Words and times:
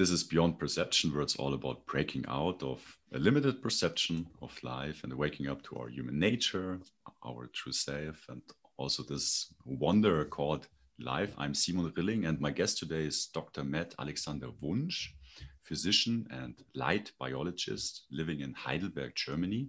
this 0.00 0.10
is 0.10 0.24
Beyond 0.24 0.58
Perception, 0.58 1.12
where 1.12 1.20
it's 1.20 1.36
all 1.36 1.52
about 1.52 1.84
breaking 1.84 2.24
out 2.26 2.62
of 2.62 2.80
a 3.12 3.18
limited 3.18 3.60
perception 3.60 4.26
of 4.40 4.58
life 4.62 5.04
and 5.04 5.12
waking 5.12 5.46
up 5.46 5.62
to 5.64 5.76
our 5.76 5.88
human 5.90 6.18
nature, 6.18 6.80
our 7.22 7.50
true 7.52 7.72
self, 7.72 8.24
and 8.30 8.40
also 8.78 9.02
this 9.02 9.52
wonder 9.66 10.24
called 10.24 10.68
life. 10.98 11.34
I'm 11.36 11.52
Simon 11.52 11.92
Rilling, 11.94 12.24
and 12.24 12.40
my 12.40 12.50
guest 12.50 12.78
today 12.78 13.04
is 13.04 13.26
Dr. 13.26 13.62
med. 13.62 13.94
Alexander 13.98 14.48
Wunsch, 14.62 15.10
physician 15.64 16.26
and 16.30 16.54
light 16.74 17.12
biologist 17.18 18.06
living 18.10 18.40
in 18.40 18.54
Heidelberg, 18.54 19.12
Germany. 19.14 19.68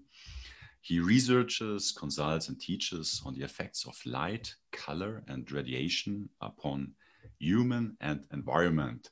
He 0.80 1.02
researches, 1.02 1.92
consults, 1.92 2.48
and 2.48 2.58
teaches 2.58 3.22
on 3.26 3.36
the 3.36 3.44
effects 3.44 3.86
of 3.86 4.00
light, 4.06 4.56
color, 4.72 5.24
and 5.28 5.52
radiation 5.52 6.30
upon 6.40 6.94
human 7.38 7.98
and 8.00 8.24
environment. 8.32 9.10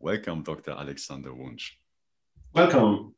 Welcome, 0.00 0.44
Dr. 0.44 0.70
Alexander 0.70 1.34
Wunsch. 1.34 1.72
Welcome. 2.54 3.16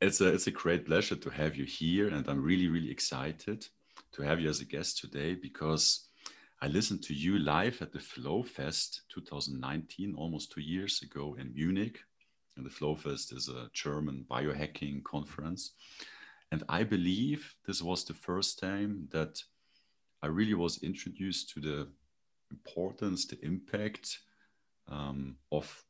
It's 0.00 0.22
a, 0.22 0.28
it's 0.28 0.46
a 0.46 0.50
great 0.50 0.86
pleasure 0.86 1.14
to 1.14 1.28
have 1.28 1.56
you 1.56 1.66
here, 1.66 2.08
and 2.08 2.26
I'm 2.26 2.42
really, 2.42 2.68
really 2.68 2.90
excited 2.90 3.66
to 4.12 4.22
have 4.22 4.40
you 4.40 4.48
as 4.48 4.62
a 4.62 4.64
guest 4.64 4.96
today 4.96 5.34
because 5.34 6.08
I 6.62 6.68
listened 6.68 7.02
to 7.02 7.14
you 7.14 7.38
live 7.38 7.82
at 7.82 7.92
the 7.92 8.00
Flow 8.00 8.42
Fest 8.42 9.02
2019, 9.14 10.14
almost 10.16 10.52
two 10.52 10.62
years 10.62 11.02
ago 11.02 11.36
in 11.38 11.52
Munich. 11.52 11.98
And 12.56 12.64
the 12.64 12.70
Flow 12.70 12.94
Fest 12.94 13.34
is 13.34 13.50
a 13.50 13.68
German 13.74 14.24
biohacking 14.30 15.04
conference. 15.04 15.72
And 16.50 16.64
I 16.70 16.82
believe 16.82 17.54
this 17.66 17.82
was 17.82 18.04
the 18.04 18.14
first 18.14 18.58
time 18.58 19.06
that 19.12 19.42
I 20.22 20.28
really 20.28 20.54
was 20.54 20.82
introduced 20.82 21.50
to 21.50 21.60
the 21.60 21.88
importance, 22.50 23.26
the 23.26 23.38
impact 23.44 24.18
um, 24.92 25.36
of 25.50 25.84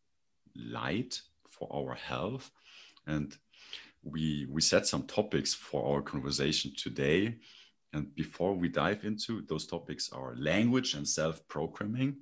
light 0.56 1.20
for 1.50 1.68
our 1.72 1.94
health. 1.94 2.50
And 3.06 3.36
we, 4.02 4.46
we 4.50 4.60
set 4.60 4.86
some 4.86 5.04
topics 5.04 5.54
for 5.54 5.84
our 5.94 6.02
conversation 6.02 6.72
today. 6.76 7.36
And 7.92 8.14
before 8.14 8.54
we 8.54 8.68
dive 8.68 9.04
into 9.04 9.42
those 9.42 9.66
topics 9.66 10.10
are 10.12 10.34
language 10.36 10.94
and 10.94 11.06
self-programming. 11.06 12.16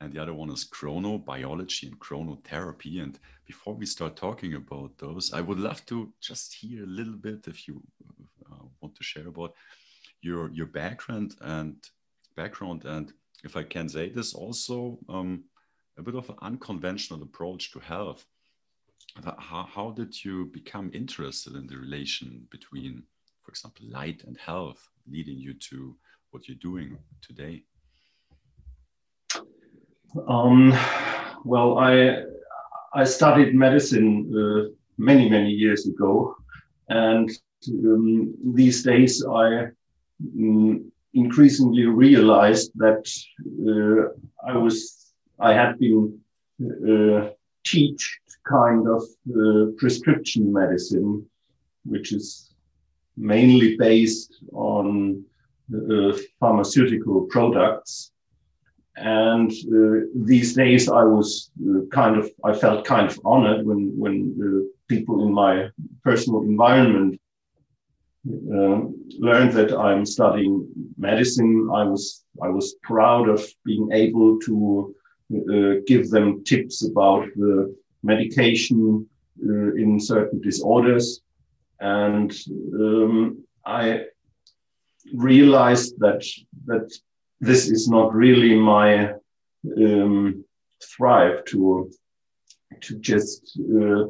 And 0.00 0.12
the 0.12 0.20
other 0.20 0.34
one 0.34 0.50
is 0.50 0.68
chronobiology 0.68 1.84
and 1.84 1.98
chronotherapy. 2.00 3.02
And 3.02 3.18
before 3.46 3.74
we 3.74 3.86
start 3.86 4.16
talking 4.16 4.54
about 4.54 4.98
those, 4.98 5.32
I 5.32 5.40
would 5.40 5.60
love 5.60 5.86
to 5.86 6.12
just 6.20 6.54
hear 6.54 6.82
a 6.82 6.86
little 6.86 7.14
bit 7.14 7.46
if 7.46 7.68
you 7.68 7.80
uh, 8.50 8.64
want 8.80 8.96
to 8.96 9.04
share 9.04 9.28
about 9.28 9.54
your 10.22 10.50
your 10.52 10.66
background 10.66 11.34
and 11.40 11.76
background 12.36 12.84
and 12.84 13.12
if 13.44 13.56
I 13.56 13.64
can 13.64 13.88
say 13.88 14.08
this 14.08 14.34
also 14.34 14.98
um, 15.08 15.44
a 15.98 16.02
bit 16.02 16.14
of 16.14 16.28
an 16.28 16.36
unconventional 16.42 17.22
approach 17.22 17.72
to 17.72 17.78
health. 17.78 18.24
How, 19.38 19.68
how 19.74 19.90
did 19.90 20.24
you 20.24 20.46
become 20.46 20.90
interested 20.94 21.54
in 21.54 21.66
the 21.66 21.76
relation 21.76 22.46
between, 22.50 23.02
for 23.42 23.50
example, 23.50 23.86
light 23.90 24.24
and 24.26 24.36
health, 24.38 24.88
leading 25.10 25.38
you 25.38 25.54
to 25.54 25.96
what 26.30 26.48
you're 26.48 26.56
doing 26.56 26.98
today? 27.20 27.64
Um, 30.28 30.72
well, 31.44 31.78
I 31.78 32.22
I 32.94 33.04
studied 33.04 33.54
medicine 33.54 34.30
uh, 34.36 34.68
many 34.98 35.28
many 35.28 35.50
years 35.50 35.86
ago, 35.86 36.36
and 36.88 37.30
um, 37.68 38.34
these 38.54 38.82
days 38.82 39.24
I 39.24 39.68
um, 40.38 40.92
increasingly 41.14 41.86
realized 41.86 42.72
that 42.76 43.04
uh, 43.68 44.12
I 44.46 44.56
was 44.56 45.01
I 45.38 45.52
had 45.52 45.78
been 45.78 46.18
uh, 46.60 47.30
kind 48.48 48.88
of 48.88 49.02
uh, 49.30 49.72
prescription 49.78 50.52
medicine, 50.52 51.26
which 51.84 52.12
is 52.12 52.54
mainly 53.16 53.76
based 53.76 54.42
on 54.52 55.24
uh, 55.74 56.16
pharmaceutical 56.40 57.22
products 57.30 58.12
and 58.96 59.50
uh, 59.50 60.06
these 60.14 60.54
days, 60.54 60.88
I 60.88 61.02
was 61.02 61.50
uh, 61.66 61.86
kind 61.90 62.18
of, 62.18 62.30
I 62.44 62.52
felt 62.52 62.84
kind 62.84 63.10
of 63.10 63.18
honored 63.24 63.66
when 63.66 63.92
when 63.98 64.36
uh, 64.38 64.68
people 64.88 65.26
in 65.26 65.32
my 65.32 65.70
personal 66.04 66.42
environment 66.42 67.18
um, 68.52 68.94
learned 69.18 69.52
that 69.52 69.72
I'm 69.72 70.04
studying 70.04 70.68
medicine. 70.98 71.70
I 71.72 71.84
was 71.84 72.24
I 72.42 72.48
was 72.48 72.74
proud 72.82 73.30
of 73.30 73.42
being 73.64 73.90
able 73.92 74.38
to 74.40 74.94
uh, 75.32 75.80
give 75.86 76.10
them 76.10 76.44
tips 76.44 76.84
about 76.84 77.26
the 77.36 77.74
medication 78.02 79.08
uh, 79.44 79.74
in 79.74 79.98
certain 79.98 80.40
disorders, 80.40 81.20
and 81.80 82.32
um, 82.74 83.44
I 83.64 84.06
realized 85.14 85.98
that 85.98 86.24
that 86.66 86.92
this 87.40 87.68
is 87.68 87.88
not 87.88 88.14
really 88.14 88.54
my 88.54 89.14
um, 89.76 90.44
thrive 90.82 91.44
to 91.46 91.90
to 92.80 92.98
just 92.98 93.58
uh, 93.80 94.04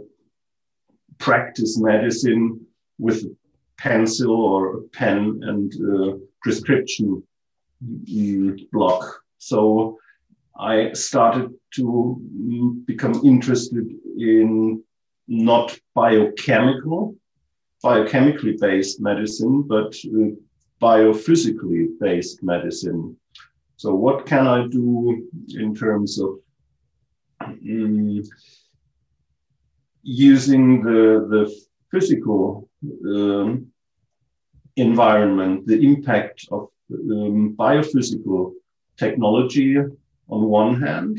practice 1.19 1.79
medicine 1.79 2.67
with 2.99 3.25
a 3.25 3.37
pencil 3.79 4.35
or 4.35 4.77
a 4.77 4.83
pen 4.89 5.41
and 5.43 5.73
uh, 5.75 6.17
prescription 6.43 7.23
block. 8.73 9.23
So 9.39 9.99
I 10.59 10.93
started 10.93 11.51
to 11.75 12.21
mm, 12.37 12.87
become 12.87 13.21
interested 13.25 13.87
in 14.19 14.83
not 15.29 15.79
biochemical, 15.95 17.17
biochemically 17.83 18.61
based 18.61 19.01
medicine, 19.01 19.63
but 19.63 19.95
uh, 20.07 20.31
biophysically 20.81 21.89
based 22.01 22.43
medicine. 22.43 23.17
So 23.77 23.95
what 23.95 24.27
can 24.27 24.47
I 24.47 24.67
do 24.69 25.29
in 25.55 25.75
terms 25.75 26.21
of 26.21 26.39
um, 27.41 28.23
using 30.03 30.83
the, 30.83 31.27
the 31.31 31.55
physical 31.91 32.69
um, 33.07 33.67
environment, 34.77 35.67
the 35.67 35.81
impact 35.81 36.47
of 36.51 36.69
um, 36.93 37.55
biophysical 37.57 38.53
technology 38.97 39.79
on 40.29 40.43
one 40.45 40.81
hand, 40.81 41.19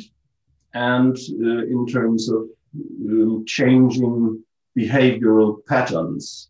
and 0.74 1.16
uh, 1.18 1.64
in 1.66 1.86
terms 1.88 2.30
of 2.30 2.48
um, 3.10 3.44
changing 3.46 4.44
behavioral 4.78 5.58
patterns 5.68 6.50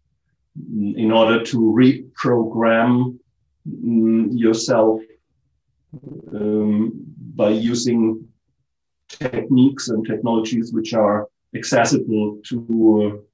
in 0.96 1.12
order 1.12 1.44
to 1.44 1.58
reprogram 1.58 3.18
mm, 3.68 4.28
yourself 4.32 5.02
um, 6.34 6.92
by 7.36 7.50
using 7.50 8.26
techniques 9.10 9.90
and 9.90 10.06
technologies 10.06 10.72
which 10.74 10.94
are 10.94 11.28
accessible 11.56 12.40
to 12.44 13.26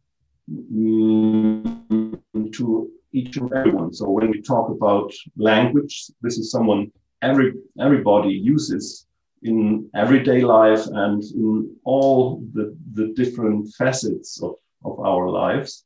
um, 0.50 2.20
to 2.52 2.90
each 3.12 3.38
and 3.38 3.52
everyone. 3.54 3.94
So 3.94 4.10
when 4.10 4.30
we 4.32 4.42
talk 4.42 4.70
about 4.70 5.12
language, 5.38 6.12
this 6.22 6.38
is 6.38 6.52
someone 6.52 6.92
every 7.22 7.54
everybody 7.80 8.32
uses 8.32 9.06
in 9.44 9.90
everyday 9.96 10.42
life 10.42 10.86
and 10.88 11.24
in 11.24 11.76
all 11.84 12.44
the, 12.54 12.76
the 12.94 13.14
different 13.16 13.70
facets 13.78 14.42
of, 14.42 14.56
of 14.84 15.00
our 15.00 15.30
lives. 15.30 15.86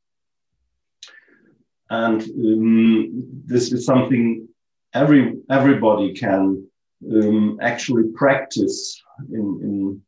And 1.89 2.21
um, 2.21 3.23
this 3.45 3.71
is 3.71 3.85
something 3.85 4.47
every 4.93 5.35
everybody 5.49 6.13
can 6.13 6.65
um, 7.11 7.59
actually 7.61 8.05
practice 8.15 9.01
in, 9.31 10.01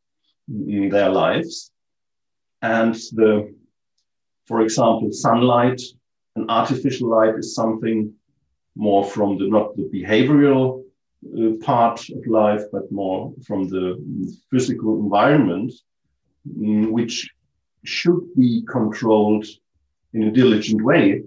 in, 0.48 0.72
in 0.72 0.88
their 0.88 1.10
lives. 1.10 1.70
And 2.62 2.94
the, 3.12 3.54
for 4.46 4.62
example, 4.62 5.12
sunlight 5.12 5.80
and 6.34 6.50
artificial 6.50 7.10
light 7.10 7.34
is 7.36 7.54
something 7.54 8.12
more 8.74 9.04
from 9.04 9.38
the 9.38 9.48
not 9.48 9.76
the 9.76 9.88
behavioral 9.92 10.75
part 11.60 12.00
of 12.10 12.26
life, 12.26 12.62
but 12.72 12.90
more 12.90 13.32
from 13.46 13.68
the 13.68 13.84
physical 14.50 14.98
environment, 15.00 15.72
um, 16.58 16.92
which 16.92 17.30
should 17.84 18.20
be 18.36 18.62
controlled 18.68 19.46
in 20.12 20.24
a 20.24 20.32
diligent 20.32 20.82
way 20.82 21.22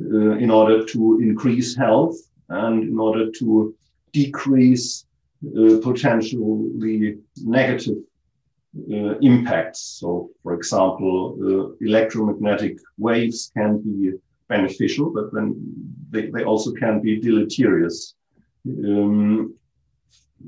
uh, 0.00 0.32
in 0.44 0.50
order 0.50 0.84
to 0.84 1.20
increase 1.22 1.76
health 1.76 2.16
and 2.48 2.82
in 2.84 2.98
order 2.98 3.30
to 3.30 3.74
decrease 4.12 5.06
uh, 5.44 5.78
potentially 5.82 7.18
negative 7.44 7.98
uh, 8.90 9.18
impacts. 9.18 9.80
So, 10.00 10.30
for 10.42 10.54
example, 10.54 11.36
uh, 11.40 11.84
electromagnetic 11.86 12.78
waves 12.98 13.50
can 13.56 13.78
be 13.82 14.12
beneficial, 14.48 15.10
but 15.10 15.32
then 15.32 15.46
they, 16.10 16.30
they 16.30 16.44
also 16.44 16.72
can 16.72 17.00
be 17.00 17.20
deleterious. 17.20 18.14
Um, 18.66 19.54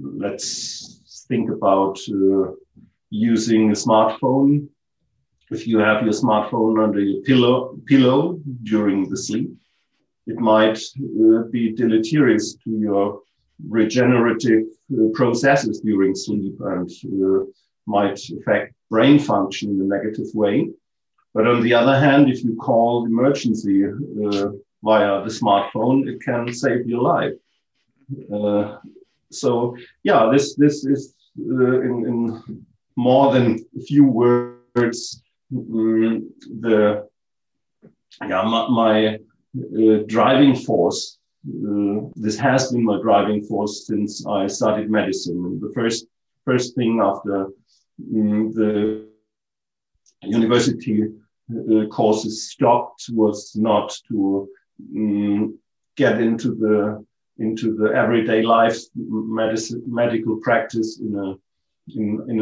let's 0.01 1.25
think 1.29 1.51
about 1.51 1.99
uh, 2.09 2.53
using 3.11 3.71
a 3.71 3.75
smartphone. 3.75 4.69
If 5.51 5.67
you 5.67 5.79
have 5.79 6.03
your 6.03 6.13
smartphone 6.13 6.83
under 6.83 7.01
your 7.01 7.23
pillow, 7.23 7.77
pillow 7.87 8.41
during 8.63 9.09
the 9.09 9.17
sleep, 9.17 9.51
it 10.27 10.39
might 10.39 10.79
uh, 10.79 11.43
be 11.51 11.73
deleterious 11.73 12.55
to 12.65 12.71
your 12.71 13.21
regenerative 13.69 14.65
uh, 14.93 15.09
processes 15.13 15.81
during 15.81 16.15
sleep 16.15 16.55
and 16.61 16.91
uh, 16.91 17.45
might 17.87 18.19
affect 18.31 18.75
brain 18.91 19.19
function 19.19 19.71
in 19.71 19.81
a 19.81 19.85
negative 19.85 20.27
way. 20.35 20.69
But 21.35 21.47
on 21.47 21.63
the 21.63 21.75
other 21.75 21.99
hand, 21.99 22.31
if 22.31 22.45
you 22.45 22.57
call 22.57 23.07
emergency 23.07 23.85
uh, 23.85 24.51
via 24.83 25.23
the 25.25 25.31
smartphone, 25.31 26.09
it 26.09 26.23
can 26.23 26.53
save 26.53 26.87
your 26.87 27.03
life. 27.03 27.33
Uh, 28.33 28.79
so 29.31 29.77
yeah, 30.03 30.31
this 30.33 30.55
this 30.55 30.85
is 30.85 31.15
uh, 31.39 31.81
in, 31.81 32.07
in, 32.09 32.67
more 32.97 33.33
than 33.33 33.65
a 33.77 33.81
few 33.81 34.05
words 34.05 35.23
um, 35.53 36.31
the 36.61 37.09
yeah 38.21 38.43
my, 38.43 38.69
my 38.69 39.15
uh, 39.17 40.03
driving 40.07 40.55
force. 40.55 41.19
Uh, 41.47 42.09
this 42.17 42.39
has 42.39 42.73
been 42.73 42.85
my 42.85 43.01
driving 43.03 43.45
force 43.45 43.87
since 43.87 44.27
I 44.27 44.47
started 44.47 44.91
medicine. 44.91 45.61
The 45.61 45.73
first 45.75 46.07
first 46.45 46.75
thing 46.75 47.01
after 47.03 47.47
um, 48.15 48.53
the 48.53 49.07
university 50.23 51.05
uh, 51.53 51.87
courses 51.87 52.51
stopped 52.51 53.07
was 53.13 53.55
not 53.57 53.97
to 54.09 54.49
um, 54.97 55.59
get 55.97 56.21
into 56.21 56.55
the 56.55 57.05
into 57.39 57.75
the 57.75 57.93
everyday 57.95 58.43
life 58.43 58.79
medicine 58.95 59.83
medical 59.87 60.37
practice 60.37 61.01
in 61.01 61.15
a 61.17 61.29
in 61.99 62.21
in, 62.29 62.41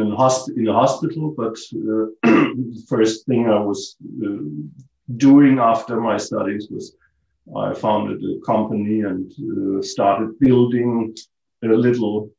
in 0.57 0.67
a 0.67 0.73
hospital. 0.73 1.33
But 1.35 1.57
uh, 1.75 2.05
the 2.23 2.83
first 2.87 3.25
thing 3.25 3.49
i 3.49 3.59
was 3.59 3.95
uh, 4.25 4.37
doing 5.17 5.59
after 5.59 5.99
my 5.99 6.17
studies 6.17 6.67
was 6.69 6.95
i 7.55 7.73
founded 7.73 8.23
a 8.23 8.39
company 8.45 9.01
and 9.01 9.31
uh, 9.51 9.81
started 9.81 10.39
building 10.39 11.15
a 11.63 11.67
little 11.67 12.29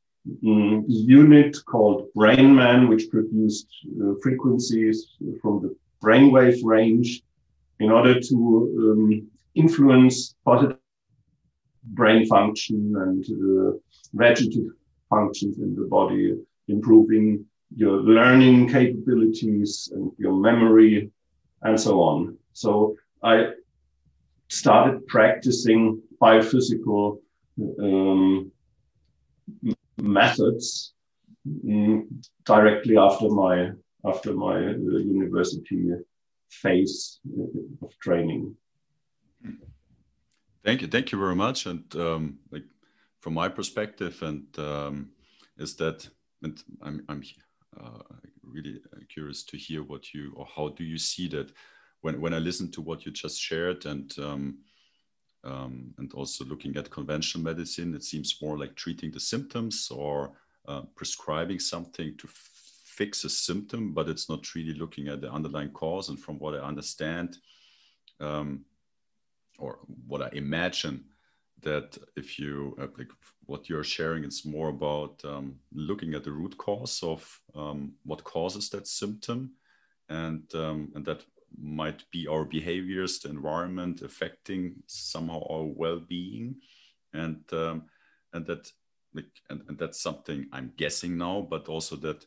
um, 0.47 0.85
unit 0.89 1.57
called 1.67 2.09
brainman 2.17 2.89
which 2.89 3.11
produced 3.11 3.69
uh, 4.01 4.15
frequencies 4.23 4.97
from 5.41 5.61
the 5.63 5.77
brainwave 6.03 6.59
range 6.65 7.23
in 7.81 7.91
order 7.91 8.19
to 8.19 8.37
um, 8.79 9.29
influence 9.55 10.35
positive 10.45 10.79
brain 11.85 12.27
function 12.27 12.95
and 12.97 13.25
uh, 13.25 13.77
vegetative 14.15 14.73
functions 15.09 15.59
in 15.59 15.75
the 15.75 15.87
body, 15.87 16.35
improving 16.69 17.45
your 17.77 18.01
learning 18.01 18.69
capabilities 18.69 19.91
and 19.93 20.11
your 20.19 20.35
memory 20.35 21.11
and 21.63 21.81
so 21.81 22.01
on. 22.01 22.37
So 22.53 22.97
I 23.23 23.51
started 24.49 25.07
practicing 25.07 26.01
biophysical 26.21 27.19
um, 27.81 28.53
methods 29.97 30.95
um, 31.69 32.09
directly 32.45 32.97
after 32.97 33.29
my 33.29 33.71
after 34.07 34.35
my 34.35 34.57
uh, 34.57 34.99
university 34.99 35.91
phase 36.51 37.21
of 37.83 37.99
training. 37.99 38.55
Thank 40.65 40.81
you, 40.81 40.89
thank 40.89 41.13
you 41.13 41.19
very 41.19 41.37
much. 41.37 41.67
And 41.67 41.85
um, 41.97 42.39
like 42.51 42.65
from 43.21 43.35
my 43.35 43.49
perspective, 43.49 44.23
and 44.23 44.47
um, 44.59 45.11
is 45.59 45.77
that, 45.77 46.09
and 46.43 46.63
I'm 46.83 47.05
I'm 47.09 47.23
uh, 47.79 47.99
really 48.43 48.81
curious 49.13 49.45
to 49.45 49.59
hear 49.59 49.83
what 49.83 50.15
you 50.15 50.33
or 50.37 50.47
how 50.57 50.69
do 50.71 50.85
you 50.85 50.97
see 50.97 51.29
that 51.29 51.53
when 52.01 52.19
when 52.21 52.33
I 52.33 52.39
listen 52.39 52.71
to 52.73 52.81
what 52.81 53.05
you 53.05 53.13
just 53.13 53.41
shared 53.41 53.87
and. 53.87 54.13
Um, 54.19 54.59
um, 55.45 55.93
and 55.99 56.11
also 56.15 56.43
looking 56.47 56.75
at 56.79 56.91
conventional 56.91 57.45
medicine, 57.45 57.95
it 57.95 58.03
seems 58.03 58.41
more 58.41 58.57
like 58.57 58.75
treating 58.77 59.11
the 59.11 59.21
symptoms 59.21 59.91
or 59.91 60.33
uh, 60.67 60.81
prescribing 60.97 61.59
something 61.59 62.17
to 62.17 62.27
fix 62.27 63.25
a 63.25 63.29
symptom, 63.29 63.93
but 63.93 64.09
it's 64.09 64.31
not 64.31 64.55
really 64.55 64.73
looking 64.73 65.09
at 65.09 65.21
the 65.21 65.31
underlying 65.31 65.69
cause. 65.73 66.09
And 66.09 66.19
from 66.19 66.39
what 66.39 66.55
I 66.55 66.61
understand, 66.61 67.37
um, 68.21 68.65
or 69.59 69.79
what 70.07 70.23
I 70.23 70.31
imagine 70.33 71.05
that 71.63 71.97
if 72.17 72.39
you 72.39 72.77
uh, 72.81 72.87
like 72.99 73.11
what 73.47 73.69
you're 73.69 73.85
sharing, 73.85 74.25
it's 74.25 74.45
more 74.45 74.69
about 74.69 75.21
um, 75.25 75.57
looking 75.73 76.15
at 76.15 76.25
the 76.25 76.33
root 76.33 76.57
cause 76.57 77.03
of 77.03 77.41
um, 77.55 77.95
what 78.05 78.25
causes 78.25 78.69
that 78.71 78.87
symptom, 78.87 79.53
and 80.09 80.43
um, 80.55 80.93
and 80.95 81.05
that 81.05 81.25
might 81.57 82.05
be 82.11 82.27
our 82.27 82.45
behaviors, 82.45 83.19
the 83.19 83.31
environment 83.31 84.03
affecting 84.03 84.75
somehow 84.87 85.41
our 85.51 85.65
well-being, 85.65 86.57
and 87.13 87.41
um, 87.53 87.85
and 88.33 88.47
that 88.47 88.71
like 89.15 89.31
and, 89.51 89.63
and 89.69 89.79
that's 89.79 90.01
something 90.01 90.47
I'm 90.53 90.73
guessing 90.77 91.17
now, 91.17 91.47
but 91.49 91.69
also 91.69 91.97
that 91.97 92.25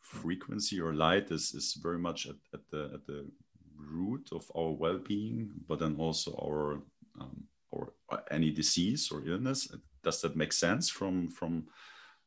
frequency 0.00 0.80
or 0.80 0.94
light 0.94 1.30
is 1.30 1.54
is 1.54 1.74
very 1.82 1.98
much 1.98 2.26
at, 2.26 2.36
at 2.52 2.60
the 2.70 2.90
at 2.94 3.06
the 3.06 3.26
root 3.76 4.30
of 4.32 4.50
our 4.56 4.72
well-being, 4.72 5.50
but 5.68 5.78
then 5.78 5.96
also 5.98 6.32
our 6.42 6.80
um, 7.20 7.44
or 7.70 7.92
any 8.30 8.50
disease 8.50 9.10
or 9.10 9.22
illness. 9.26 9.68
Does 10.02 10.20
that 10.20 10.36
make 10.36 10.52
sense 10.52 10.88
from 10.90 11.28
from 11.28 11.66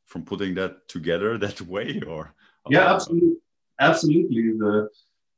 from 0.05 0.23
putting 0.23 0.55
that 0.55 0.87
together 0.87 1.37
that 1.45 1.61
way? 1.61 2.01
Or 2.07 2.33
yeah, 2.69 2.93
absolutely, 2.93 3.37
absolutely. 3.79 4.53
The 4.57 4.89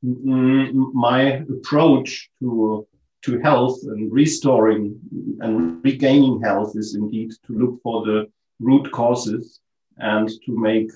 my 0.02 1.44
approach 1.56 2.30
to 2.40 2.88
to 3.22 3.40
health 3.40 3.80
and 3.84 4.12
restoring 4.12 4.98
and 5.42 5.84
regaining 5.84 6.42
health 6.42 6.74
is 6.76 6.96
indeed 6.96 7.32
to 7.46 7.54
look 7.54 7.82
for 7.84 8.06
the 8.06 8.32
root 8.62 8.90
causes 8.92 9.60
and 9.98 10.30
to 10.46 10.58
make 10.58 10.90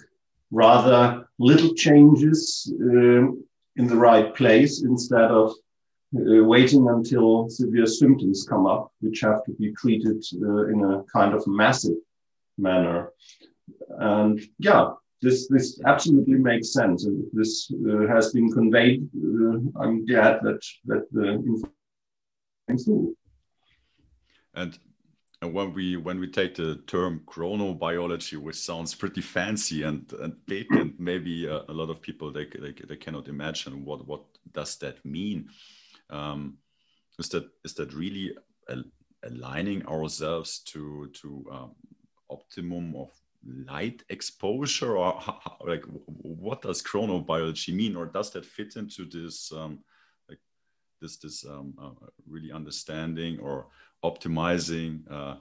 rather 0.52 1.28
little 1.38 1.74
changes 1.74 2.72
um, 2.82 3.44
in 3.76 3.88
the 3.88 3.96
right 3.96 4.34
place 4.36 4.84
instead 4.84 5.32
of 5.32 5.52
uh, 6.16 6.44
waiting 6.44 6.88
until 6.90 7.50
severe 7.50 7.88
symptoms 7.88 8.46
come 8.48 8.66
up, 8.68 8.92
which 9.02 9.22
have 9.22 9.44
to 9.46 9.52
be 9.54 9.72
treated 9.74 10.24
uh, 10.42 10.68
in 10.68 10.84
a 10.84 11.04
kind 11.12 11.34
of 11.34 11.46
massive 11.48 11.98
manner. 12.58 13.12
And 14.00 14.40
yeah, 14.60 14.92
this 15.22 15.48
this 15.48 15.82
absolutely 15.86 16.36
makes 16.36 16.74
sense, 16.74 17.06
and 17.06 17.24
this 17.34 17.72
uh, 17.90 18.06
has 18.08 18.32
been 18.32 18.52
conveyed. 18.52 19.10
Uh, 19.16 19.58
I'm 19.82 20.06
glad 20.06 20.42
that 20.44 20.62
that 20.86 21.08
the 21.12 21.30
information. 22.70 23.16
And 24.56 24.78
and 25.44 25.54
when 25.54 25.74
we 25.74 25.98
when 25.98 26.20
we 26.20 26.28
take 26.28 26.56
the 26.56 26.82
term 26.88 27.22
chronobiology, 27.26 28.38
which 28.38 28.56
sounds 28.56 28.96
pretty 28.96 29.22
fancy 29.22 29.84
and, 29.84 30.12
and 30.22 30.34
big, 30.46 30.68
and 30.72 30.94
maybe 30.98 31.48
uh, 31.50 31.64
a 31.68 31.74
lot 31.74 31.90
of 31.90 32.02
people 32.02 32.32
they, 32.32 32.46
they, 32.46 32.74
they 32.88 32.96
cannot 32.96 33.28
imagine 33.28 33.84
what 33.84 34.08
what 34.08 34.24
does 34.54 34.78
that 34.78 35.04
mean. 35.06 35.50
Um, 36.10 36.58
is 37.20 37.30
that 37.30 37.50
is 37.66 37.74
that 37.74 37.94
really 37.94 38.36
aligning 39.24 39.86
ourselves 39.86 40.60
to 40.72 41.12
to 41.22 41.46
um, 41.52 41.76
optimum 42.30 42.96
of 42.96 43.12
light 43.68 44.02
exposure, 44.10 44.96
or 44.96 45.20
how, 45.20 45.58
like 45.68 45.84
what 46.06 46.62
does 46.62 46.82
chronobiology 46.82 47.74
mean, 47.76 47.98
or 47.98 48.06
does 48.06 48.32
that 48.32 48.46
fit 48.46 48.78
into 48.78 49.04
this 49.06 49.52
um, 49.52 49.80
this 51.04 51.18
this 51.18 51.46
um, 51.46 51.68
uh, 51.84 52.08
really 52.34 52.52
understanding 52.60 53.34
or 53.40 53.56
optimizing 54.04 54.92
uh, 55.18 55.36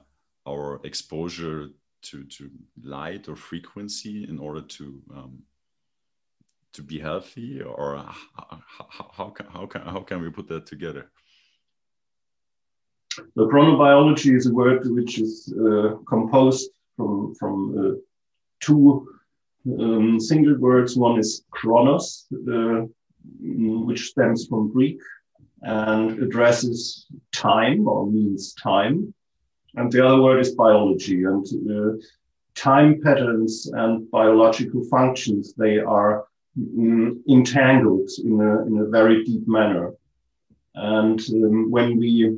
our 0.51 0.81
exposure 0.83 1.69
to, 2.01 2.23
to 2.25 2.49
light 2.83 3.29
or 3.29 3.35
frequency 3.35 4.15
in 4.31 4.37
order 4.47 4.61
to 4.77 4.85
um, 5.15 5.33
to 6.73 6.81
be 6.81 6.99
healthy 6.99 7.61
or 7.61 7.85
how, 7.97 8.59
how, 8.75 9.09
how, 9.17 9.29
can, 9.29 9.45
how, 9.45 9.65
can, 9.65 9.81
how 9.81 9.99
can 9.99 10.21
we 10.21 10.29
put 10.29 10.47
that 10.47 10.65
together 10.65 11.03
the 13.35 13.45
chronobiology 13.47 14.35
is 14.35 14.47
a 14.47 14.53
word 14.53 14.81
which 14.97 15.19
is 15.19 15.53
uh, 15.53 15.95
composed 16.07 16.69
from, 16.97 17.35
from 17.35 17.55
uh, 17.77 17.95
two 18.59 19.07
um, 19.79 20.19
single 20.19 20.57
words. 20.57 20.97
One 20.97 21.19
is 21.19 21.45
chronos, 21.51 22.25
uh, 22.33 22.81
which 23.87 24.09
stems 24.09 24.47
from 24.47 24.71
Greek, 24.71 24.99
and 25.63 26.21
addresses 26.21 27.07
time 27.31 27.87
or 27.87 28.05
means 28.09 28.53
time. 28.53 29.13
And 29.75 29.91
the 29.91 30.05
other 30.05 30.21
word 30.21 30.39
is 30.39 30.55
biology 30.55 31.23
and 31.23 31.45
uh, 31.71 31.97
time 32.55 33.01
patterns 33.01 33.69
and 33.73 34.09
biological 34.11 34.83
functions. 34.85 35.53
They 35.53 35.79
are 35.79 36.25
mm, 36.59 37.17
entangled 37.27 38.09
in 38.23 38.39
a, 38.39 38.65
in 38.67 38.77
a 38.79 38.89
very 38.89 39.23
deep 39.23 39.47
manner. 39.47 39.93
And 40.75 41.19
um, 41.29 41.71
when 41.71 41.97
we 41.97 42.37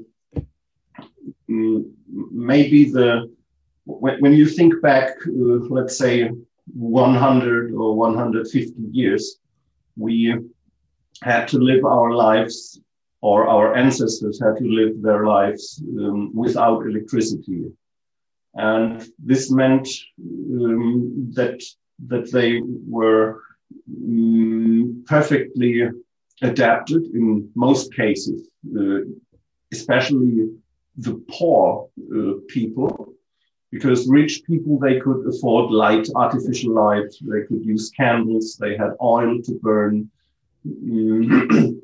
mm, 1.50 1.92
maybe 2.32 2.92
the 2.92 3.32
when, 3.86 4.20
when 4.20 4.34
you 4.34 4.48
think 4.48 4.82
back, 4.82 5.10
uh, 5.28 5.60
let's 5.70 5.98
say 5.98 6.30
100 6.74 7.74
or 7.74 7.96
150 7.96 8.74
years, 8.92 9.38
we 9.96 10.36
had 11.22 11.48
to 11.50 11.60
live 11.60 11.86
our 11.86 12.14
lives, 12.14 12.82
or 13.22 13.48
our 13.48 13.76
ancestors 13.76 14.40
had 14.42 14.58
to 14.58 14.68
live 14.68 15.02
their 15.02 15.26
lives 15.26 15.82
um, 16.00 16.36
without 16.36 16.86
electricity. 16.86 17.66
And 18.54 19.06
this 19.20 19.52
meant 19.52 19.88
um, 20.20 21.32
that, 21.34 21.64
that 22.08 22.32
they 22.32 22.62
were 22.88 23.42
um, 23.90 25.04
perfectly 25.08 25.90
adapted 26.42 27.04
in 27.14 27.50
most 27.56 27.94
cases, 27.94 28.48
uh, 28.78 29.00
especially 29.72 30.50
the 30.98 31.22
poor 31.30 31.90
uh, 32.16 32.34
people 32.48 33.16
because 33.72 34.08
rich 34.08 34.44
people 34.46 34.80
they 34.80 35.00
could 35.00 35.28
afford 35.28 35.70
light 35.70 36.08
artificial 36.16 36.74
light 36.74 37.12
they 37.22 37.42
could 37.48 37.64
use 37.66 37.90
candles 37.90 38.56
they 38.56 38.78
had 38.78 38.92
oil 39.02 39.42
to 39.42 39.54
burn 39.62 40.10
mm, 40.66 41.78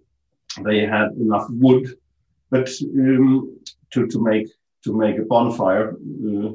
they 0.63 0.79
had 0.81 1.09
enough 1.19 1.47
wood 1.49 1.87
but 2.49 2.69
um, 2.83 3.57
to, 3.91 4.07
to 4.07 4.23
make 4.23 4.47
to 4.83 4.97
make 4.97 5.17
a 5.17 5.23
bonfire 5.23 5.95
uh, 6.27 6.49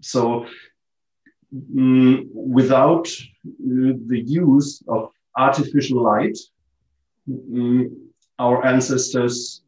so 0.00 0.46
um, 1.76 2.28
without 2.32 3.06
uh, 3.08 3.92
the 4.12 4.22
use 4.26 4.82
of 4.88 5.10
artificial 5.36 6.02
light 6.02 6.38
um, 7.28 8.10
our 8.38 8.64
ancestors 8.64 9.62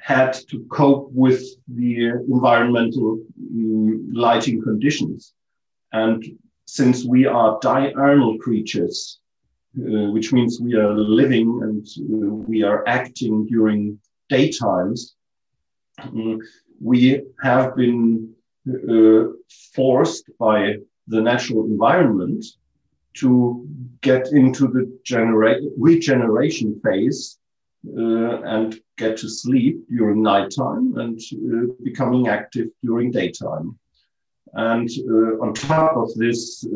had 0.00 0.32
to 0.50 0.64
cope 0.70 1.10
with 1.12 1.42
the 1.68 2.08
environmental 2.32 3.20
um, 3.38 4.10
lighting 4.12 4.62
conditions. 4.62 5.34
And 5.92 6.24
since 6.66 7.04
we 7.04 7.26
are 7.26 7.58
diurnal 7.60 8.38
creatures, 8.38 9.20
uh, 9.78 10.10
which 10.10 10.32
means 10.32 10.60
we 10.60 10.74
are 10.74 10.92
living 10.94 11.60
and 11.62 11.86
uh, 11.86 12.34
we 12.48 12.62
are 12.62 12.82
acting 12.88 13.46
during 13.46 13.98
daytimes, 14.30 15.14
um, 16.02 16.40
we 16.80 17.22
have 17.42 17.76
been 17.76 18.34
uh, 18.68 19.24
forced 19.74 20.30
by 20.38 20.74
the 21.06 21.20
natural 21.20 21.64
environment 21.64 22.44
to 23.14 23.66
get 24.00 24.28
into 24.32 24.66
the 24.66 24.84
genera- 25.04 25.60
regeneration 25.76 26.80
phase 26.84 27.38
uh, 27.96 28.42
and 28.42 28.80
get 28.96 29.16
to 29.18 29.28
sleep 29.28 29.86
during 29.88 30.22
nighttime 30.22 30.96
and 30.96 31.20
uh, 31.20 31.72
becoming 31.84 32.26
active 32.26 32.66
during 32.82 33.12
daytime. 33.12 33.78
And 34.54 34.88
on 35.42 35.52
top 35.52 35.96
of 35.96 36.12
this 36.14 36.66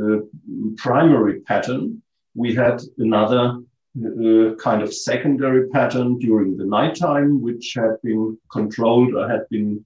primary 0.76 1.40
pattern, 1.40 2.02
we 2.34 2.54
had 2.54 2.80
another 2.98 3.58
uh, 3.98 4.54
kind 4.56 4.82
of 4.82 4.94
secondary 4.94 5.68
pattern 5.68 6.18
during 6.18 6.56
the 6.56 6.64
nighttime, 6.64 7.42
which 7.42 7.74
had 7.76 8.00
been 8.02 8.38
controlled 8.50 9.14
or 9.14 9.28
had 9.28 9.48
been 9.50 9.84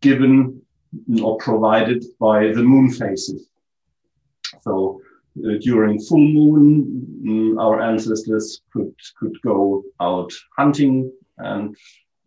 given 0.00 0.60
or 1.22 1.36
provided 1.38 2.04
by 2.18 2.52
the 2.52 2.62
moon 2.62 2.90
phases. 2.90 3.48
So 4.62 5.00
uh, 5.38 5.58
during 5.60 6.00
full 6.00 6.26
moon, 6.26 7.22
mm, 7.24 7.60
our 7.60 7.80
ancestors 7.80 8.60
could 8.72 8.94
could 9.18 9.36
go 9.42 9.82
out 10.00 10.32
hunting 10.56 11.12
and 11.38 11.76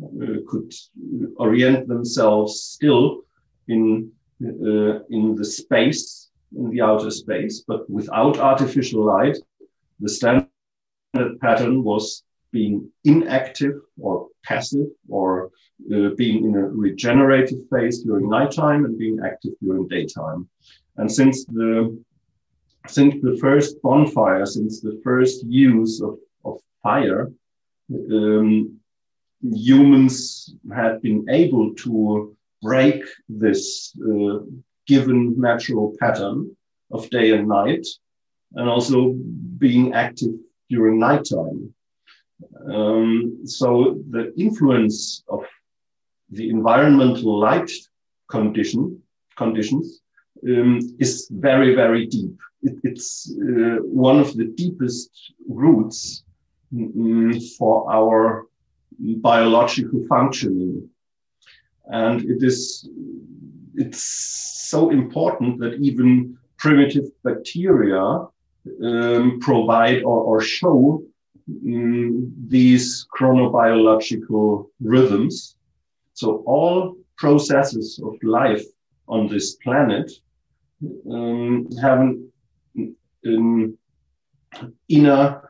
uh, 0.04 0.40
could 0.48 0.74
orient 1.38 1.88
themselves 1.88 2.62
still 2.64 3.22
in 3.68 4.12
uh, 4.44 5.04
in 5.10 5.36
the 5.36 5.46
space 5.46 6.32
in 6.56 6.70
the 6.70 6.82
outer 6.82 7.12
space, 7.12 7.64
but 7.68 7.90
without 7.90 8.38
artificial 8.38 9.06
light. 9.06 9.38
The 10.02 10.10
standard 10.10 11.40
pattern 11.40 11.84
was 11.84 12.24
being 12.52 12.92
inactive 13.06 13.76
or 14.00 14.28
passive 14.44 14.88
or 15.08 15.52
uh, 15.94 16.10
being 16.18 16.46
in 16.46 16.56
a 16.56 16.68
regenerative 16.68 17.60
phase 17.70 18.04
during 18.04 18.30
nighttime 18.30 18.86
and 18.86 18.98
being 18.98 19.20
active 19.26 19.54
during 19.62 19.88
daytime. 19.88 20.50
And 20.98 21.10
since 21.10 21.46
the 21.46 21.98
since 22.88 23.16
the 23.22 23.38
first 23.40 23.82
bonfire, 23.82 24.46
since 24.46 24.82
the 24.82 25.00
first 25.04 25.46
use 25.46 26.02
of, 26.02 26.18
of 26.44 26.60
fire, 26.82 27.32
um, 28.12 28.80
humans 29.42 30.56
had 30.74 31.02
been 31.02 31.26
able 31.30 31.74
to 31.76 32.36
break 32.62 33.04
this 33.30 33.96
uh, 34.04 34.40
given 34.88 35.40
natural 35.40 35.96
pattern 36.00 36.56
of 36.92 37.10
day 37.12 37.32
and 37.32 37.48
night, 37.48 37.86
and 38.56 38.70
also 38.70 39.14
being 39.58 39.94
active 39.94 40.34
during 40.70 41.00
nighttime. 41.00 41.74
Um, 42.72 43.40
so 43.46 44.00
the 44.10 44.34
influence 44.38 45.24
of 45.28 45.46
the 46.30 46.50
environmental 46.50 47.40
light 47.40 47.72
condition 48.30 49.02
conditions 49.38 50.02
um, 50.48 50.80
is 51.00 51.28
very 51.32 51.76
very 51.76 52.06
deep 52.06 52.38
it, 52.64 52.78
it's 52.84 53.34
uh, 53.42 53.78
one 53.84 54.20
of 54.20 54.36
the 54.36 54.46
deepest 54.46 55.34
roots 55.48 56.24
mm, 56.74 57.42
for 57.58 57.92
our 57.92 58.46
biological 59.00 60.06
functioning. 60.08 60.90
And 61.88 62.22
it 62.22 62.44
is 62.44 62.88
it's 63.76 64.04
so 64.70 64.90
important 64.92 65.60
that 65.60 65.80
even 65.82 66.38
primitive 66.58 67.06
bacteria 67.24 68.26
um, 68.84 69.40
provide 69.40 70.04
or, 70.04 70.20
or 70.22 70.42
show 70.42 71.04
um, 71.50 72.34
these 72.48 73.08
chronobiological 73.18 74.68
rhythms. 74.80 75.56
So 76.14 76.44
all 76.46 76.98
processes 77.18 78.00
of 78.04 78.16
life 78.24 78.64
on 79.08 79.28
this 79.28 79.56
planet 79.56 80.12
um, 81.12 81.68
have 81.82 82.00
an 83.24 83.78
inner 84.90 85.50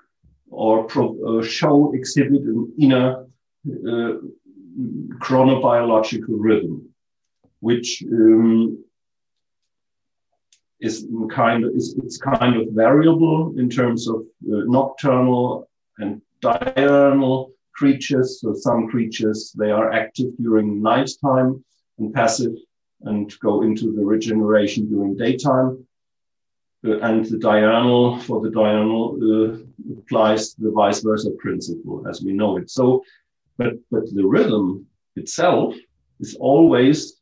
or 0.49 0.83
pro, 0.83 1.39
uh, 1.39 1.43
show 1.43 1.93
exhibit 1.93 2.41
an 2.41 2.73
inner 2.77 3.25
uh, 3.67 4.13
chronobiological 5.19 6.35
rhythm, 6.37 6.89
which 7.59 8.03
um, 8.11 8.83
is 10.81 11.07
kind 11.31 11.63
of 11.63 11.71
is 11.75 11.95
it's 12.03 12.17
kind 12.17 12.55
of 12.55 12.67
variable 12.71 13.53
in 13.57 13.69
terms 13.69 14.07
of 14.07 14.17
uh, 14.51 14.65
nocturnal 14.65 15.69
and 15.99 16.21
diurnal 16.41 17.51
creatures. 17.73 18.41
So 18.41 18.53
some 18.53 18.89
creatures 18.89 19.53
they 19.57 19.71
are 19.71 19.91
active 19.91 20.31
during 20.41 20.81
nighttime 20.81 21.63
and 21.99 22.13
passive 22.13 22.55
and 23.03 23.31
go 23.39 23.61
into 23.61 23.93
the 23.95 24.03
regeneration 24.03 24.89
during 24.89 25.15
daytime. 25.15 25.87
Uh, 26.83 26.97
and 26.99 27.25
the 27.25 27.37
diurnal 27.37 28.19
for 28.21 28.41
the 28.41 28.49
diurnal 28.49 29.03
uh, 29.21 29.57
applies 29.99 30.55
the 30.55 30.71
vice 30.71 31.01
versa 31.01 31.29
principle 31.37 32.03
as 32.09 32.23
we 32.23 32.33
know 32.33 32.57
it. 32.57 32.71
So, 32.71 33.03
but 33.57 33.73
but 33.91 34.05
the 34.15 34.25
rhythm 34.25 34.87
itself 35.15 35.75
is 36.19 36.35
always 36.39 37.21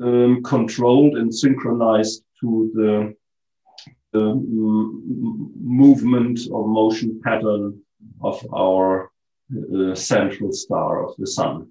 um, 0.00 0.42
controlled 0.42 1.16
and 1.18 1.32
synchronized 1.32 2.24
to 2.40 2.70
the, 2.74 3.14
the 4.12 4.34
movement 5.62 6.40
or 6.50 6.66
motion 6.66 7.20
pattern 7.22 7.80
of 8.22 8.44
our 8.54 9.10
uh, 9.74 9.94
central 9.94 10.52
star 10.52 11.04
of 11.04 11.14
the 11.18 11.26
sun. 11.26 11.68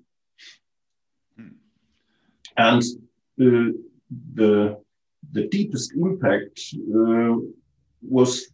And 2.58 2.82
uh, 3.42 3.72
the 4.34 4.78
the 5.32 5.48
deepest 5.48 5.94
impact 5.94 6.60
uh, 6.96 7.36
was 8.02 8.52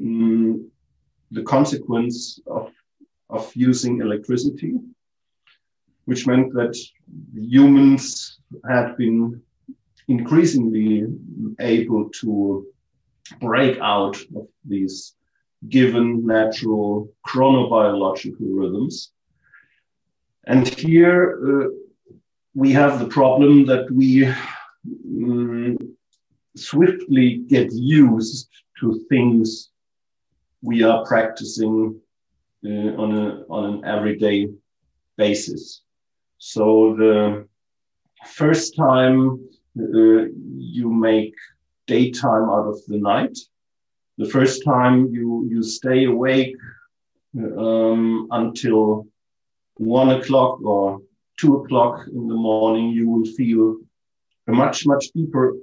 um, 0.00 0.70
the 1.30 1.42
consequence 1.42 2.40
of, 2.46 2.72
of 3.28 3.50
using 3.54 4.00
electricity, 4.00 4.74
which 6.04 6.26
meant 6.26 6.52
that 6.54 6.74
humans 7.34 8.40
had 8.68 8.96
been 8.96 9.42
increasingly 10.08 11.06
able 11.60 12.10
to 12.20 12.66
break 13.40 13.78
out 13.80 14.16
of 14.36 14.48
these 14.64 15.14
given 15.68 16.26
natural 16.26 17.12
chronobiological 17.26 18.36
rhythms. 18.40 19.12
And 20.44 20.66
here 20.66 21.38
uh, 21.46 21.68
we 22.54 22.72
have 22.72 22.98
the 22.98 23.06
problem 23.06 23.66
that 23.66 23.90
we 23.90 24.26
um, 24.26 25.78
swiftly 26.56 27.36
get 27.48 27.72
used 27.72 28.48
to 28.80 29.04
things 29.08 29.70
we 30.62 30.82
are 30.82 31.04
practicing 31.04 32.00
uh, 32.64 32.68
on, 32.68 33.16
a, 33.16 33.42
on 33.48 33.74
an 33.74 33.84
everyday 33.84 34.48
basis. 35.16 35.82
So 36.38 36.96
the 36.96 37.48
first 38.26 38.76
time 38.76 39.49
you 39.74 40.90
make 40.90 41.34
daytime 41.86 42.48
out 42.48 42.66
of 42.66 42.78
the 42.86 42.98
night. 42.98 43.38
The 44.18 44.28
first 44.28 44.64
time 44.64 45.08
you, 45.12 45.48
you 45.50 45.62
stay 45.62 46.04
awake 46.04 46.54
um, 47.36 48.28
until 48.30 49.06
one 49.74 50.10
o'clock 50.10 50.62
or 50.62 51.00
two 51.38 51.56
o'clock 51.56 52.06
in 52.08 52.28
the 52.28 52.34
morning, 52.34 52.90
you 52.90 53.08
will 53.08 53.24
feel 53.24 53.76
a 54.48 54.52
much, 54.52 54.86
much 54.86 55.06
deeper 55.14 55.56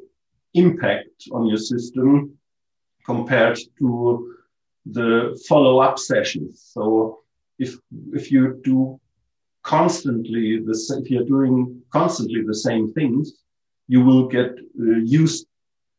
impact 0.54 1.28
on 1.32 1.46
your 1.46 1.58
system 1.58 2.38
compared 3.06 3.60
to 3.80 4.34
the 4.86 5.40
follow-up 5.48 6.00
sessions. 6.00 6.70
So 6.74 7.20
if 7.60 7.76
if 8.14 8.32
you 8.32 8.60
do 8.64 9.00
constantly 9.64 10.60
the 10.60 10.76
if 11.02 11.10
you're 11.12 11.26
doing 11.26 11.82
constantly 11.92 12.42
the 12.44 12.56
same 12.56 12.94
things, 12.94 13.34
you 13.88 14.03
will 14.03 14.27
get 14.27 14.51
uh, 14.79 14.98
used 15.03 15.48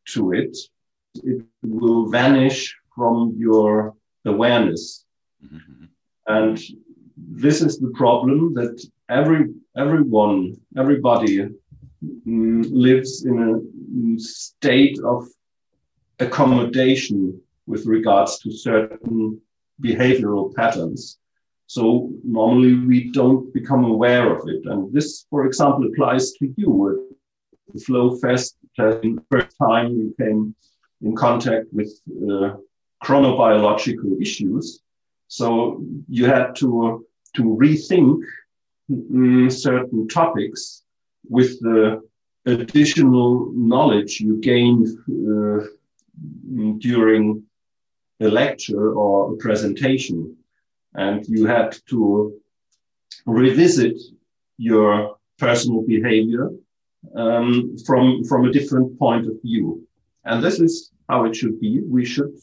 to 0.09 0.33
it. 0.33 0.57
It 1.23 1.43
will 1.63 2.09
vanish 2.09 2.75
from 2.95 3.33
your 3.37 3.95
awareness, 4.25 5.05
mm-hmm. 5.43 5.85
and 6.27 6.59
this 7.17 7.61
is 7.61 7.79
the 7.79 7.91
problem 7.95 8.53
that 8.53 8.75
every 9.09 9.47
everyone 9.75 10.55
everybody 10.77 11.47
mm, 12.27 12.65
lives 12.71 13.25
in 13.25 13.37
a 13.49 13.53
mm, 13.59 14.19
state 14.19 14.99
of 15.03 15.27
accommodation 16.19 17.41
with 17.65 17.85
regards 17.85 18.39
to 18.39 18.51
certain 18.51 19.39
behavioral 19.81 20.53
patterns. 20.55 21.17
So 21.67 22.11
normally 22.23 22.73
we 22.73 23.11
don't 23.11 23.53
become 23.53 23.85
aware 23.85 24.35
of 24.35 24.47
it. 24.49 24.65
And 24.65 24.91
this, 24.91 25.25
for 25.29 25.45
example, 25.45 25.87
applies 25.87 26.31
to 26.33 26.53
you. 26.57 27.08
The 27.73 27.79
Flow 27.79 28.15
Fest, 28.17 28.57
the 28.77 29.21
first 29.29 29.55
time 29.57 29.91
you 29.91 30.15
came 30.17 30.55
in 31.01 31.15
contact 31.15 31.67
with 31.71 31.91
uh, 32.09 32.55
chronobiological 33.03 34.19
issues. 34.21 34.81
So 35.27 35.83
you 36.07 36.25
had 36.25 36.55
to, 36.57 37.05
to 37.35 37.43
rethink 37.43 38.21
mm, 38.89 39.51
certain 39.51 40.07
topics 40.07 40.83
with 41.29 41.59
the 41.61 42.01
additional 42.45 43.51
knowledge 43.53 44.19
you 44.19 44.37
gained 44.37 44.87
uh, 45.09 45.65
during 46.79 47.43
a 48.19 48.27
lecture 48.27 48.93
or 48.93 49.33
a 49.33 49.37
presentation. 49.37 50.35
And 50.95 51.25
you 51.27 51.45
had 51.45 51.77
to 51.89 52.33
revisit 53.25 53.97
your 54.57 55.17
personal 55.37 55.83
behavior 55.83 56.49
um, 57.15 57.75
from, 57.85 58.23
from 58.25 58.45
a 58.45 58.51
different 58.51 58.97
point 58.99 59.25
of 59.27 59.33
view. 59.41 59.87
And 60.25 60.43
this 60.43 60.59
is 60.59 60.91
how 61.09 61.25
it 61.25 61.35
should 61.35 61.59
be. 61.59 61.81
We 61.81 62.05
should 62.05 62.33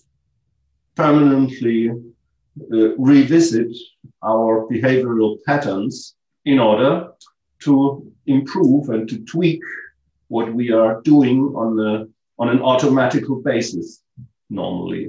permanently 0.95 1.91
uh, 1.91 2.97
revisit 2.97 3.77
our 4.23 4.67
behavioral 4.67 5.37
patterns 5.47 6.17
in 6.45 6.59
order 6.59 7.09
to 7.61 8.13
improve 8.27 8.89
and 8.89 9.09
to 9.09 9.25
tweak 9.25 9.61
what 10.29 10.53
we 10.53 10.73
are 10.73 11.01
doing 11.03 11.39
on 11.57 11.77
the 11.77 12.11
on 12.39 12.49
an 12.49 12.61
automatical 12.61 13.41
basis 13.43 14.03
normally 14.51 15.09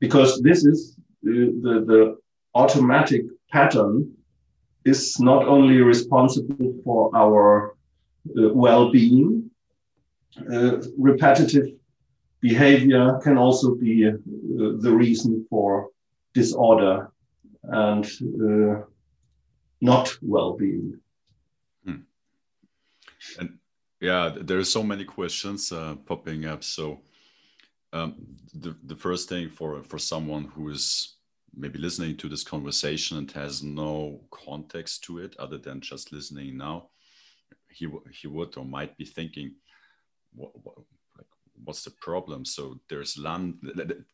because 0.00 0.40
this 0.42 0.64
is 0.64 0.96
uh, 0.98 1.30
the, 1.64 1.84
the 1.86 2.16
automatic 2.54 3.22
pattern 3.50 4.12
is 4.84 5.18
not 5.20 5.46
only 5.46 5.80
responsible 5.80 6.74
for 6.84 7.10
our 7.16 7.76
uh, 8.30 8.52
well-being 8.52 9.50
uh, 10.52 10.78
repetitive 10.98 11.68
behavior 12.40 13.18
can 13.22 13.38
also 13.38 13.74
be 13.74 14.08
uh, 14.08 14.12
the 14.80 14.92
reason 14.92 15.46
for 15.48 15.88
disorder 16.34 17.10
and 17.64 18.06
not 19.80 20.16
well-being 20.20 20.98
hmm. 21.84 22.00
and 23.38 23.58
yeah, 24.00 24.36
there 24.38 24.58
are 24.58 24.64
so 24.64 24.82
many 24.82 25.04
questions 25.04 25.72
popping 26.04 26.44
up. 26.44 26.62
So 26.62 27.00
um, 27.94 28.14
the 28.52 28.76
the 28.84 28.96
first 28.96 29.28
thing 29.28 29.48
for 29.48 29.82
for 29.82 29.98
someone 29.98 30.44
who 30.44 30.68
is 30.68 31.14
maybe 31.56 31.78
listening 31.78 32.16
to 32.18 32.28
this 32.28 32.44
conversation 32.44 33.16
and 33.16 33.30
has 33.30 33.62
no 33.62 34.20
context 34.30 35.04
to 35.04 35.18
it 35.20 35.36
other 35.38 35.56
than 35.56 35.80
just 35.80 36.12
listening 36.12 36.56
now, 36.56 36.90
he 37.74 37.88
he 38.12 38.26
would 38.28 38.56
or 38.56 38.64
might 38.64 38.96
be 38.96 39.04
thinking, 39.04 39.52
what, 40.34 40.52
what 40.62 40.76
like, 41.16 41.26
what's 41.64 41.84
the 41.84 41.90
problem? 41.90 42.44
So 42.44 42.80
there's 42.88 43.18
land, 43.18 43.58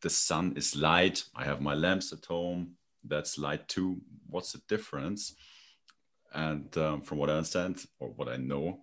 the 0.00 0.10
sun 0.10 0.54
is 0.56 0.76
light. 0.76 1.24
I 1.34 1.44
have 1.44 1.60
my 1.60 1.74
lamps 1.74 2.12
at 2.12 2.24
home. 2.24 2.72
That's 3.04 3.38
light 3.38 3.66
too. 3.68 4.00
What's 4.28 4.52
the 4.52 4.60
difference? 4.68 5.34
And 6.32 6.76
um, 6.78 7.02
from 7.02 7.18
what 7.18 7.30
I 7.30 7.34
understand 7.34 7.84
or 7.98 8.08
what 8.08 8.28
I 8.28 8.36
know, 8.36 8.80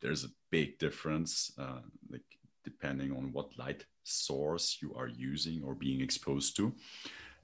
there's 0.00 0.24
a 0.24 0.34
big 0.50 0.78
difference, 0.78 1.52
uh, 1.58 1.80
like 2.10 2.22
depending 2.64 3.12
on 3.12 3.32
what 3.32 3.56
light 3.58 3.84
source 4.02 4.78
you 4.82 4.94
are 4.94 5.08
using 5.08 5.62
or 5.64 5.74
being 5.74 6.00
exposed 6.00 6.56
to. 6.56 6.74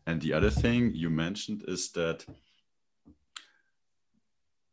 And 0.06 0.20
the 0.20 0.32
other 0.32 0.50
thing 0.50 0.94
you 0.94 1.10
mentioned 1.10 1.64
is 1.66 1.90
that 1.92 2.24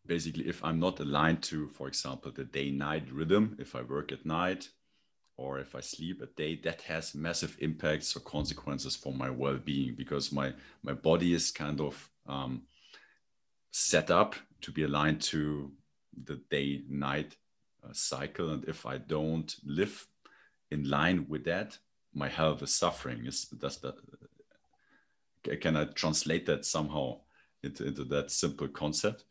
basically, 0.05 0.47
if 0.47 0.63
I'm 0.63 0.79
not 0.79 0.99
aligned 0.99 1.43
to, 1.43 1.67
for 1.69 1.87
example, 1.87 2.31
the 2.31 2.43
day 2.43 2.71
night 2.71 3.11
rhythm, 3.11 3.55
if 3.59 3.75
I 3.75 3.81
work 3.81 4.11
at 4.11 4.25
night 4.25 4.69
or 5.37 5.59
if 5.59 5.75
I 5.75 5.79
sleep 5.79 6.21
at 6.21 6.35
day, 6.35 6.59
that 6.63 6.81
has 6.81 7.15
massive 7.15 7.57
impacts 7.59 8.15
or 8.15 8.19
consequences 8.19 8.95
for 8.95 9.13
my 9.13 9.29
well 9.29 9.57
being 9.57 9.95
because 9.95 10.31
my, 10.31 10.53
my 10.83 10.93
body 10.93 11.33
is 11.33 11.51
kind 11.51 11.81
of 11.81 12.09
um, 12.27 12.63
set 13.71 14.11
up 14.11 14.35
to 14.61 14.71
be 14.71 14.83
aligned 14.83 15.21
to 15.21 15.71
the 16.25 16.35
day 16.49 16.83
night 16.87 17.35
cycle. 17.91 18.51
And 18.51 18.63
if 18.65 18.85
i 18.85 18.97
don't 18.97 19.53
live 19.65 20.07
in 20.71 20.89
line 20.89 21.25
with 21.27 21.43
that 21.45 21.77
my 22.13 22.29
health 22.29 22.61
is 22.61 22.73
suffering. 22.73 23.25
Is 23.25 23.45
does 23.45 23.77
that 23.79 23.95
can 25.61 25.75
i 25.75 25.85
translate 25.85 26.45
that 26.45 26.65
somehow 26.65 27.19
into, 27.63 27.85
into 27.85 28.03
that 28.05 28.31
simple 28.31 28.67
concept 28.67 29.25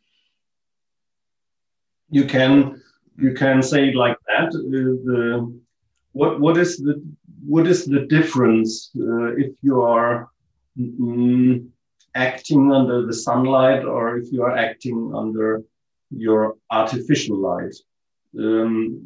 you 2.12 2.25
can 2.25 2.81
you 3.16 3.33
can 3.33 3.62
say 3.62 3.88
it 3.88 3.96
like 3.96 4.18
that 4.29 4.48
uh, 4.55 4.92
the 5.09 5.61
what 6.12 6.40
what 6.40 6.57
is 6.57 6.77
the 6.77 6.94
what 7.53 7.66
is 7.66 7.85
the 7.87 8.03
difference 8.16 8.90
uh, 8.96 9.31
if 9.44 9.53
you 9.62 9.83
are 9.83 10.29
mm, 10.79 11.66
acting 12.14 12.70
under 12.70 13.07
the 13.07 13.18
sunlight 13.27 13.83
or 13.85 14.18
if 14.18 14.27
you 14.31 14.42
are 14.42 14.57
acting 14.57 15.12
under 15.14 15.62
your 16.11 16.57
artificial 16.70 17.37
light? 17.37 17.75
Um, 18.38 19.01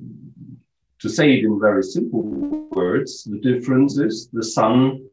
to 0.98 1.08
say 1.08 1.26
it 1.34 1.44
in 1.44 1.60
very 1.60 1.82
simple 1.82 2.22
words, 2.72 3.24
the 3.24 3.38
difference 3.38 3.98
is 3.98 4.28
the 4.32 4.42
sun 4.42 5.08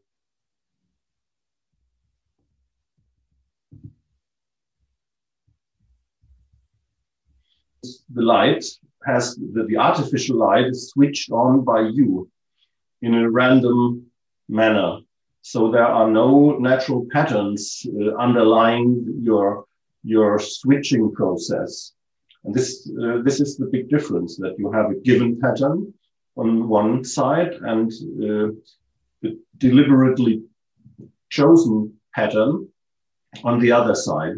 light 8.24 8.64
has 9.06 9.36
the, 9.36 9.64
the, 9.64 9.76
artificial 9.76 10.36
light 10.36 10.66
is 10.66 10.90
switched 10.90 11.30
on 11.30 11.64
by 11.64 11.80
you 11.80 12.28
in 13.02 13.14
a 13.14 13.30
random 13.30 14.06
manner. 14.48 14.98
So 15.42 15.70
there 15.70 15.86
are 15.86 16.10
no 16.10 16.56
natural 16.58 17.06
patterns 17.12 17.86
uh, 17.86 18.14
underlying 18.16 19.20
your, 19.20 19.66
your 20.02 20.38
switching 20.38 21.12
process. 21.12 21.92
And 22.44 22.54
this, 22.54 22.90
uh, 23.02 23.18
this 23.22 23.40
is 23.40 23.56
the 23.56 23.66
big 23.66 23.88
difference 23.90 24.36
that 24.36 24.54
you 24.58 24.72
have 24.72 24.90
a 24.90 24.94
given 24.94 25.38
pattern 25.40 25.92
on 26.36 26.68
one 26.68 27.04
side 27.04 27.52
and 27.60 27.92
uh, 28.22 29.28
a 29.28 29.32
deliberately 29.58 30.42
chosen 31.30 31.92
pattern 32.14 32.68
on 33.42 33.58
the 33.60 33.72
other 33.72 33.94
side. 33.94 34.36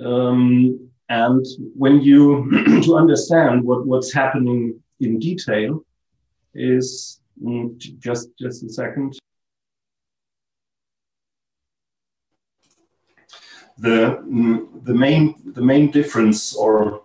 Um, 0.00 0.90
and 1.08 1.44
when 1.76 2.00
you 2.00 2.50
to 2.84 2.96
understand 2.96 3.62
what, 3.64 3.86
what's 3.86 4.12
happening 4.12 4.80
in 5.00 5.18
detail 5.18 5.84
is 6.54 7.20
mm, 7.42 7.76
just 7.98 8.28
just 8.38 8.62
a 8.62 8.68
second. 8.68 9.18
the 13.78 14.22
the 14.84 14.94
main 14.94 15.34
the 15.52 15.60
main 15.60 15.90
difference 15.90 16.54
or 16.54 17.02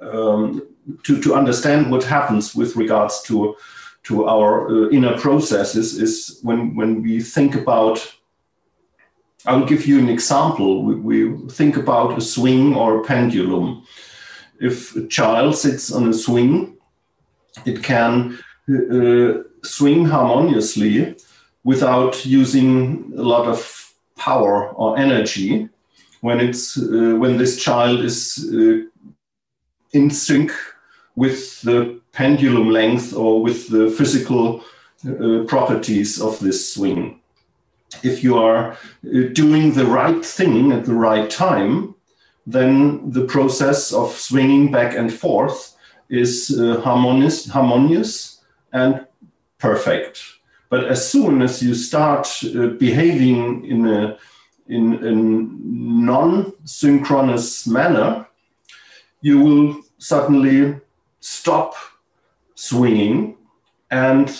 um, 0.00 0.62
to 1.02 1.20
to 1.20 1.34
understand 1.34 1.90
what 1.90 2.04
happens 2.04 2.54
with 2.54 2.76
regards 2.76 3.22
to 3.22 3.54
to 4.04 4.26
our 4.26 4.68
uh, 4.68 4.88
inner 4.90 5.18
processes 5.18 5.98
is 5.98 6.38
when 6.42 6.74
when 6.74 7.02
we 7.02 7.20
think 7.20 7.54
about 7.54 8.14
I'll 9.46 9.66
give 9.66 9.86
you 9.86 9.98
an 9.98 10.08
example. 10.08 10.82
We, 10.84 10.94
we, 10.94 11.48
think 11.48 11.76
about 11.76 12.16
a 12.16 12.20
swing 12.20 12.74
or 12.74 13.00
a 13.00 13.04
pendulum. 13.04 13.84
If 14.60 14.94
a 14.94 15.06
child 15.08 15.56
sits 15.56 15.92
on 15.92 16.08
a 16.08 16.12
swing, 16.12 16.76
it 17.66 17.82
can 17.82 18.38
uh, 18.68 19.42
swing 19.64 20.04
harmoniously 20.06 21.16
without 21.64 22.24
using 22.24 23.12
a 23.16 23.22
lot 23.22 23.46
of 23.46 23.92
power 24.16 24.68
or 24.70 24.96
energy 24.96 25.68
when 26.20 26.38
it's 26.38 26.78
uh, 26.78 27.16
when 27.18 27.36
this 27.36 27.62
child 27.62 28.00
is 28.00 28.48
uh, 28.54 28.86
in 29.92 30.10
sync 30.10 30.52
with 31.16 31.60
the 31.62 32.00
pendulum 32.12 32.70
length 32.70 33.12
or 33.14 33.42
with 33.42 33.68
the 33.68 33.90
physical 33.90 34.62
uh, 35.06 35.44
properties 35.46 36.20
of 36.20 36.38
this 36.40 36.74
swing. 36.74 37.21
If 38.02 38.24
you 38.24 38.38
are 38.38 38.72
uh, 38.72 38.76
doing 39.32 39.72
the 39.72 39.86
right 39.86 40.24
thing 40.24 40.72
at 40.72 40.84
the 40.84 40.94
right 40.94 41.30
time, 41.30 41.94
then 42.46 43.10
the 43.10 43.24
process 43.24 43.92
of 43.92 44.12
swinging 44.12 44.70
back 44.72 44.96
and 44.96 45.12
forth 45.12 45.76
is 46.08 46.58
uh, 46.58 46.80
harmonious, 46.80 47.48
harmonious 47.48 48.40
and 48.72 49.06
perfect. 49.58 50.22
But 50.68 50.84
as 50.84 51.10
soon 51.10 51.42
as 51.42 51.60
you 51.62 51.74
start 51.74 52.28
uh, 52.44 52.68
behaving 52.78 53.66
in 53.66 53.86
a 53.86 54.16
in 54.68 55.04
a 55.04 55.12
non-synchronous 55.12 57.66
manner, 57.66 58.26
you 59.20 59.38
will 59.38 59.82
suddenly 59.98 60.76
stop 61.20 61.74
swinging, 62.54 63.36
and 63.90 64.34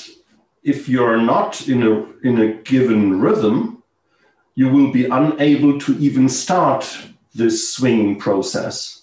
if 0.63 0.89
you're 0.89 1.21
not 1.21 1.69
in 1.69 1.83
a 1.83 2.07
in 2.23 2.39
a 2.41 2.55
given 2.63 3.21
rhythm, 3.21 3.83
you 4.55 4.69
will 4.69 4.93
be 4.93 5.07
unable 5.07 5.79
to 5.81 5.99
even 5.99 6.29
start 6.29 6.87
this 7.35 7.75
swinging 7.75 8.19
process. 8.19 9.03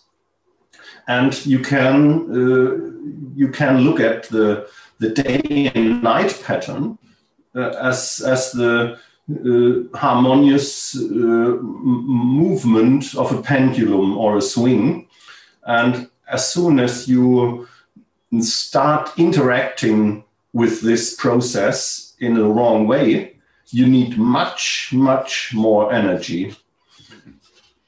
And 1.07 1.45
you 1.45 1.59
can 1.59 2.29
uh, 2.31 3.35
you 3.35 3.49
can 3.49 3.79
look 3.79 3.99
at 3.99 4.23
the 4.29 4.67
the 4.99 5.09
day 5.09 5.71
and 5.75 6.03
night 6.03 6.41
pattern 6.45 6.97
uh, 7.55 7.69
as 7.81 8.21
as 8.25 8.51
the 8.51 8.97
uh, 9.29 9.97
harmonious 9.97 10.95
uh, 10.95 11.57
movement 11.61 13.15
of 13.15 13.31
a 13.31 13.41
pendulum 13.41 14.17
or 14.17 14.37
a 14.37 14.41
swing. 14.41 15.07
And 15.63 16.09
as 16.27 16.51
soon 16.51 16.79
as 16.79 17.07
you 17.07 17.67
start 18.41 19.11
interacting 19.17 20.23
with 20.53 20.81
this 20.81 21.15
process 21.15 22.15
in 22.19 22.33
the 22.33 22.45
wrong 22.45 22.87
way, 22.87 23.35
you 23.67 23.87
need 23.87 24.17
much, 24.17 24.89
much 24.91 25.53
more 25.53 25.93
energy 25.93 26.55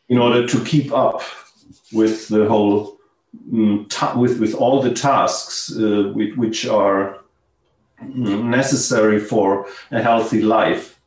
in 0.09 0.17
order 0.17 0.47
to 0.47 0.63
keep 0.63 0.91
up 0.91 1.21
with 1.91 2.27
the 2.27 2.47
whole, 2.47 2.99
um, 3.53 3.87
with, 4.15 4.39
with 4.39 4.53
all 4.53 4.81
the 4.81 4.93
tasks 4.93 5.75
uh, 5.75 6.11
which 6.13 6.67
are 6.67 7.19
mm, 8.03 8.43
necessary 8.45 9.19
for 9.19 9.65
a 9.91 10.01
healthy 10.01 10.41
life. 10.41 10.99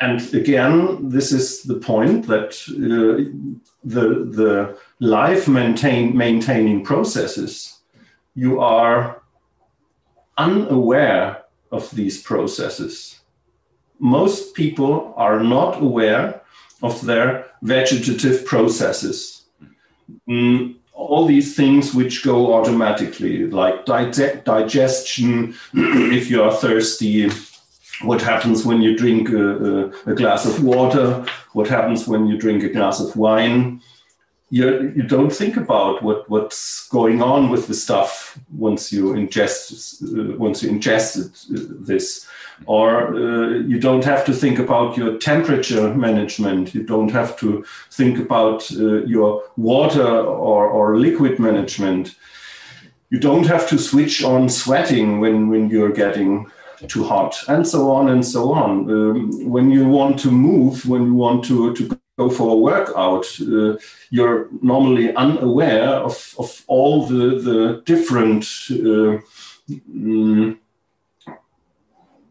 And 0.00 0.32
again, 0.32 1.10
this 1.10 1.30
is 1.30 1.62
the 1.62 1.74
point 1.74 2.26
that 2.26 2.52
uh, 2.70 3.28
the 3.84 4.24
the 4.24 4.78
life 4.98 5.46
maintain 5.46 6.16
maintaining 6.16 6.84
processes, 6.84 7.80
you 8.34 8.60
are 8.60 9.19
unaware 10.40 11.42
of 11.70 11.90
these 11.90 12.22
processes. 12.22 13.20
Most 13.98 14.54
people 14.54 15.14
are 15.16 15.40
not 15.42 15.82
aware 15.82 16.40
of 16.82 16.94
their 17.02 17.46
vegetative 17.62 18.46
processes. 18.46 19.44
Mm, 20.28 20.76
all 20.94 21.26
these 21.26 21.54
things 21.54 21.94
which 21.94 22.24
go 22.24 22.54
automatically, 22.54 23.46
like 23.46 23.84
dig 23.86 24.44
digestion, 24.44 25.54
if 26.18 26.30
you 26.30 26.42
are 26.42 26.52
thirsty, 26.52 27.30
what 28.02 28.22
happens 28.22 28.64
when 28.64 28.80
you 28.80 28.96
drink 28.96 29.28
a, 29.30 29.46
a, 29.70 30.12
a, 30.12 30.14
glass 30.14 30.46
of 30.46 30.64
water, 30.64 31.24
what 31.52 31.68
happens 31.68 32.08
when 32.08 32.26
you 32.26 32.38
drink 32.38 32.62
a 32.62 32.68
glass 32.68 33.00
of 33.00 33.14
wine. 33.14 33.82
You, 34.52 34.92
you 34.96 35.04
don't 35.04 35.32
think 35.32 35.56
about 35.56 36.02
what, 36.02 36.28
what's 36.28 36.88
going 36.88 37.22
on 37.22 37.50
with 37.50 37.68
the 37.68 37.74
stuff 37.74 38.36
once 38.50 38.92
you 38.92 39.14
ingest 39.14 40.02
uh, 40.02 40.36
once 40.36 40.62
you 40.62 40.70
ingested 40.70 41.26
uh, 41.54 41.74
this, 41.86 42.26
or 42.66 43.14
uh, 43.14 43.48
you 43.68 43.78
don't 43.78 44.04
have 44.04 44.24
to 44.24 44.32
think 44.32 44.58
about 44.58 44.96
your 44.96 45.18
temperature 45.18 45.94
management. 45.94 46.74
You 46.74 46.82
don't 46.82 47.12
have 47.12 47.36
to 47.38 47.64
think 47.92 48.18
about 48.18 48.68
uh, 48.72 49.04
your 49.04 49.44
water 49.56 50.08
or, 50.08 50.66
or 50.68 50.98
liquid 50.98 51.38
management. 51.38 52.16
You 53.10 53.20
don't 53.20 53.46
have 53.46 53.68
to 53.68 53.78
switch 53.78 54.24
on 54.24 54.48
sweating 54.48 55.20
when, 55.20 55.48
when 55.48 55.70
you're 55.70 55.92
getting 55.92 56.50
too 56.88 57.04
hot, 57.04 57.36
and 57.46 57.66
so 57.66 57.90
on 57.90 58.08
and 58.08 58.24
so 58.24 58.52
on. 58.52 58.90
Um, 58.90 59.50
when 59.50 59.70
you 59.70 59.86
want 59.86 60.18
to 60.20 60.30
move, 60.30 60.86
when 60.86 61.04
you 61.04 61.14
want 61.14 61.44
to, 61.44 61.74
to 61.74 61.99
go 62.20 62.28
for 62.28 62.48
a 62.52 62.62
workout, 62.70 63.26
uh, 63.40 63.76
you're 64.10 64.48
normally 64.62 65.14
unaware 65.14 65.90
of, 66.08 66.34
of 66.38 66.64
all 66.66 67.06
the, 67.06 67.24
the 67.48 67.82
different 67.92 68.44
uh, 68.70 69.12
mm, 69.70 70.58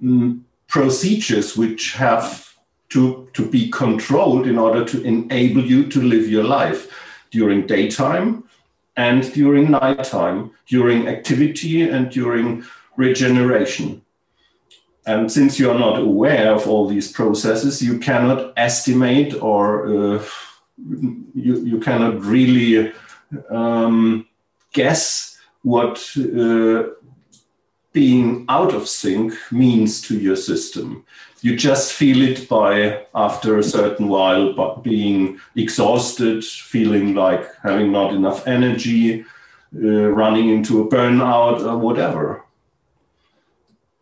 mm, 0.04 0.40
procedures 0.68 1.58
which 1.58 1.94
have 1.94 2.24
to, 2.90 3.28
to 3.34 3.44
be 3.56 3.70
controlled 3.70 4.46
in 4.48 4.58
order 4.58 4.84
to 4.86 5.02
enable 5.04 5.64
you 5.72 5.88
to 5.94 6.00
live 6.02 6.30
your 6.30 6.44
life 6.44 6.82
during 7.32 7.66
daytime 7.66 8.44
and 8.96 9.32
during 9.34 9.72
nighttime, 9.72 10.52
during 10.68 11.08
activity 11.08 11.90
and 11.90 12.12
during 12.12 12.64
regeneration. 12.98 14.02
And 15.10 15.32
since 15.32 15.58
you 15.58 15.72
are 15.72 15.80
not 15.80 15.98
aware 15.98 16.54
of 16.54 16.68
all 16.68 16.88
these 16.88 17.12
processes, 17.12 17.82
you 17.82 17.98
cannot 17.98 18.54
estimate 18.56 19.34
or 19.42 19.88
uh, 19.88 20.24
you, 21.34 21.56
you 21.66 21.80
cannot 21.80 22.22
really 22.22 22.94
um, 23.50 24.28
guess 24.72 25.36
what 25.64 25.96
uh, 26.16 26.84
being 27.92 28.46
out 28.50 28.76
of 28.76 28.88
sync 28.88 29.34
means 29.52 30.00
to 30.02 30.20
your 30.20 30.36
system. 30.36 31.04
You 31.42 31.56
just 31.56 31.92
feel 31.92 32.22
it 32.22 32.48
by 32.48 33.08
after 33.16 33.58
a 33.58 33.64
certain 33.64 34.10
while, 34.10 34.54
but 34.54 34.84
being 34.84 35.40
exhausted, 35.56 36.46
feeling 36.46 37.16
like 37.16 37.48
having 37.64 37.92
not 37.92 38.14
enough 38.14 38.48
energy, 38.48 39.26
uh, 39.74 40.10
running 40.22 40.50
into 40.50 40.82
a 40.82 40.88
burnout 40.88 41.66
or 41.66 41.80
whatever. 41.80 42.46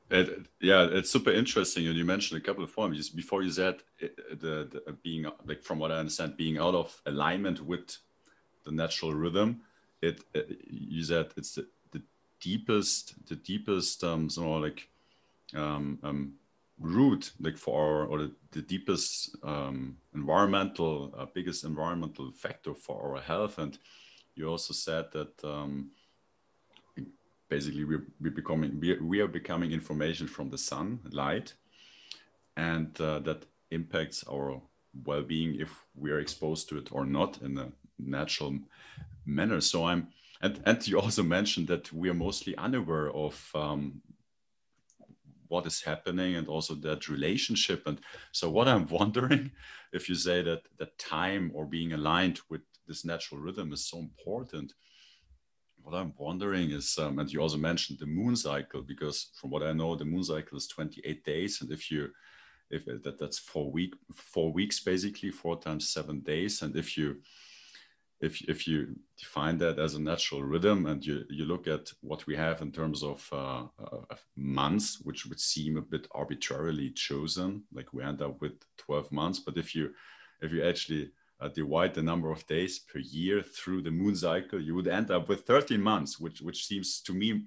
It, 0.09 0.46
yeah, 0.59 0.87
it's 0.91 1.11
super 1.11 1.31
interesting. 1.31 1.87
And 1.87 1.95
you 1.95 2.05
mentioned 2.05 2.41
a 2.41 2.43
couple 2.43 2.63
of 2.63 2.71
forms 2.71 3.09
before 3.09 3.43
you 3.43 3.51
said 3.51 3.75
uh, 4.01 4.07
the, 4.31 4.67
the 4.71 4.83
uh, 4.87 4.93
being 5.03 5.25
like 5.45 5.63
from 5.63 5.79
what 5.79 5.91
I 5.91 5.99
understand, 5.99 6.37
being 6.37 6.57
out 6.57 6.75
of 6.75 6.99
alignment 7.05 7.61
with 7.61 7.97
the 8.65 8.71
natural 8.71 9.13
rhythm. 9.13 9.61
It 10.01 10.23
uh, 10.35 10.41
you 10.69 11.03
said 11.03 11.27
it's 11.37 11.55
the, 11.55 11.67
the 11.91 12.01
deepest, 12.39 13.25
the 13.27 13.35
deepest, 13.35 14.03
um, 14.03 14.29
so 14.29 14.51
like 14.53 14.89
um, 15.55 15.99
um, 16.03 16.33
root, 16.79 17.31
like 17.39 17.57
for 17.57 17.81
our, 17.81 18.05
or 18.05 18.17
the, 18.19 18.31
the 18.51 18.61
deepest 18.61 19.35
um, 19.43 19.97
environmental, 20.13 21.13
uh, 21.17 21.25
biggest 21.33 21.63
environmental 21.63 22.31
factor 22.31 22.73
for 22.73 23.15
our 23.15 23.21
health. 23.21 23.57
And 23.57 23.77
you 24.35 24.47
also 24.49 24.73
said 24.73 25.05
that 25.13 25.43
um, 25.43 25.91
basically 27.49 27.83
we're, 27.83 28.05
we're 28.19 28.31
becoming 28.31 28.79
we, 28.79 28.97
we 28.99 29.19
are 29.19 29.27
becoming 29.27 29.71
information 29.71 30.27
from 30.27 30.49
the 30.49 30.57
sun 30.57 30.99
light 31.11 31.53
and 32.55 32.99
uh, 32.99 33.19
that 33.19 33.45
impacts 33.71 34.23
our 34.31 34.61
well-being 35.05 35.55
if 35.59 35.85
we 35.95 36.11
are 36.11 36.19
exposed 36.19 36.67
to 36.69 36.77
it 36.77 36.89
or 36.91 37.05
not 37.05 37.41
in 37.41 37.57
a 37.57 37.71
natural 37.99 38.57
manner. 39.25 39.61
So 39.61 39.85
i'm 39.85 40.07
and 40.41 40.61
and 40.65 40.87
you 40.87 40.99
also 40.99 41.23
mentioned 41.23 41.67
that 41.67 41.91
we 41.91 42.09
are 42.09 42.13
mostly 42.13 42.55
unaware 42.57 43.11
of 43.11 43.51
um, 43.55 44.01
what 45.47 45.65
is 45.65 45.81
happening 45.81 46.35
and 46.35 46.47
also 46.47 46.75
that 46.75 47.07
relationship. 47.07 47.87
And 47.87 47.99
so 48.31 48.49
what 48.49 48.67
i'm 48.67 48.87
wondering 48.99 49.51
if 49.93 50.09
you 50.09 50.15
say 50.15 50.41
that 50.43 50.63
that 50.77 50.97
time 50.97 51.51
or 51.53 51.65
being 51.65 51.93
aligned 51.93 52.39
with 52.49 52.61
this 52.87 53.03
natural 53.05 53.41
rhythm 53.41 53.73
is 53.73 53.85
so 53.85 53.99
important 53.99 54.73
what 55.87 55.97
I'm 55.97 56.13
wondering 56.17 56.71
is, 56.71 56.97
um, 56.99 57.17
and 57.19 57.31
you 57.31 57.41
also 57.41 57.57
mentioned 57.57 57.99
the 57.99 58.05
moon 58.05 58.35
cycle, 58.35 58.81
because 58.81 59.29
from 59.39 59.51
what 59.51 59.63
I 59.63 59.71
know, 59.71 59.95
the 59.95 60.03
moon 60.03 60.23
cycle 60.23 60.57
is 60.57 60.67
28 60.67 61.23
days, 61.23 61.61
and 61.61 61.71
if 61.71 61.89
you, 61.89 62.09
if 62.69 62.83
that 62.85 63.17
that's 63.17 63.39
four 63.39 63.71
week, 63.71 63.93
four 64.13 64.51
weeks 64.51 64.81
basically, 64.81 65.31
four 65.31 65.57
times 65.57 65.93
seven 65.93 66.19
days, 66.19 66.61
and 66.61 66.75
if 66.75 66.97
you, 66.97 67.21
if 68.19 68.41
if 68.49 68.67
you 68.67 68.97
define 69.17 69.57
that 69.59 69.79
as 69.79 69.95
a 69.95 70.01
natural 70.01 70.43
rhythm, 70.43 70.87
and 70.87 71.05
you 71.05 71.23
you 71.29 71.45
look 71.45 71.67
at 71.67 71.89
what 72.01 72.27
we 72.27 72.35
have 72.35 72.61
in 72.61 72.71
terms 72.73 73.01
of 73.01 73.25
uh, 73.31 73.63
uh, 73.81 74.15
months, 74.35 74.99
which 75.05 75.25
would 75.25 75.39
seem 75.39 75.77
a 75.77 75.81
bit 75.93 76.05
arbitrarily 76.11 76.89
chosen, 76.89 77.63
like 77.71 77.93
we 77.93 78.03
end 78.03 78.21
up 78.21 78.41
with 78.41 78.55
12 78.77 79.09
months, 79.13 79.39
but 79.39 79.57
if 79.57 79.73
you 79.73 79.93
if 80.41 80.51
you 80.51 80.65
actually 80.65 81.11
uh, 81.39 81.47
divide 81.49 81.93
the 81.93 82.01
number 82.01 82.31
of 82.31 82.45
days 82.47 82.79
per 82.79 82.99
year 82.99 83.41
through 83.41 83.81
the 83.81 83.91
moon 83.91 84.15
cycle, 84.15 84.59
you 84.59 84.73
would 84.75 84.87
end 84.87 85.11
up 85.11 85.29
with 85.29 85.41
13 85.41 85.79
months, 85.81 86.19
which 86.19 86.41
which 86.41 86.65
seems 86.65 87.01
to 87.01 87.13
me 87.13 87.43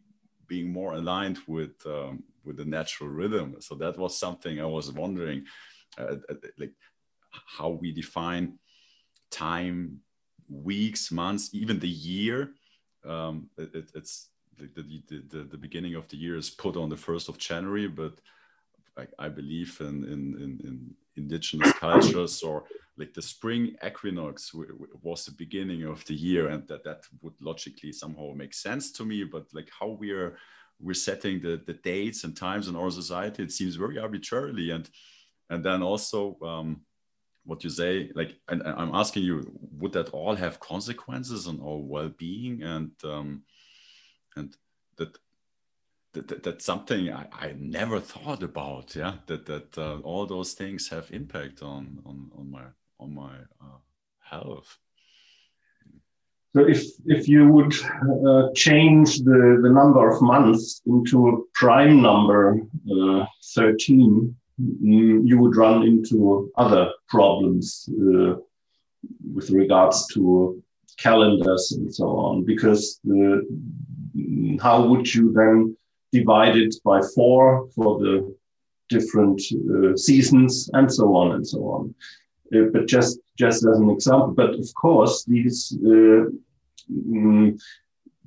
being 0.46 0.72
more 0.72 0.94
aligned 0.94 1.38
with 1.46 1.74
um, 1.87 2.22
with 2.44 2.57
the 2.57 2.64
natural 2.64 3.11
rhythm. 3.11 3.57
So 3.61 3.74
that 3.76 3.98
was 3.98 4.18
something 4.18 4.61
I 4.61 4.66
was 4.66 4.92
wondering, 4.92 5.44
uh, 5.98 6.16
uh 6.29 6.35
like 6.59 6.74
how 7.59 7.70
we 7.70 7.92
define 7.92 8.59
time, 9.31 10.00
weeks, 10.48 11.11
months, 11.11 11.50
even 11.53 11.79
the 11.79 11.88
year. 11.88 12.50
Um, 13.05 13.48
it, 13.57 13.90
it's 13.94 14.29
the, 14.59 14.68
the, 15.09 15.22
the, 15.31 15.44
the, 15.44 15.57
beginning 15.57 15.94
of 15.94 16.07
the 16.09 16.16
year 16.16 16.37
is 16.37 16.50
put 16.50 16.76
on 16.76 16.90
the 16.90 16.96
first 16.96 17.29
of 17.31 17.38
January, 17.38 17.88
but 17.88 18.20
I, 18.98 19.07
I 19.18 19.29
believe 19.29 19.79
in, 19.81 20.05
in, 20.05 20.20
in, 20.44 20.61
in 20.64 20.94
indigenous 21.16 21.72
cultures 21.74 22.42
or 22.42 22.64
like 23.01 23.15
the 23.15 23.23
spring 23.23 23.75
equinox 23.85 24.53
was 25.03 25.25
the 25.25 25.33
beginning 25.33 25.85
of 25.85 26.05
the 26.05 26.15
year 26.15 26.49
and 26.49 26.69
that 26.69 26.85
that 26.85 27.01
would 27.23 27.35
logically 27.41 27.93
somehow 27.93 28.33
make 28.35 28.55
sense 28.55 28.93
to 28.93 29.05
me. 29.05 29.25
But 29.25 29.47
like 29.53 29.71
how 29.79 29.89
we're 29.89 30.37
we're 30.79 30.95
setting 31.09 31.41
the 31.41 31.63
the 31.67 31.79
dates 31.91 32.25
and 32.25 32.37
times 32.37 32.69
in 32.69 32.77
our 32.77 32.91
society 32.91 33.43
it 33.43 33.53
seems 33.53 33.75
very 33.75 33.99
arbitrarily. 33.99 34.71
And 34.71 34.89
and 35.49 35.65
then 35.65 35.83
also 35.83 36.37
um, 36.43 36.83
what 37.45 37.65
you 37.65 37.71
say 37.71 38.13
like 38.15 38.37
and, 38.49 38.61
and, 38.63 38.79
i'm 38.79 38.95
asking 38.95 39.23
you 39.23 39.51
would 39.79 39.93
that 39.93 40.11
all 40.11 40.37
have 40.37 40.61
consequences 40.61 41.49
on 41.49 41.59
our 41.61 41.79
well-being? 41.79 42.63
And 42.63 42.93
um, 43.05 43.43
and 44.37 44.55
that 44.99 45.17
that, 46.13 46.29
that, 46.29 46.43
that's 46.43 46.65
something 46.65 47.13
I, 47.13 47.27
I 47.33 47.55
never 47.59 48.01
thought 48.01 48.43
about. 48.43 48.95
Yeah, 48.97 49.15
that 49.27 49.47
that 49.47 49.79
uh, 49.79 49.99
all 50.01 50.27
those 50.27 50.53
things 50.55 50.89
have 50.89 51.11
impact 51.11 51.63
on 51.63 52.01
on 52.05 52.31
on 52.37 52.51
my 52.51 52.65
on 53.01 53.15
my 53.15 53.35
uh, 53.61 53.79
health. 54.21 54.79
So 56.55 56.67
if 56.67 56.83
if 57.07 57.29
you 57.29 57.49
would 57.49 57.75
uh, 58.29 58.49
change 58.55 59.19
the, 59.19 59.61
the 59.63 59.71
number 59.71 60.11
of 60.11 60.21
months 60.21 60.83
into 60.87 61.29
a 61.29 61.37
prime 61.55 62.03
number 62.03 62.61
uh, 62.91 63.25
13, 63.55 64.35
mm, 64.61 65.29
you 65.29 65.39
would 65.39 65.57
run 65.57 65.85
into 65.85 66.51
other 66.57 66.93
problems 67.09 67.89
uh, 67.89 68.35
with 69.33 69.51
regards 69.51 70.07
to 70.15 70.61
calendars 70.97 71.73
and 71.73 71.95
so 71.95 72.09
on, 72.09 72.45
because 72.45 73.01
the, 73.05 73.47
mm, 74.17 74.61
how 74.61 74.85
would 74.87 75.13
you 75.15 75.33
then 75.33 75.77
divide 76.13 76.57
it 76.57 76.75
by 76.85 77.01
four 77.15 77.69
for 77.77 78.01
the 78.01 78.35
different 78.89 79.41
uh, 79.73 79.97
seasons 79.97 80.69
and 80.73 80.93
so 80.93 81.15
on 81.15 81.33
and 81.37 81.47
so 81.47 81.61
on? 81.77 81.95
Uh, 82.55 82.65
but 82.73 82.87
just 82.87 83.21
just 83.39 83.65
as 83.65 83.79
an 83.79 83.91
example. 83.91 84.33
But 84.35 84.55
of 84.55 84.69
course, 84.75 85.25
these 85.25 85.77
uh, 85.85 86.25
mm, 86.91 87.61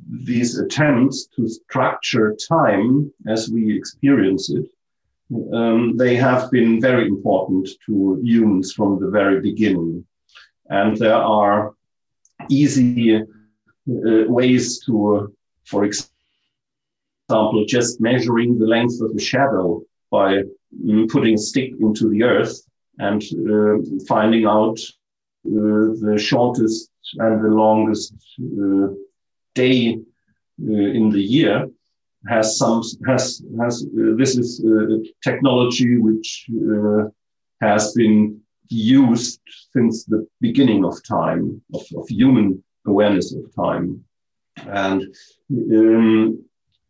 these 0.09 0.57
attempts 0.57 1.27
to 1.35 1.47
structure 1.47 2.35
time 2.47 3.11
as 3.27 3.49
we 3.49 3.75
experience 3.75 4.49
it, 4.49 4.65
um, 5.53 5.97
they 5.97 6.15
have 6.15 6.51
been 6.51 6.81
very 6.81 7.07
important 7.07 7.69
to 7.85 8.19
humans 8.23 8.73
from 8.73 8.99
the 8.99 9.09
very 9.09 9.39
beginning. 9.41 10.05
And 10.69 10.97
there 10.97 11.15
are 11.15 11.73
easy 12.49 13.17
uh, 13.17 13.23
ways 13.87 14.79
to, 14.85 15.33
for 15.65 15.85
example, 15.85 17.65
just 17.67 18.01
measuring 18.01 18.57
the 18.57 18.67
length 18.67 19.01
of 19.01 19.11
a 19.15 19.19
shadow 19.19 19.83
by 20.11 20.43
mm, 20.85 21.09
putting 21.09 21.35
a 21.35 21.37
stick 21.37 21.73
into 21.79 22.09
the 22.09 22.23
earth 22.23 22.55
and 22.99 23.21
uh, 23.23 23.77
finding 24.07 24.45
out 24.45 24.79
uh, 25.45 25.93
the 26.05 26.15
shortest 26.17 26.89
and 27.17 27.43
the 27.43 27.49
longest 27.49 28.13
uh, 28.39 28.87
day 29.55 29.99
in 30.59 31.09
the 31.09 31.21
year 31.21 31.67
has 32.27 32.57
some 32.57 32.81
has 33.05 33.43
has 33.59 33.85
this 33.93 34.37
is 34.37 34.63
technology 35.21 35.97
which 35.97 36.47
has 37.61 37.93
been 37.93 38.41
used 38.69 39.39
since 39.71 40.05
the 40.05 40.27
beginning 40.41 40.85
of 40.85 41.03
time, 41.03 41.61
of, 41.73 41.83
of 41.95 42.07
human 42.07 42.63
awareness 42.85 43.33
of 43.33 43.43
time. 43.55 44.03
And 44.67 45.15
um, 45.51 46.43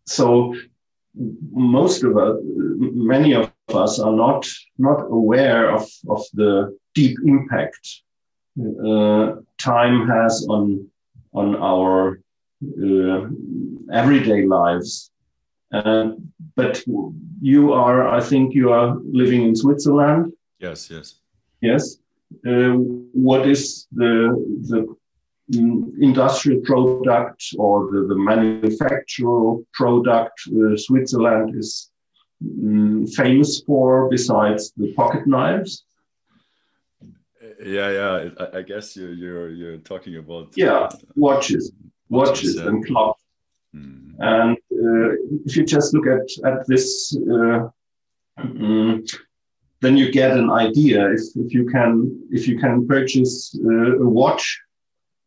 so 0.06 0.56
most 1.52 2.04
of 2.04 2.18
us, 2.18 2.38
many 2.44 3.34
of 3.34 3.52
us 3.76 4.00
are 4.00 4.14
not, 4.14 4.48
not 4.78 5.02
aware 5.10 5.72
of, 5.72 5.90
of 6.10 6.22
the 6.34 6.78
deep 6.94 7.18
impact 7.26 8.02
uh, 8.60 9.36
time 9.58 10.08
has 10.08 10.46
on, 10.50 10.88
on 11.34 11.56
our 11.56 12.20
uh, 12.64 13.28
everyday 13.92 14.46
lives. 14.46 15.12
Uh, 15.74 16.12
but 16.56 16.84
you 17.42 17.74
are, 17.74 18.08
I 18.08 18.22
think 18.22 18.54
you 18.54 18.72
are 18.72 18.98
living 19.12 19.44
in 19.44 19.56
Switzerland. 19.56 20.34
Yes, 20.60 20.90
yes. 20.90 21.16
Yes. 21.62 21.98
Uh, 22.48 22.74
what 23.14 23.48
is 23.48 23.88
the, 23.92 24.16
the 24.70 24.96
industrial 25.50 26.62
product 26.62 27.44
or 27.58 27.92
the, 27.92 28.06
the 28.08 28.16
manufacturer 28.16 29.58
product 29.74 30.40
uh, 30.48 30.78
Switzerland 30.78 31.56
is 31.56 31.92
um, 32.44 33.08
famous 33.08 33.62
for 33.62 34.10
besides 34.10 34.74
the 34.78 34.94
pocket 34.94 35.28
knives? 35.28 35.86
Yeah, 37.64 37.92
yeah. 37.92 38.30
I, 38.40 38.58
I 38.58 38.62
guess 38.62 38.96
you're, 38.96 39.14
you're 39.14 39.50
you're 39.50 39.78
talking 39.78 40.18
about 40.18 40.54
yeah 40.56 40.90
watches, 41.16 41.72
watches, 42.10 42.58
and 42.58 42.86
clocks. 42.86 43.24
Hmm. 43.74 44.12
And 44.20 44.58
uh, 44.72 45.10
if 45.46 45.56
you 45.56 45.66
just 45.66 45.94
look 45.94 46.08
at 46.08 46.28
at 46.46 46.68
this, 46.68 47.18
uh, 47.32 47.70
um, 48.38 49.06
then 49.82 49.98
you 49.98 50.12
get 50.12 50.38
an 50.38 50.50
idea. 50.50 51.12
If, 51.12 51.22
if 51.36 51.54
you 51.54 51.66
can 51.66 52.28
if 52.32 52.48
you 52.48 52.60
can 52.60 52.88
purchase 52.88 53.58
uh, 53.64 54.00
a 54.00 54.08
watch 54.08 54.46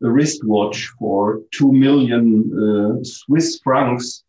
a 0.02 0.10
wristwatch 0.10 0.88
for 0.98 1.40
2 1.52 1.72
million 1.72 2.24
uh, 2.52 3.02
Swiss 3.02 3.60
francs 3.64 4.24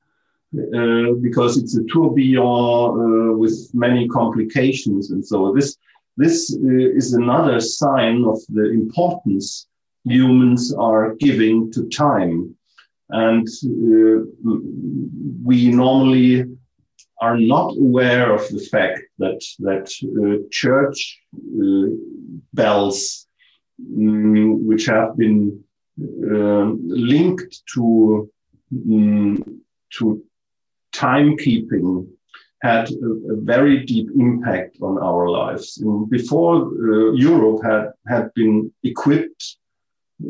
uh, 0.56 1.14
because 1.22 1.58
it's 1.58 1.78
a 1.78 1.84
tourbillon 1.86 3.32
uh, 3.32 3.38
with 3.38 3.70
many 3.74 4.08
complications. 4.08 5.12
And 5.12 5.26
so 5.26 5.54
this, 5.54 5.78
this 6.16 6.52
is 6.52 7.14
another 7.14 7.60
sign 7.60 8.24
of 8.26 8.40
the 8.50 8.72
importance 8.72 9.68
humans 10.06 10.74
are 10.74 11.16
giving 11.16 11.72
to 11.74 11.88
time. 11.90 12.56
And 13.10 13.48
we 15.44 15.70
normally 15.70 16.46
are 17.20 17.38
not 17.38 17.76
aware 17.78 18.34
of 18.34 18.48
the 18.50 18.60
fact 18.72 19.02
that 19.18 19.42
that 19.60 19.86
uh, 20.22 20.48
church 20.52 21.20
uh, 21.36 21.88
bells 22.54 23.28
um, 23.98 24.66
which 24.68 24.86
have 24.86 25.18
been 25.18 25.64
uh, 26.00 26.66
linked 26.84 27.62
to 27.74 28.30
um, 28.72 29.62
to 29.98 30.24
timekeeping 30.98 32.08
had 32.62 32.90
a, 32.90 33.34
a, 33.34 33.36
very 33.54 33.86
deep 33.86 34.08
impact 34.18 34.78
on 34.82 34.98
our 34.98 35.30
lives. 35.30 35.78
And 35.78 36.10
before 36.10 36.56
uh, 36.56 37.12
Europe 37.14 37.60
had 37.64 37.86
had 38.08 38.34
been 38.34 38.72
equipped 38.84 39.44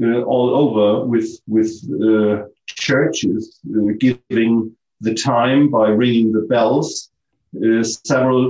uh, 0.04 0.22
all 0.24 0.50
over 0.64 1.06
with 1.06 1.30
with 1.48 1.72
uh, 2.08 2.44
churches 2.66 3.60
uh, 3.74 3.94
giving 4.06 4.76
the 5.00 5.14
time 5.14 5.70
by 5.70 5.88
ringing 5.88 6.32
the 6.34 6.46
bells 6.54 7.12
uh, 7.56 7.84
several 7.84 8.42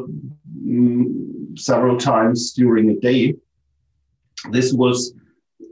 um, 0.69 1.55
several 1.55 1.97
times 1.97 2.53
during 2.53 2.89
a 2.89 2.99
day 3.09 3.35
this 4.51 4.73
was 4.73 5.13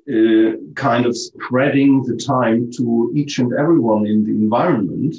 uh, 0.09 0.51
kind 0.75 1.05
of 1.05 1.17
spreading 1.17 2.03
the 2.03 2.15
time 2.15 2.71
to 2.77 3.11
each 3.15 3.39
and 3.39 3.53
everyone 3.53 4.05
in 4.05 4.23
the 4.23 4.31
environment. 4.31 5.15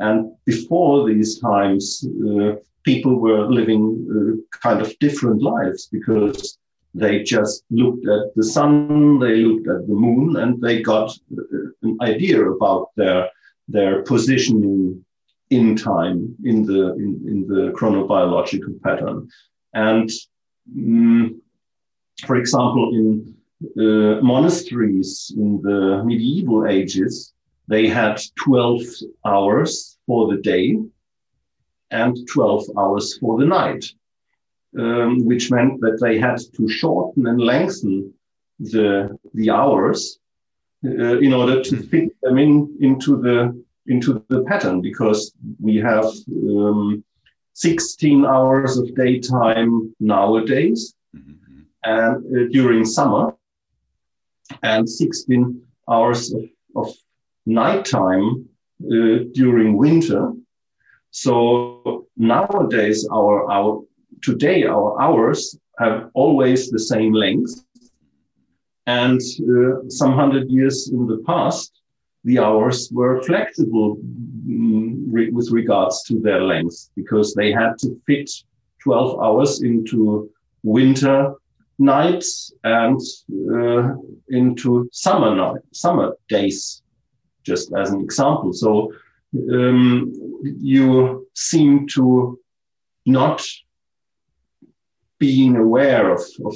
And 0.00 0.32
before 0.46 1.06
these 1.06 1.38
times, 1.38 2.04
uh, 2.28 2.54
people 2.84 3.20
were 3.20 3.46
living 3.50 3.84
uh, 4.10 4.58
kind 4.58 4.80
of 4.80 4.98
different 4.98 5.42
lives 5.42 5.88
because 5.92 6.58
they 6.94 7.22
just 7.22 7.64
looked 7.70 8.06
at 8.08 8.34
the 8.34 8.42
sun, 8.42 9.18
they 9.18 9.36
looked 9.36 9.68
at 9.68 9.86
the 9.86 9.94
moon, 9.94 10.36
and 10.36 10.60
they 10.60 10.82
got 10.82 11.10
uh, 11.10 11.42
an 11.82 11.96
idea 12.00 12.50
about 12.50 12.88
their 12.96 13.28
their 13.68 14.02
positioning 14.02 15.04
in 15.50 15.76
time 15.76 16.34
in 16.44 16.64
the 16.64 16.94
in, 16.94 17.10
in 17.32 17.46
the 17.46 17.72
chronobiological 17.76 18.80
pattern. 18.82 19.28
And 19.74 20.10
um, 20.76 21.40
for 22.26 22.36
example, 22.36 22.90
in 22.94 23.34
uh, 23.78 24.20
monasteries 24.22 25.32
in 25.36 25.60
the 25.62 26.02
medieval 26.04 26.66
ages, 26.66 27.32
they 27.70 27.86
had 27.86 28.20
12 28.44 28.82
hours 29.24 29.96
for 30.06 30.28
the 30.28 30.42
day 30.42 30.76
and 31.92 32.16
12 32.26 32.64
hours 32.76 33.16
for 33.18 33.38
the 33.38 33.46
night, 33.46 33.84
um, 34.76 35.24
which 35.24 35.50
meant 35.52 35.80
that 35.80 35.98
they 36.02 36.18
had 36.18 36.38
to 36.56 36.68
shorten 36.68 37.28
and 37.28 37.40
lengthen 37.40 38.12
the, 38.58 39.16
the 39.34 39.50
hours 39.50 40.18
uh, 40.84 41.18
in 41.18 41.32
order 41.32 41.62
to 41.62 41.76
fit 41.90 42.10
them 42.22 42.38
in 42.38 42.76
into 42.80 43.20
the 43.22 43.36
into 43.86 44.24
the 44.28 44.42
pattern 44.44 44.80
because 44.80 45.32
we 45.58 45.76
have 45.76 46.06
um, 46.56 47.02
16 47.54 48.24
hours 48.24 48.78
of 48.78 48.94
daytime 48.94 49.94
nowadays 49.98 50.94
mm-hmm. 51.16 51.60
and 51.84 52.16
uh, 52.36 52.48
during 52.52 52.84
summer 52.84 53.34
and 54.62 54.88
16 54.88 55.60
hours 55.88 56.32
of, 56.32 56.44
of 56.76 56.94
nighttime 57.50 58.48
uh, 58.84 59.18
during 59.32 59.76
winter. 59.76 60.32
So 61.10 62.06
nowadays, 62.16 63.08
our, 63.12 63.50
our 63.50 63.82
today 64.22 64.64
our 64.64 65.00
hours 65.00 65.58
have 65.78 66.10
always 66.14 66.70
the 66.70 66.78
same 66.78 67.12
length, 67.12 67.52
and 68.86 69.20
uh, 69.20 69.88
some 69.88 70.12
hundred 70.12 70.50
years 70.50 70.90
in 70.92 71.06
the 71.06 71.22
past, 71.26 71.80
the 72.24 72.38
hours 72.38 72.90
were 72.92 73.22
flexible 73.22 73.96
mm, 74.46 74.94
re 75.10 75.30
with 75.30 75.50
regards 75.50 76.02
to 76.04 76.20
their 76.20 76.42
length 76.42 76.90
because 76.96 77.34
they 77.34 77.50
had 77.52 77.72
to 77.78 78.00
fit 78.06 78.30
12 78.82 79.20
hours 79.20 79.62
into 79.62 80.30
winter 80.62 81.34
nights 81.78 82.52
and 82.64 83.00
uh, 83.54 83.94
into 84.28 84.88
summer 84.92 85.34
night, 85.34 85.62
summer 85.72 86.14
days, 86.28 86.82
just 87.42 87.72
as 87.74 87.90
an 87.90 88.00
example. 88.00 88.52
So 88.52 88.92
um, 89.34 90.12
you 90.42 91.28
seem 91.34 91.86
to 91.94 92.38
not 93.06 93.44
being 95.18 95.56
aware 95.56 96.12
of, 96.12 96.22
of 96.44 96.54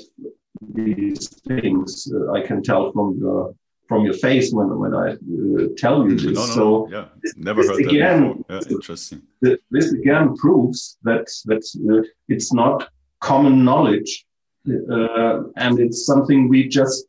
these 0.73 1.29
things. 1.47 2.12
Uh, 2.12 2.33
I 2.33 2.40
can 2.40 2.62
tell 2.62 2.92
from 2.92 3.18
your 3.18 3.55
from 3.87 4.03
your 4.05 4.14
face 4.14 4.51
when 4.51 4.79
when 4.79 4.94
I 4.94 5.12
uh, 5.12 5.68
tell 5.77 6.09
you 6.09 6.16
this. 6.16 6.25
No, 6.25 6.47
no, 6.47 6.55
so 6.59 6.88
yeah, 6.90 7.09
never 7.37 7.62
this 7.62 7.70
heard 7.70 7.87
again, 7.87 8.44
that 8.49 8.66
Yeah, 8.66 8.77
interesting. 8.77 9.23
This 9.70 9.92
again 9.92 10.35
proves 10.37 10.99
that 11.03 11.27
that 11.44 11.64
uh, 11.90 12.09
it's 12.29 12.53
not 12.53 12.88
common 13.20 13.64
knowledge 13.64 14.27
uh, 14.68 15.42
and 15.57 15.79
it's 15.79 16.07
something 16.07 16.49
we 16.49 16.68
just 16.68 17.07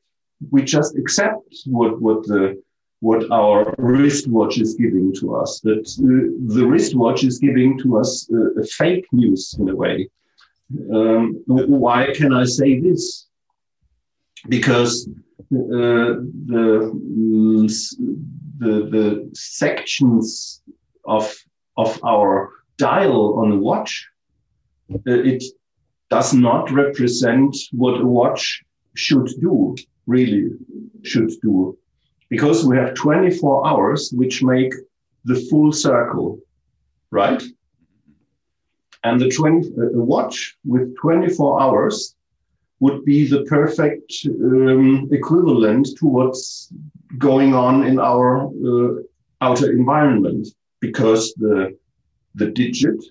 we 0.51 0.63
just 0.63 0.97
accept 0.97 1.43
what 1.65 2.01
what 2.01 2.23
the 2.27 2.61
what 3.07 3.21
our 3.31 3.75
wristwatch 3.77 4.57
is 4.57 4.73
giving 4.83 5.13
to 5.19 5.35
us. 5.35 5.59
That 5.67 5.85
uh, 6.07 6.55
the 6.55 6.65
wristwatch 6.65 7.23
is 7.23 7.37
giving 7.47 7.77
to 7.83 7.97
us 7.99 8.09
uh, 8.33 8.63
fake 8.79 9.05
news 9.11 9.55
in 9.59 9.69
a 9.69 9.75
way. 9.75 10.09
Um, 10.97 11.21
why 11.85 11.99
can 12.15 12.33
I 12.33 12.45
say 12.45 12.79
this? 12.79 13.27
Because 14.49 15.07
uh, 15.53 16.11
the, 16.51 16.65
mm, 16.93 17.67
the 18.63 18.73
the 18.95 19.05
sections 19.33 20.61
of 21.17 21.25
of 21.77 21.99
our 22.03 22.29
dial 22.77 23.21
on 23.39 23.47
the 23.51 23.61
watch 23.69 23.91
uh, 24.93 25.23
it 25.33 25.43
does 26.09 26.33
not 26.33 26.71
represent 26.71 27.55
what 27.71 28.01
a 28.01 28.05
watch 28.19 28.63
should 28.95 29.29
do, 29.47 29.75
really 30.07 30.43
should 31.03 31.31
do. 31.41 31.77
Because 32.29 32.65
we 32.65 32.75
have 32.77 32.95
24 32.95 33.67
hours, 33.67 34.11
which 34.13 34.43
make 34.43 34.73
the 35.25 35.35
full 35.49 35.71
circle, 35.71 36.39
right? 37.11 37.41
And 39.03 39.21
the 39.21 39.29
20, 39.29 39.67
uh, 39.67 39.71
watch 39.93 40.57
with 40.65 40.95
24 40.97 41.61
hours 41.61 42.15
would 42.79 43.05
be 43.05 43.27
the 43.27 43.43
perfect 43.43 44.11
um, 44.27 45.07
equivalent 45.11 45.87
to 45.99 46.07
what's 46.07 46.73
going 47.17 47.53
on 47.53 47.85
in 47.85 47.99
our 47.99 48.47
uh, 48.47 49.01
outer 49.41 49.71
environment 49.71 50.47
because 50.81 51.33
the 51.35 51.77
the 52.35 52.47
digit 52.47 53.01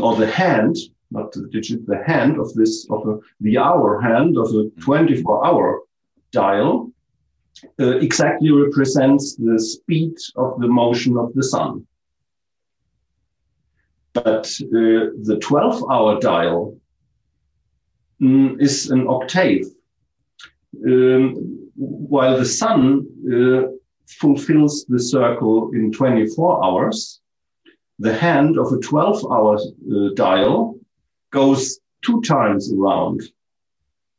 or 0.00 0.16
the 0.16 0.26
hand 0.26 0.76
not 1.12 1.32
the 1.32 1.46
digit, 1.48 1.86
the 1.86 2.02
hand 2.04 2.38
of 2.38 2.52
this, 2.54 2.86
of 2.90 3.06
a, 3.06 3.18
the 3.40 3.58
hour 3.58 4.00
hand 4.00 4.36
of 4.36 4.48
a 4.54 4.70
24 4.80 5.46
hour 5.46 5.80
dial 6.32 6.90
uh, 7.80 7.96
exactly 7.98 8.50
represents 8.50 9.36
the 9.36 9.58
speed 9.58 10.14
of 10.36 10.60
the 10.60 10.68
motion 10.68 11.16
of 11.16 11.32
the 11.34 11.42
sun. 11.42 11.86
But 14.12 14.46
uh, 14.62 15.16
the 15.22 15.38
12 15.40 15.84
hour 15.90 16.20
dial 16.20 16.76
mm, 18.20 18.60
is 18.60 18.90
an 18.90 19.06
octave, 19.08 19.66
um, 20.86 21.70
while 21.76 22.36
the 22.36 22.44
sun 22.44 23.06
uh, 23.32 23.72
fulfills 24.08 24.84
the 24.88 24.98
circle 24.98 25.70
in 25.72 25.92
24 25.92 26.64
hours. 26.64 27.20
The 27.98 28.14
hand 28.14 28.58
of 28.58 28.72
a 28.72 28.78
12 28.78 29.24
hour 29.30 29.56
uh, 29.56 30.14
dial 30.14 30.76
goes 31.30 31.78
two 32.04 32.20
times 32.22 32.72
around. 32.72 33.22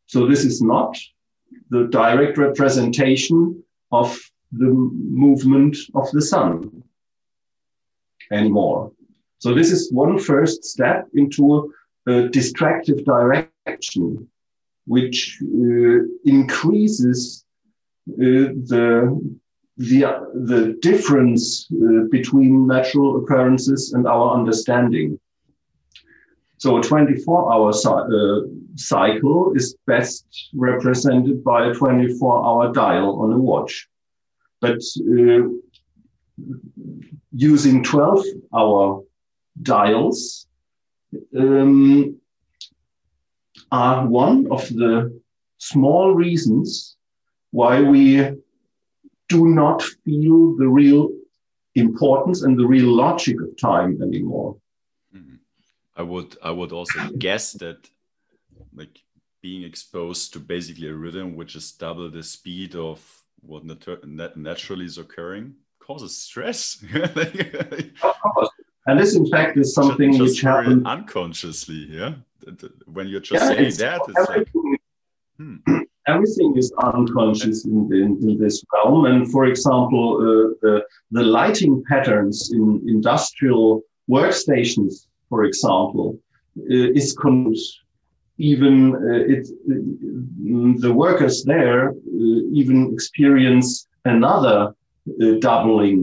So 0.07 0.25
this 0.25 0.45
is 0.45 0.61
not 0.61 0.97
the 1.73 1.83
direct 1.89 2.37
representation 2.37 3.37
of 3.91 4.07
the 4.51 4.71
movement 5.25 5.75
of 5.95 6.09
the 6.11 6.21
sun 6.21 6.83
anymore. 8.31 8.91
So 9.39 9.53
this 9.53 9.71
is 9.71 9.91
one 9.91 10.19
first 10.19 10.63
step 10.63 11.07
into 11.15 11.73
a 12.07 12.29
distractive 12.29 12.99
direction, 13.03 14.27
which 14.85 15.39
uh, 15.41 15.99
increases 16.37 17.45
uh, 18.09 18.53
the 18.71 18.87
the 19.77 20.01
the 20.51 20.77
difference 20.89 21.43
uh, 21.71 22.03
between 22.11 22.67
natural 22.67 23.09
occurrences 23.19 23.93
and 23.93 24.05
our 24.07 24.27
understanding. 24.39 25.19
So 26.63 26.77
a 26.77 26.81
24 26.81 27.53
hour 27.53 27.71
uh, 27.71 28.47
cycle 28.75 29.51
is 29.53 29.75
best 29.85 30.25
represented 30.53 31.43
by 31.43 31.65
a 31.65 31.73
24 31.73 32.45
hour 32.45 32.71
dial 32.71 33.19
on 33.19 33.33
a 33.33 33.37
watch. 33.37 33.89
But 34.61 34.79
uh, 34.97 35.49
using 37.33 37.83
12 37.83 38.23
hour 38.55 39.03
dials 39.61 40.47
um, 41.37 42.17
are 43.73 44.07
one 44.07 44.47
of 44.49 44.65
the 44.69 45.19
small 45.57 46.13
reasons 46.13 46.95
why 47.51 47.81
we 47.81 48.21
do 49.27 49.47
not 49.47 49.81
feel 50.05 50.55
the 50.55 50.69
real 50.69 51.09
importance 51.75 52.43
and 52.43 52.57
the 52.57 52.65
real 52.65 52.95
logic 52.95 53.35
of 53.41 53.49
time 53.57 54.01
anymore. 54.01 54.55
I 55.95 56.01
would 56.01 56.37
I 56.43 56.51
would 56.51 56.71
also 56.71 56.99
guess 57.17 57.53
that 57.53 57.89
like 58.73 58.99
being 59.41 59.63
exposed 59.63 60.33
to 60.33 60.39
basically 60.39 60.87
a 60.87 60.93
rhythm 60.93 61.35
which 61.35 61.55
is 61.55 61.71
double 61.71 62.09
the 62.09 62.23
speed 62.23 62.75
of 62.75 62.99
what 63.41 63.65
nat 63.65 64.37
naturally 64.37 64.85
is 64.85 64.97
occurring 64.97 65.55
causes 65.79 66.17
stress. 66.17 66.83
And 68.85 68.99
this, 68.99 69.15
in 69.15 69.25
fact, 69.27 69.57
is 69.57 69.73
something 69.73 70.11
just 70.11 70.21
which 70.21 70.41
happens 70.41 70.85
unconsciously. 70.85 71.87
Yeah, 71.89 72.15
when 72.85 73.07
you're 73.07 73.21
just 73.21 73.41
yeah, 73.43 73.47
saying 73.47 73.73
that, 73.75 74.01
it's 74.09 74.29
everything, 74.29 74.71
like, 74.71 74.81
hmm. 75.37 75.55
everything 76.07 76.53
is 76.57 76.73
unconscious 76.83 77.63
in, 77.65 77.89
in, 77.93 78.29
in, 78.29 78.37
this 78.37 78.61
realm. 78.73 79.05
And 79.05 79.31
for 79.31 79.45
example, 79.45 80.17
uh, 80.17 80.55
the, 80.61 80.85
the 81.11 81.23
lighting 81.23 81.81
patterns 81.87 82.51
in 82.51 82.83
industrial 82.85 83.83
workstations 84.09 85.07
for 85.33 85.45
example, 85.45 86.19
uh, 86.59 86.99
is. 87.01 87.79
Even 88.37 88.75
uh, 88.95 89.33
it, 89.35 89.43
uh, 89.71 90.81
the 90.85 90.93
workers 90.93 91.43
there 91.43 91.93
even 92.61 92.77
experience 92.93 93.87
another 94.05 94.59
doubling 95.39 95.99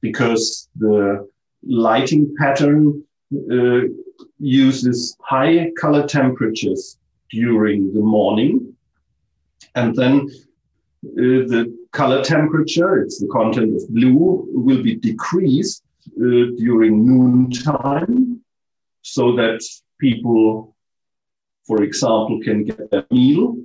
because 0.00 0.68
the 0.84 1.26
lighting 1.88 2.24
pattern 2.38 3.02
uses 4.38 5.16
high 5.32 5.70
color 5.82 6.06
temperatures 6.06 6.98
during 7.30 7.92
the 7.96 8.04
morning. 8.16 8.52
And 9.74 9.94
then 10.00 10.14
uh, 11.04 11.40
the 11.52 11.62
color 11.92 12.22
temperature, 12.22 12.92
it's 13.02 13.18
the 13.18 13.28
content 13.38 13.70
of 13.76 13.82
blue, 13.96 14.46
will 14.66 14.82
be 14.82 14.94
decreased 14.96 15.82
uh, 16.20 16.44
during 16.64 16.92
noontime 17.06 18.33
so 19.04 19.36
that 19.36 19.62
people, 20.00 20.74
for 21.66 21.82
example, 21.82 22.40
can 22.42 22.64
get 22.64 22.80
a 22.92 23.04
meal 23.10 23.56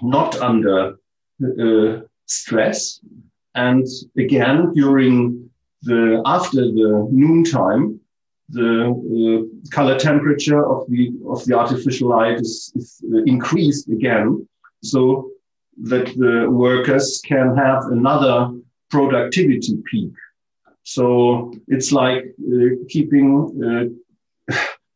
not 0.00 0.40
under 0.40 0.96
uh, 1.42 2.00
stress. 2.26 3.00
And 3.54 3.84
again, 4.16 4.72
during 4.72 5.50
the 5.82 6.22
after 6.24 6.62
the 6.78 7.08
noontime, 7.10 8.00
the 8.48 8.70
uh, 8.86 9.70
color 9.74 9.98
temperature 9.98 10.64
of 10.64 10.88
the 10.88 11.12
of 11.28 11.44
the 11.46 11.54
artificial 11.58 12.08
light 12.08 12.38
is, 12.40 12.72
is 12.76 13.02
uh, 13.12 13.22
increased 13.24 13.88
again, 13.88 14.46
so 14.82 15.30
that 15.90 16.06
the 16.16 16.48
workers 16.48 17.20
can 17.26 17.56
have 17.56 17.80
another 17.86 18.36
productivity 18.90 19.76
peak 19.90 20.12
So 20.82 21.52
it's 21.68 21.92
like 21.92 22.22
uh, 22.52 22.70
keeping 22.88 23.26
uh, 23.62 23.84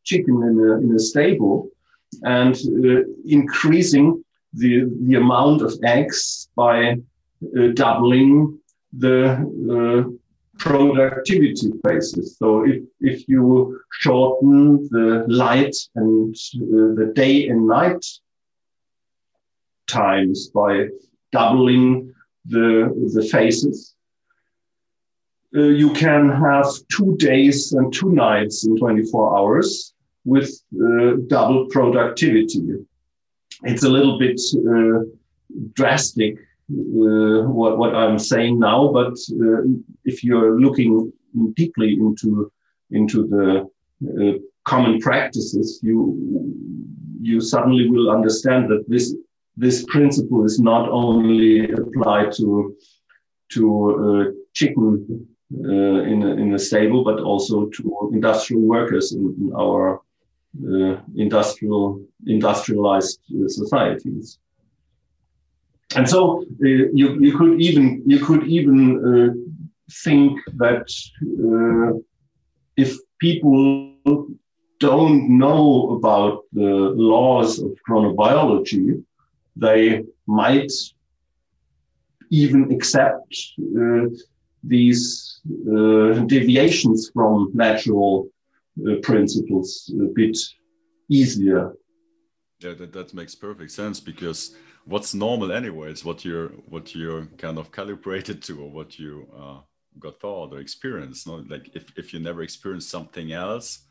chicken 0.04 0.42
in 0.42 0.58
a, 0.58 0.76
in 0.78 0.94
a 0.94 0.98
stable 0.98 1.68
and 2.22 2.54
uh, 2.54 3.02
increasing 3.24 4.24
the, 4.52 4.84
the 5.02 5.16
amount 5.16 5.62
of 5.62 5.72
eggs 5.82 6.48
by 6.56 6.92
uh, 6.92 7.66
doubling 7.74 8.58
the 8.92 9.32
uh, 9.74 10.10
productivity 10.58 11.72
basis. 11.82 12.38
So 12.38 12.64
if, 12.64 12.82
if 13.00 13.28
you 13.28 13.80
shorten 13.90 14.88
the 14.90 15.24
light 15.28 15.74
and 15.96 16.34
uh, 16.34 16.94
the 16.94 17.12
day 17.14 17.48
and 17.48 17.66
night 17.66 18.04
times 19.86 20.48
by 20.48 20.88
doubling 21.32 22.14
the, 22.44 23.10
the 23.14 23.26
phases, 23.26 23.94
uh, 25.56 25.60
you 25.62 25.92
can 25.92 26.28
have 26.28 26.66
two 26.90 27.16
days 27.16 27.72
and 27.72 27.92
two 27.92 28.10
nights 28.12 28.66
in 28.66 28.76
24 28.76 29.38
hours 29.38 29.93
with 30.24 30.50
uh, 30.74 31.16
double 31.26 31.66
productivity. 31.66 32.62
It's 33.62 33.84
a 33.84 33.88
little 33.88 34.18
bit 34.18 34.40
uh, 34.56 35.04
drastic 35.74 36.36
uh, 36.72 37.42
what, 37.58 37.78
what 37.78 37.94
I'm 37.94 38.18
saying 38.18 38.58
now, 38.58 38.90
but 38.92 39.12
uh, 39.32 39.62
if 40.04 40.24
you're 40.24 40.58
looking 40.60 41.12
deeply 41.54 41.92
into 41.94 42.50
into 42.90 43.26
the 43.26 43.68
uh, 44.08 44.38
common 44.64 44.98
practices, 45.00 45.80
you 45.82 45.98
you 47.20 47.40
suddenly 47.40 47.88
will 47.90 48.10
understand 48.10 48.70
that 48.70 48.84
this 48.88 49.14
this 49.56 49.84
principle 49.88 50.44
is 50.44 50.58
not 50.58 50.88
only 50.88 51.70
applied 51.70 52.32
to 52.32 52.74
to 53.52 54.34
chicken 54.54 55.26
uh, 55.52 56.02
in, 56.12 56.22
a, 56.22 56.32
in 56.36 56.54
a 56.54 56.58
stable, 56.58 57.04
but 57.04 57.20
also 57.20 57.66
to 57.66 58.10
industrial 58.12 58.62
workers 58.62 59.12
in, 59.12 59.34
in 59.38 59.52
our 59.54 60.00
uh, 60.62 61.00
industrial 61.16 62.00
industrialized 62.26 63.18
uh, 63.32 63.48
societies. 63.48 64.38
And 65.96 66.08
so 66.08 66.42
uh, 66.42 66.66
you 67.00 67.20
you 67.20 67.36
could 67.36 67.60
even 67.60 68.02
you 68.06 68.18
could 68.24 68.44
even 68.46 68.78
uh, 69.10 69.30
think 70.04 70.38
that 70.56 70.86
uh, 71.44 71.98
if 72.76 72.96
people 73.18 74.26
don't 74.78 75.38
know 75.38 75.96
about 75.96 76.44
the 76.52 76.92
laws 77.12 77.58
of 77.58 77.72
chronobiology, 77.88 79.02
they 79.56 80.04
might 80.26 80.72
even 82.30 82.70
accept 82.72 83.34
these 84.62 85.40
deviations 86.26 87.10
from 87.12 87.50
natural 87.54 88.28
principles 89.02 89.92
a 90.00 90.06
bit 90.14 90.36
easier. 91.08 91.74
Yeah, 92.60 92.74
that, 92.74 92.92
that 92.92 93.14
makes 93.14 93.34
perfect 93.34 93.70
sense 93.70 94.00
because 94.00 94.56
what's 94.84 95.14
normal 95.14 95.52
anyway 95.52 95.90
is 95.90 96.04
what 96.04 96.24
you're 96.24 96.48
what 96.68 96.94
you're 96.94 97.26
kind 97.38 97.58
of 97.58 97.72
calibrated 97.72 98.42
to 98.42 98.62
or 98.62 98.70
what 98.70 98.98
you 98.98 99.28
uh, 99.36 99.58
got 99.98 100.20
thought 100.20 100.52
or 100.52 100.60
experienced. 100.60 101.26
No, 101.26 101.44
like 101.48 101.70
if, 101.74 101.84
if 101.96 102.12
you 102.12 102.20
never 102.20 102.42
experienced 102.42 102.90
something 102.90 103.32
else, 103.32 103.86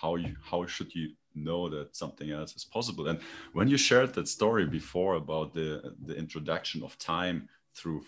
how 0.00 0.16
you 0.16 0.34
how 0.42 0.66
should 0.66 0.94
you 0.94 1.10
know 1.34 1.68
that 1.68 1.94
something 1.96 2.30
else 2.30 2.54
is 2.56 2.64
possible? 2.64 3.08
And 3.08 3.20
when 3.52 3.68
you 3.68 3.76
shared 3.76 4.14
that 4.14 4.28
story 4.28 4.66
before 4.66 5.14
about 5.14 5.54
the 5.54 5.94
the 6.06 6.16
introduction 6.16 6.82
of 6.82 6.98
time 6.98 7.48
through 7.74 8.04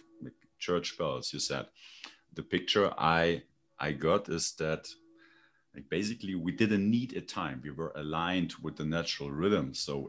church 0.59 0.97
bells, 0.99 1.33
you 1.33 1.39
said 1.39 1.67
the 2.35 2.43
picture 2.43 2.93
I 2.99 3.43
I 3.79 3.93
got 3.93 4.29
is 4.29 4.53
that 4.59 4.89
like 5.75 5.89
basically 5.91 6.35
we 6.35 6.53
didn't 6.53 6.89
need 6.89 7.17
a 7.17 7.21
time. 7.21 7.61
We 7.65 7.71
were 7.71 7.93
aligned 7.97 8.55
with 8.63 8.77
the 8.77 8.85
natural 8.85 9.31
rhythm. 9.31 9.75
So 9.75 10.09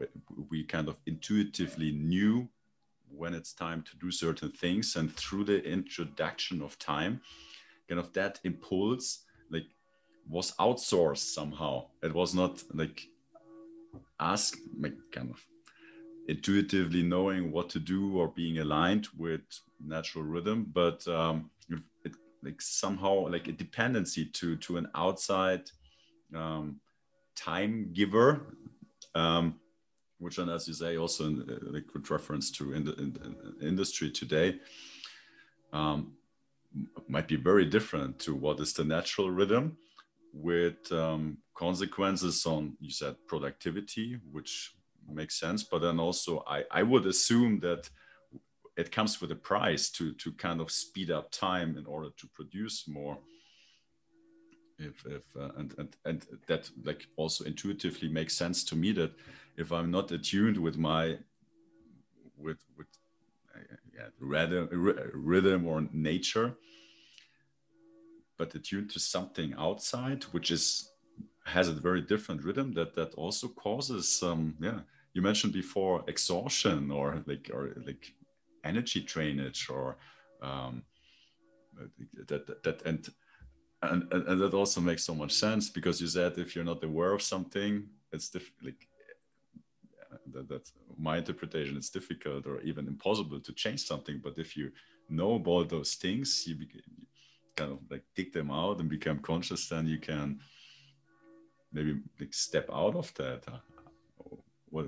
we 0.50 0.62
kind 0.64 0.88
of 0.88 0.96
intuitively 1.06 1.92
knew 1.92 2.48
when 3.10 3.34
it's 3.34 3.52
time 3.52 3.82
to 3.82 3.96
do 3.96 4.10
certain 4.10 4.52
things. 4.52 4.96
And 4.96 5.14
through 5.14 5.44
the 5.44 5.62
introduction 5.64 6.62
of 6.62 6.78
time 6.78 7.20
kind 7.88 8.00
of 8.00 8.12
that 8.12 8.40
impulse 8.44 9.24
like 9.50 9.66
was 10.28 10.52
outsourced 10.56 11.34
somehow. 11.34 11.86
It 12.02 12.14
was 12.14 12.34
not 12.34 12.62
like 12.72 13.08
us 14.18 14.54
like 14.80 14.94
kind 15.12 15.30
of 15.30 15.44
intuitively 16.28 17.02
knowing 17.02 17.52
what 17.52 17.70
to 17.70 17.78
do 17.78 18.18
or 18.18 18.28
being 18.28 18.58
aligned 18.58 19.08
with 19.16 19.42
natural 19.84 20.24
rhythm. 20.24 20.66
But 20.72 21.06
um, 21.08 21.50
like 22.46 22.62
somehow 22.62 23.28
like 23.28 23.48
a 23.48 23.52
dependency 23.52 24.24
to 24.24 24.56
to 24.56 24.78
an 24.78 24.86
outside 24.94 25.64
um, 26.34 26.80
time 27.34 27.90
giver 27.92 28.56
um, 29.14 29.56
which 30.18 30.36
then 30.36 30.48
as 30.48 30.66
you 30.68 30.74
say 30.74 30.96
also 30.96 31.26
in, 31.26 31.42
uh, 31.42 31.72
like 31.72 31.92
with 31.92 32.10
reference 32.10 32.50
to 32.50 32.72
in 32.72 32.84
the, 32.84 32.94
in 32.94 33.12
the 33.12 33.66
industry 33.66 34.10
today 34.10 34.58
um, 35.72 36.12
might 37.08 37.28
be 37.28 37.36
very 37.36 37.66
different 37.66 38.18
to 38.18 38.34
what 38.34 38.60
is 38.60 38.72
the 38.72 38.84
natural 38.84 39.30
rhythm 39.30 39.76
with 40.32 40.90
um, 40.92 41.38
consequences 41.54 42.46
on 42.46 42.76
you 42.80 42.90
said 42.90 43.16
productivity 43.26 44.18
which 44.30 44.74
makes 45.10 45.38
sense 45.38 45.62
but 45.62 45.80
then 45.80 45.98
also 45.98 46.42
I, 46.46 46.64
I 46.70 46.82
would 46.82 47.06
assume 47.06 47.60
that 47.60 47.88
it 48.76 48.92
comes 48.92 49.20
with 49.20 49.32
a 49.32 49.36
price 49.36 49.90
to 49.90 50.12
to 50.14 50.32
kind 50.32 50.60
of 50.60 50.70
speed 50.70 51.10
up 51.10 51.30
time 51.30 51.76
in 51.78 51.86
order 51.86 52.10
to 52.16 52.26
produce 52.28 52.86
more. 52.86 53.18
If 54.78 55.06
if 55.06 55.24
uh, 55.36 55.50
and, 55.56 55.74
and 55.78 55.96
and 56.04 56.26
that 56.46 56.70
like 56.84 57.06
also 57.16 57.44
intuitively 57.44 58.08
makes 58.08 58.34
sense 58.34 58.64
to 58.64 58.76
me 58.76 58.92
that 58.92 59.12
if 59.56 59.72
i'm 59.72 59.90
not 59.90 60.12
attuned 60.12 60.58
with 60.58 60.76
my 60.76 61.18
with 62.36 62.58
with 62.76 62.86
uh, 63.54 63.60
yeah, 63.94 64.08
rhythm, 64.20 64.68
rhythm 65.14 65.66
or 65.66 65.88
nature 65.92 66.54
but 68.36 68.54
attuned 68.54 68.90
to 68.90 69.00
something 69.00 69.54
outside 69.58 70.24
which 70.24 70.50
is 70.50 70.92
has 71.44 71.68
a 71.68 71.72
very 71.72 72.02
different 72.02 72.42
rhythm 72.42 72.72
that 72.74 72.94
that 72.94 73.14
also 73.14 73.48
causes 73.48 74.08
some 74.08 74.54
yeah 74.60 74.80
you 75.14 75.22
mentioned 75.22 75.52
before 75.52 76.04
exhaustion 76.06 76.90
or 76.90 77.22
like 77.26 77.50
or 77.52 77.72
like 77.86 78.12
energy 78.66 79.00
drainage 79.00 79.68
or 79.70 79.96
um, 80.42 80.82
that, 82.28 82.46
that, 82.46 82.62
that 82.62 82.82
and, 82.86 83.08
and 83.82 84.12
and 84.12 84.40
that 84.40 84.54
also 84.54 84.80
makes 84.80 85.04
so 85.04 85.14
much 85.14 85.32
sense 85.32 85.68
because 85.68 86.00
you 86.00 86.06
said 86.06 86.38
if 86.38 86.54
you're 86.54 86.64
not 86.72 86.82
aware 86.84 87.12
of 87.12 87.22
something 87.22 87.86
it's 88.12 88.28
diff- 88.30 88.52
like 88.62 88.88
that, 90.32 90.48
that's 90.48 90.72
my 90.98 91.18
interpretation 91.18 91.76
it's 91.76 91.90
difficult 91.90 92.46
or 92.46 92.60
even 92.62 92.86
impossible 92.86 93.40
to 93.40 93.52
change 93.52 93.82
something 93.82 94.20
but 94.22 94.38
if 94.38 94.56
you 94.56 94.70
know 95.08 95.34
about 95.34 95.68
those 95.68 95.94
things 95.94 96.44
you, 96.46 96.56
kind 97.56 97.72
of 97.72 97.78
like 97.90 98.04
dig 98.14 98.32
them 98.32 98.50
out 98.50 98.80
and 98.80 98.88
become 98.88 99.18
conscious 99.18 99.68
then 99.68 99.86
you 99.86 99.98
can 99.98 100.38
maybe 101.76 102.00
like 102.18 102.32
step 102.32 102.68
out 102.72 102.96
of 102.96 103.12
that. 103.14 103.42
What 104.70 104.86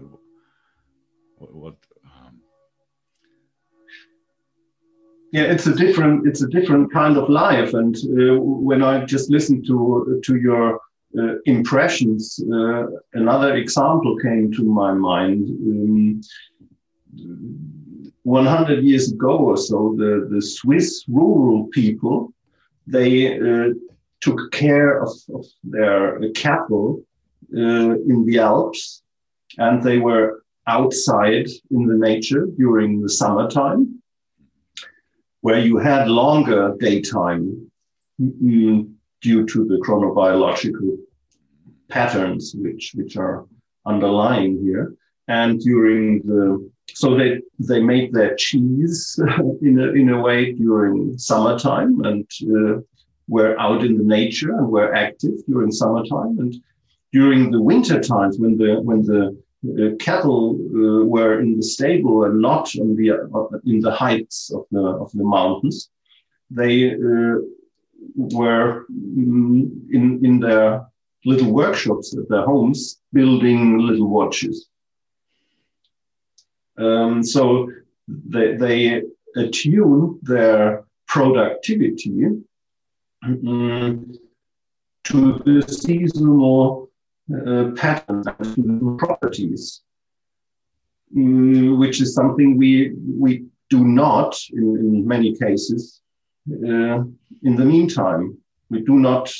what, 1.36 1.54
what 1.54 1.76
yeah 5.32 5.42
it's 5.42 5.66
a 5.66 5.74
different 5.74 6.26
it's 6.26 6.42
a 6.42 6.48
different 6.48 6.92
kind 6.92 7.16
of 7.16 7.28
life. 7.28 7.74
And 7.74 7.96
uh, 7.96 8.40
when 8.40 8.82
i 8.82 9.04
just 9.04 9.30
listened 9.30 9.66
to 9.66 10.20
to 10.24 10.36
your 10.36 10.80
uh, 11.18 11.34
impressions 11.46 12.40
uh, 12.52 12.86
another 13.14 13.54
example 13.56 14.16
came 14.18 14.52
to 14.52 14.62
my 14.64 14.92
mind. 14.92 15.48
Um, 15.48 16.20
100 18.28 18.84
years 18.84 19.10
ago 19.10 19.38
or 19.38 19.56
so 19.56 19.94
the, 19.96 20.28
the 20.30 20.42
swiss 20.42 21.04
rural 21.08 21.66
people 21.72 22.30
they 22.86 23.38
uh, 23.38 23.70
took 24.20 24.52
care 24.52 25.02
of, 25.02 25.10
of 25.34 25.46
their 25.64 26.20
cattle 26.34 27.02
uh, 27.56 27.94
in 28.12 28.26
the 28.26 28.38
alps 28.38 29.02
and 29.56 29.82
they 29.82 29.98
were 29.98 30.42
outside 30.66 31.48
in 31.70 31.86
the 31.86 31.94
nature 31.94 32.46
during 32.58 33.00
the 33.00 33.08
summertime 33.08 33.97
where 35.40 35.58
you 35.58 35.78
had 35.78 36.08
longer 36.08 36.74
daytime 36.80 37.70
mm, 38.20 38.92
due 39.20 39.46
to 39.46 39.64
the 39.66 39.76
chronobiological 39.86 40.96
patterns 41.88 42.54
which 42.56 42.92
which 42.94 43.16
are 43.16 43.46
underlying 43.86 44.60
here. 44.62 44.94
And 45.28 45.60
during 45.60 46.22
the 46.22 46.70
so 46.94 47.16
they 47.16 47.40
they 47.58 47.80
made 47.80 48.12
their 48.12 48.34
cheese 48.36 49.18
in 49.62 49.78
a 49.80 49.88
in 49.92 50.10
a 50.10 50.20
way 50.20 50.52
during 50.52 51.18
summertime 51.18 52.00
and 52.04 52.26
uh, 52.56 52.80
were 53.28 53.58
out 53.60 53.84
in 53.84 53.98
the 53.98 54.04
nature 54.04 54.52
and 54.52 54.68
were 54.68 54.94
active 54.94 55.34
during 55.46 55.70
summertime. 55.70 56.38
And 56.38 56.54
during 57.12 57.50
the 57.50 57.62
winter 57.62 58.00
times 58.00 58.38
when 58.38 58.56
the 58.56 58.80
when 58.80 59.02
the 59.02 59.36
uh, 59.66 59.96
cattle 59.98 60.54
uh, 60.54 61.04
were 61.04 61.40
in 61.40 61.56
the 61.56 61.62
stable 61.62 62.24
and 62.24 62.40
not 62.40 62.74
on 62.76 62.94
the 62.96 63.10
uh, 63.10 63.58
in 63.64 63.80
the 63.80 63.90
heights 63.90 64.50
of 64.52 64.64
the 64.70 64.80
of 64.80 65.10
the 65.12 65.24
mountains. 65.24 65.90
They 66.50 66.94
were 68.14 68.86
mm, 68.90 69.70
in, 69.92 70.24
in 70.24 70.40
their 70.40 70.86
little 71.24 71.52
workshops 71.52 72.16
at 72.16 72.28
their 72.28 72.44
homes 72.44 73.00
building 73.12 73.78
little 73.78 74.08
watches. 74.08 74.68
Um, 76.78 77.22
so 77.24 77.70
they, 78.06 78.54
they 78.54 79.02
attune 79.36 80.18
their 80.22 80.84
productivity 81.06 82.26
um, 83.22 84.14
to 85.04 85.42
the 85.44 85.62
seasonal 85.68 86.87
uh, 87.34 87.70
patterns 87.76 88.26
and 88.26 88.98
properties, 88.98 89.82
um, 91.16 91.78
which 91.78 92.00
is 92.00 92.14
something 92.14 92.56
we, 92.56 92.94
we 93.06 93.44
do 93.70 93.84
not, 93.84 94.38
in, 94.52 94.76
in 94.76 95.06
many 95.06 95.36
cases, 95.36 96.00
uh, 96.50 97.04
in 97.42 97.56
the 97.56 97.64
meantime. 97.64 98.36
We 98.70 98.82
do 98.82 98.98
not 98.98 99.30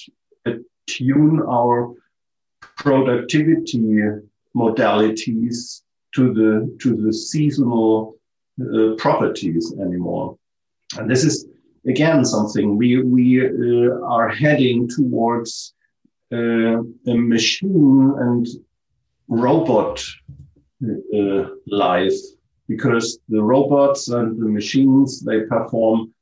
attune 0.47 1.43
our 1.43 1.95
productivity 2.77 4.03
modalities 4.57 5.83
to 6.15 6.33
the 6.33 6.77
to 6.83 6.97
the 6.97 7.13
seasonal 7.13 8.17
uh, 8.61 8.95
properties 8.97 9.75
anymore. 9.81 10.37
And 10.97 11.11
this 11.11 11.25
is 11.25 11.47
again 11.87 12.25
something 12.25 12.77
we 12.77 13.03
we 13.03 13.47
uh, 13.47 14.01
are 14.05 14.29
heading 14.29 14.89
towards 14.89 15.75
uh, 16.33 16.83
a 17.07 17.15
machine 17.15 18.15
and 18.19 18.47
robot 19.29 20.03
uh, 20.85 21.45
life 21.67 22.19
because 22.69 23.19
the 23.29 23.43
robots 23.43 24.09
and 24.09 24.39
the 24.41 24.49
machines 24.49 25.21
they 25.25 25.41
perform 25.41 26.13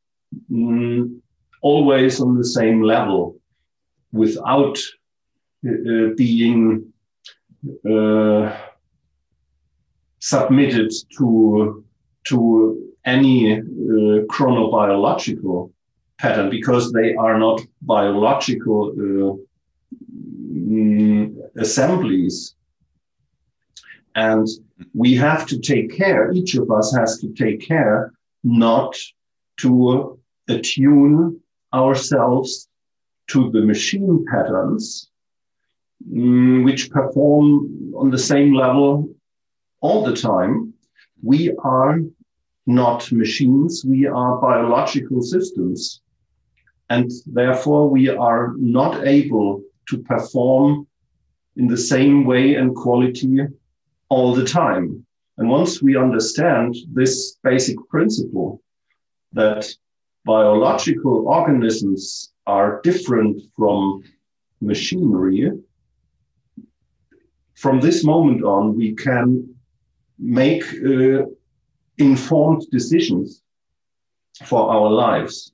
mm, 0.50 1.18
always 1.62 2.20
on 2.20 2.36
the 2.36 2.44
same 2.44 2.82
level 2.82 3.36
without 4.12 4.78
uh, 5.68 6.09
being 6.16 6.92
uh, 7.88 8.57
submitted 10.20 10.92
to 11.18 11.84
to 12.24 12.92
any 13.04 13.52
uh, 13.52 13.62
chronobiological 14.32 15.70
pattern 16.18 16.50
because 16.50 16.92
they 16.92 17.14
are 17.14 17.38
not 17.38 17.61
biological 17.82 18.78
uh, 19.04 19.45
mm, 20.57 21.36
assemblies. 21.57 22.54
And 24.14 24.48
we 24.94 25.14
have 25.14 25.46
to 25.46 25.59
take 25.59 25.96
care, 25.96 26.32
each 26.32 26.54
of 26.54 26.70
us 26.70 26.94
has 26.96 27.18
to 27.20 27.28
take 27.34 27.61
care 27.61 28.12
not 28.42 28.96
to 29.59 30.18
attune 30.48 31.40
ourselves 31.74 32.68
to 33.28 33.50
the 33.50 33.61
machine 33.61 34.24
patterns, 34.30 35.11
um, 36.14 36.64
which 36.64 36.90
perform 36.90 37.92
on 37.94 38.11
the 38.11 38.18
same 38.18 38.54
level 38.54 39.11
all 39.80 40.04
the 40.04 40.14
time. 40.14 40.72
We 41.22 41.52
are 41.59 42.00
not 42.66 43.11
machines, 43.12 43.84
we 43.84 44.07
are 44.07 44.40
biological 44.40 45.22
systems. 45.22 46.00
And 46.88 47.11
therefore, 47.26 47.90
we 47.90 48.09
are 48.09 48.54
not 48.59 49.07
able 49.07 49.62
to 49.89 49.99
perform 49.99 50.87
in 51.57 51.66
the 51.66 51.76
same 51.76 52.24
way 52.24 52.55
and 52.55 52.74
quality 52.74 53.39
all 54.09 54.34
the 54.34 54.45
time. 54.45 55.05
And 55.39 55.49
once 55.49 55.82
we 55.82 55.97
understand 55.97 56.74
this 56.93 57.37
basic 57.43 57.76
principle 57.89 58.62
that 59.32 59.66
biological 60.24 61.28
organisms 61.28 62.32
are 62.47 62.80
different 62.82 63.43
from 63.57 64.03
machinery, 64.61 65.51
from 67.55 67.80
this 67.80 68.05
moment 68.05 68.43
on, 68.43 68.76
we 68.76 68.95
can 68.95 69.55
make 70.18 70.62
uh, 70.84 71.24
informed 71.99 72.66
decisions 72.70 73.43
for 74.45 74.70
our 74.70 74.91
lives. 74.91 75.53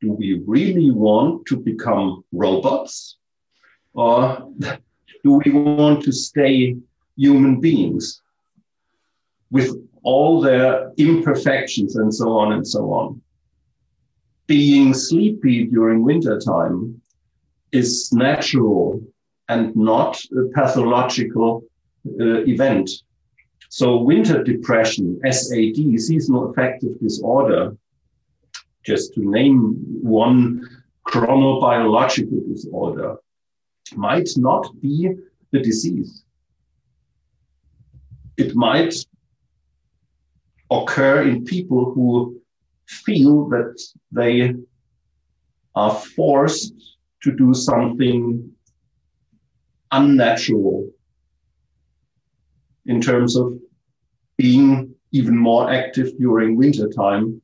Do 0.00 0.12
we 0.12 0.42
really 0.46 0.90
want 0.90 1.46
to 1.46 1.56
become 1.56 2.24
robots? 2.32 3.18
Or 3.96 4.52
do 5.24 5.40
we 5.42 5.50
want 5.52 6.02
to 6.04 6.12
stay 6.12 6.76
human 7.16 7.60
beings 7.60 8.20
with 9.50 9.74
all 10.02 10.40
their 10.40 10.92
imperfections 10.98 11.96
and 11.96 12.14
so 12.14 12.30
on 12.38 12.52
and 12.52 12.66
so 12.66 12.92
on? 12.92 13.20
Being 14.46 14.92
sleepy 14.92 15.64
during 15.64 16.02
winter 16.02 16.38
time 16.38 17.00
is 17.72 18.12
natural 18.12 19.00
and 19.48 19.74
not 19.74 20.22
a 20.26 20.48
pathological 20.54 21.64
uh, 22.20 22.44
event. 22.44 22.90
So 23.70 24.02
winter 24.02 24.44
depression, 24.44 25.18
SAD, 25.24 25.98
seasonal 25.98 26.50
affective 26.50 27.00
disorder, 27.00 27.76
just 28.84 29.14
to 29.14 29.20
name 29.28 29.74
one 30.02 30.68
chronobiological 31.08 32.46
disorder, 32.46 33.16
might 33.94 34.28
not 34.36 34.68
be 34.80 35.10
the 35.52 35.60
disease. 35.60 36.24
It 38.36 38.54
might 38.54 38.94
occur 40.70 41.22
in 41.22 41.44
people 41.44 41.92
who 41.92 42.40
feel 42.88 43.48
that 43.48 43.80
they 44.10 44.54
are 45.74 45.94
forced 45.94 46.74
to 47.22 47.32
do 47.36 47.54
something 47.54 48.50
unnatural 49.92 50.90
in 52.86 53.00
terms 53.00 53.36
of 53.36 53.58
being 54.36 54.94
even 55.12 55.36
more 55.36 55.70
active 55.70 56.16
during 56.18 56.56
winter 56.56 56.88
time, 56.88 57.40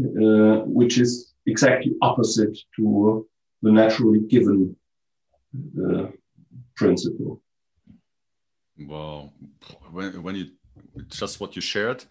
uh, 0.00 0.62
which 0.64 0.98
is 0.98 1.34
exactly 1.46 1.92
opposite 2.02 2.56
to 2.76 3.26
the 3.62 3.72
naturally 3.72 4.20
given 4.20 4.76
uh, 5.54 6.06
principle. 6.74 7.42
Well, 8.78 9.32
when, 9.90 10.22
when 10.22 10.36
you 10.36 10.52
just 11.08 11.40
what 11.40 11.56
you 11.56 11.62
shared, 11.62 12.04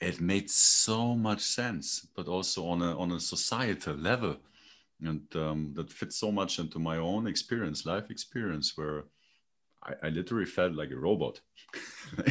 it 0.00 0.20
made 0.20 0.50
so 0.50 1.14
much 1.14 1.40
sense, 1.40 2.06
but 2.16 2.28
also 2.28 2.66
on 2.66 2.82
a 2.82 2.98
on 2.98 3.12
a 3.12 3.20
societal 3.20 3.96
level, 3.96 4.36
and 5.00 5.22
um, 5.36 5.72
that 5.74 5.92
fits 5.92 6.16
so 6.16 6.30
much 6.32 6.58
into 6.58 6.78
my 6.78 6.98
own 6.98 7.26
experience, 7.26 7.86
life 7.86 8.10
experience, 8.10 8.76
where 8.76 9.04
I, 9.82 9.94
I 10.04 10.08
literally 10.10 10.46
felt 10.46 10.74
like 10.74 10.90
a 10.90 10.96
robot. 10.96 11.40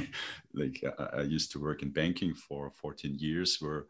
like 0.54 0.84
I, 1.00 1.04
I, 1.04 1.22
used 1.22 1.52
to 1.52 1.62
work 1.62 1.84
in 1.84 1.90
banking 1.90 2.34
for 2.34 2.72
14 2.72 3.16
years, 3.20 3.58
where 3.60 3.86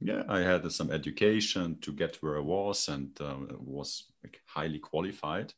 yeah, 0.00 0.22
I 0.28 0.40
had 0.40 0.70
some 0.72 0.90
education 0.90 1.78
to 1.80 1.92
get 1.92 2.16
where 2.22 2.36
I 2.36 2.40
was 2.40 2.88
and 2.88 3.18
um, 3.20 3.48
was 3.58 4.12
like 4.22 4.40
highly 4.46 4.78
qualified, 4.78 5.52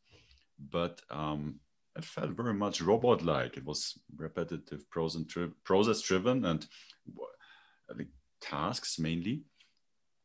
but 0.71 1.01
um, 1.11 1.61
it 1.97 2.05
felt 2.05 2.31
very 2.31 2.55
much 2.55 2.81
robot-like. 2.81 3.57
It 3.57 3.65
was 3.65 3.99
repetitive, 4.17 4.85
process-driven, 4.91 6.45
and 6.45 6.67
like 7.97 8.09
tasks 8.41 8.99
mainly, 8.99 9.43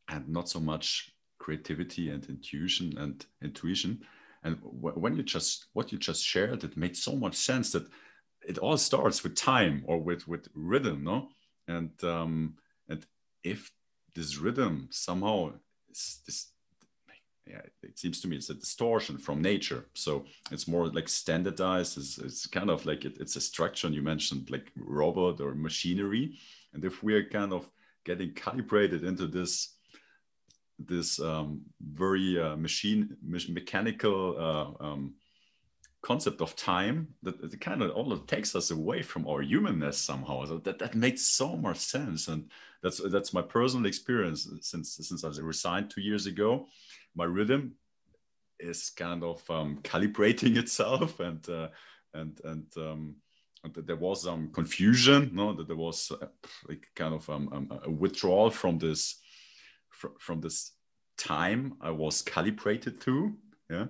and 0.09 0.28
not 0.28 0.49
so 0.49 0.59
much 0.59 1.11
creativity 1.39 2.09
and 2.09 2.26
intuition 2.28 2.97
and 2.97 3.26
intuition 3.41 3.99
and 4.43 4.57
when 4.61 5.16
you 5.16 5.24
just 5.24 5.66
what 5.74 5.91
you 5.91 5.97
just 5.97 6.24
shared 6.24 6.64
it 6.64 6.78
made 6.78 6.95
so 6.95 7.16
much 7.16 7.36
sense 7.36 7.72
that 7.72 7.86
it 8.47 8.57
all 8.57 8.78
starts 8.78 9.24
with 9.24 9.36
time 9.36 9.84
or 9.86 9.97
with 9.97 10.26
with 10.28 10.47
rhythm 10.53 11.03
no 11.03 11.28
and 11.68 11.91
um 12.03 12.55
and 12.88 13.05
if 13.43 13.72
this 14.16 14.38
rhythm 14.38 14.88
somehow 14.91 15.51
is 15.91 16.20
this 16.26 16.47
yeah 17.47 17.61
it 17.82 17.99
seems 17.99 18.22
to 18.22 18.28
me 18.28 18.38
it's 18.38 18.49
a 18.49 18.53
distortion 18.53 19.18
from 19.18 19.41
nature. 19.41 19.86
So 19.93 20.26
it's 20.51 20.68
more 20.68 20.88
like 20.88 21.09
standardized 21.09 21.97
it's, 21.97 22.18
it's 22.18 22.47
kind 22.47 22.70
of 22.70 22.86
like 22.86 23.05
it, 23.05 23.18
it's 23.20 23.36
a 23.36 23.41
structure 23.41 23.88
and 23.88 23.95
you 23.95 24.01
mentioned 24.01 24.49
like 24.49 24.72
robot 24.76 25.41
or 25.41 25.53
machinery. 25.53 26.38
And 26.74 26.84
if 26.86 27.03
we 27.03 27.14
are 27.14 27.30
kind 27.30 27.53
of 27.53 27.70
getting 28.05 28.34
calibrated 28.34 29.03
into 29.03 29.28
this 29.28 29.76
this 30.80 31.20
um, 31.20 31.61
very 31.82 32.39
uh, 32.39 32.55
machine 32.55 33.16
me 33.22 33.39
mechanical 33.49 34.36
uh, 34.38 34.84
um, 34.84 35.14
concept 36.04 36.41
of 36.41 36.56
time 36.56 37.08
that 37.24 37.41
it 37.41 37.62
kind 37.62 37.82
of 37.82 37.91
all 37.91 38.18
takes 38.20 38.56
us 38.56 38.72
away 38.72 39.01
from 39.01 39.28
our 39.28 39.41
humanness 39.41 39.97
somehow 39.97 40.45
so 40.45 40.58
that 40.58 40.78
that 40.78 40.95
makes 40.95 41.22
so 41.22 41.56
much 41.56 41.78
sense 41.78 42.28
and 42.28 42.51
that's 42.82 43.01
that's 43.10 43.34
my 43.34 43.41
personal 43.41 43.86
experience 43.86 44.47
since 44.62 44.95
since 45.01 45.24
i 45.24 45.30
resigned 45.41 45.89
two 45.89 46.01
years 46.01 46.26
ago 46.26 46.68
my 47.16 47.24
rhythm 47.24 47.74
is 48.60 48.89
kind 48.91 49.24
of 49.24 49.49
um, 49.49 49.80
calibrating 49.82 50.58
itself 50.64 51.20
and 51.20 51.49
uh, 51.49 51.70
and 52.14 52.39
and 52.43 52.68
um, 52.78 53.16
there 53.74 53.95
was 53.95 54.24
some 54.24 54.51
confusion 54.51 55.32
no 55.34 55.54
that 55.54 55.68
there 55.68 55.78
was 55.88 56.12
uh, 56.12 56.28
like 56.68 56.86
kind 56.95 57.14
of 57.14 57.30
um, 57.30 57.49
um, 57.54 57.80
a 57.84 57.89
withdrawal 57.89 58.49
from 58.49 58.78
this 58.78 59.20
fr 59.89 60.08
from 60.20 60.41
this 60.41 60.74
time 61.18 61.76
I 61.82 61.91
was 61.91 62.22
calibrated 62.22 63.01
to. 63.01 63.34
Yeah. 63.70 63.86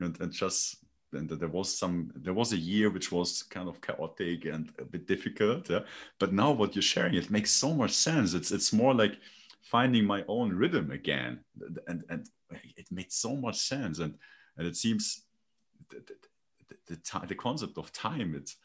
And, 0.00 0.18
and 0.20 0.32
just 0.32 0.76
and 1.12 1.28
there 1.28 1.48
was 1.48 1.76
some 1.76 2.12
there 2.14 2.34
was 2.34 2.52
a 2.52 2.56
year 2.56 2.90
which 2.90 3.10
was 3.10 3.42
kind 3.44 3.68
of 3.68 3.80
chaotic 3.80 4.44
and 4.44 4.72
a 4.78 4.84
bit 4.84 5.06
difficult 5.06 5.68
yeah? 5.68 5.80
But 6.18 6.32
now 6.32 6.52
what 6.52 6.74
you're 6.74 6.82
sharing 6.82 7.14
it 7.14 7.30
makes 7.30 7.50
so 7.50 7.74
much 7.74 7.92
sense. 7.92 8.34
It's 8.34 8.50
it's 8.50 8.72
more 8.72 8.94
like 8.94 9.18
finding 9.62 10.04
my 10.04 10.24
own 10.28 10.52
rhythm 10.52 10.90
again 10.90 11.40
and 11.86 12.04
and 12.08 12.28
it 12.76 12.86
made 12.90 13.12
so 13.12 13.36
much 13.36 13.58
sense. 13.58 13.98
And 13.98 14.14
and 14.56 14.66
it 14.66 14.76
seems 14.76 15.22
the, 15.88 16.02
the, 16.86 16.96
the, 16.96 17.26
the 17.26 17.34
concept 17.34 17.78
of 17.78 17.92
time 17.92 18.34
it's 18.34 18.56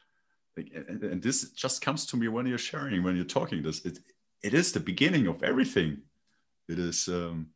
like 0.58 0.72
and, 0.74 1.04
and, 1.04 1.22
this 1.22 1.52
just 1.52 1.82
comes 1.82 2.06
to 2.08 2.18
me 2.18 2.28
when 2.28 2.46
you're 2.46 2.58
sharing 2.58 3.04
when 3.04 3.16
you're 3.16 3.26
talking 3.26 3.62
this. 3.62 3.86
It 3.86 4.00
it 4.42 4.54
is 4.54 4.72
the 4.72 4.80
beginning 4.80 5.28
of 5.28 5.44
everything. 5.44 6.02
It 6.70 6.80
is 6.80 7.08
um 7.08 7.48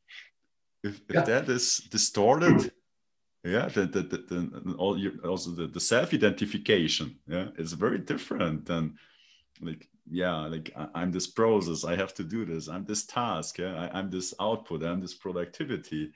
if, 0.84 1.02
if 1.10 1.16
yeah. 1.16 1.22
that 1.22 1.50
is 1.50 1.78
distorted 1.92 2.72
yeah 3.44 3.68
the, 3.68 3.86
the, 3.86 4.02
the, 4.02 4.18
the 4.28 4.76
all 4.78 4.98
your, 4.98 5.14
also 5.26 5.52
the, 5.52 5.68
the 5.68 5.80
self-identification 5.80 7.16
yeah 7.28 7.48
it's 7.58 7.74
very 7.74 8.00
different 8.00 8.66
than 8.66 8.96
like 9.62 9.88
yeah 10.10 10.46
like 10.48 10.72
I, 10.76 11.04
am 11.04 11.12
this 11.12 11.28
process 11.28 11.86
i 11.86 11.96
have 11.96 12.14
to 12.16 12.24
do 12.24 12.46
this 12.46 12.68
i'm 12.68 12.86
this 12.86 13.06
task 13.06 13.60
yeah 13.60 13.90
I, 13.94 14.00
am 14.00 14.10
this 14.10 14.34
output 14.40 14.84
i'm 14.84 15.02
this 15.02 15.14
productivity. 15.14 16.12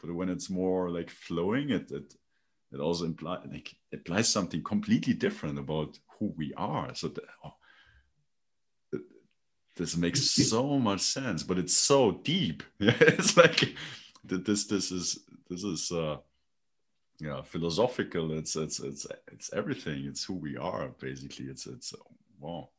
But 0.00 0.14
when 0.14 0.28
it's 0.28 0.50
more 0.50 0.90
like 0.90 1.08
flowing 1.08 1.70
it 1.70 1.90
it, 1.90 2.14
it 2.72 2.80
also 2.80 3.04
implies 3.04 3.46
like 3.50 3.74
implies 3.92 4.28
something 4.28 4.62
completely 4.62 5.14
different 5.14 5.58
about 5.58 5.98
who 6.18 6.34
we 6.36 6.52
are. 6.56 6.94
So 6.94 7.08
the, 7.08 7.22
oh, 7.44 7.54
this 9.76 9.96
makes 9.96 10.30
so 10.30 10.78
much 10.78 11.00
sense 11.00 11.42
but 11.42 11.58
it's 11.58 11.76
so 11.76 12.20
deep. 12.22 12.62
Yeah 12.78 12.94
it's 13.00 13.36
like 13.36 13.74
this 14.24 14.66
this 14.66 14.92
is 14.92 15.20
this 15.48 15.64
is 15.64 15.92
uh 15.92 16.18
philosophical. 17.44 18.32
It's 18.32 18.56
it's 18.56 18.80
it's 18.80 19.06
it's 19.32 19.52
everything. 19.52 20.04
It's 20.06 20.24
who 20.24 20.34
we 20.34 20.56
are 20.56 20.88
basically. 21.00 21.46
It's 21.46 21.66
it's 21.66 21.94
wow. 22.40 22.70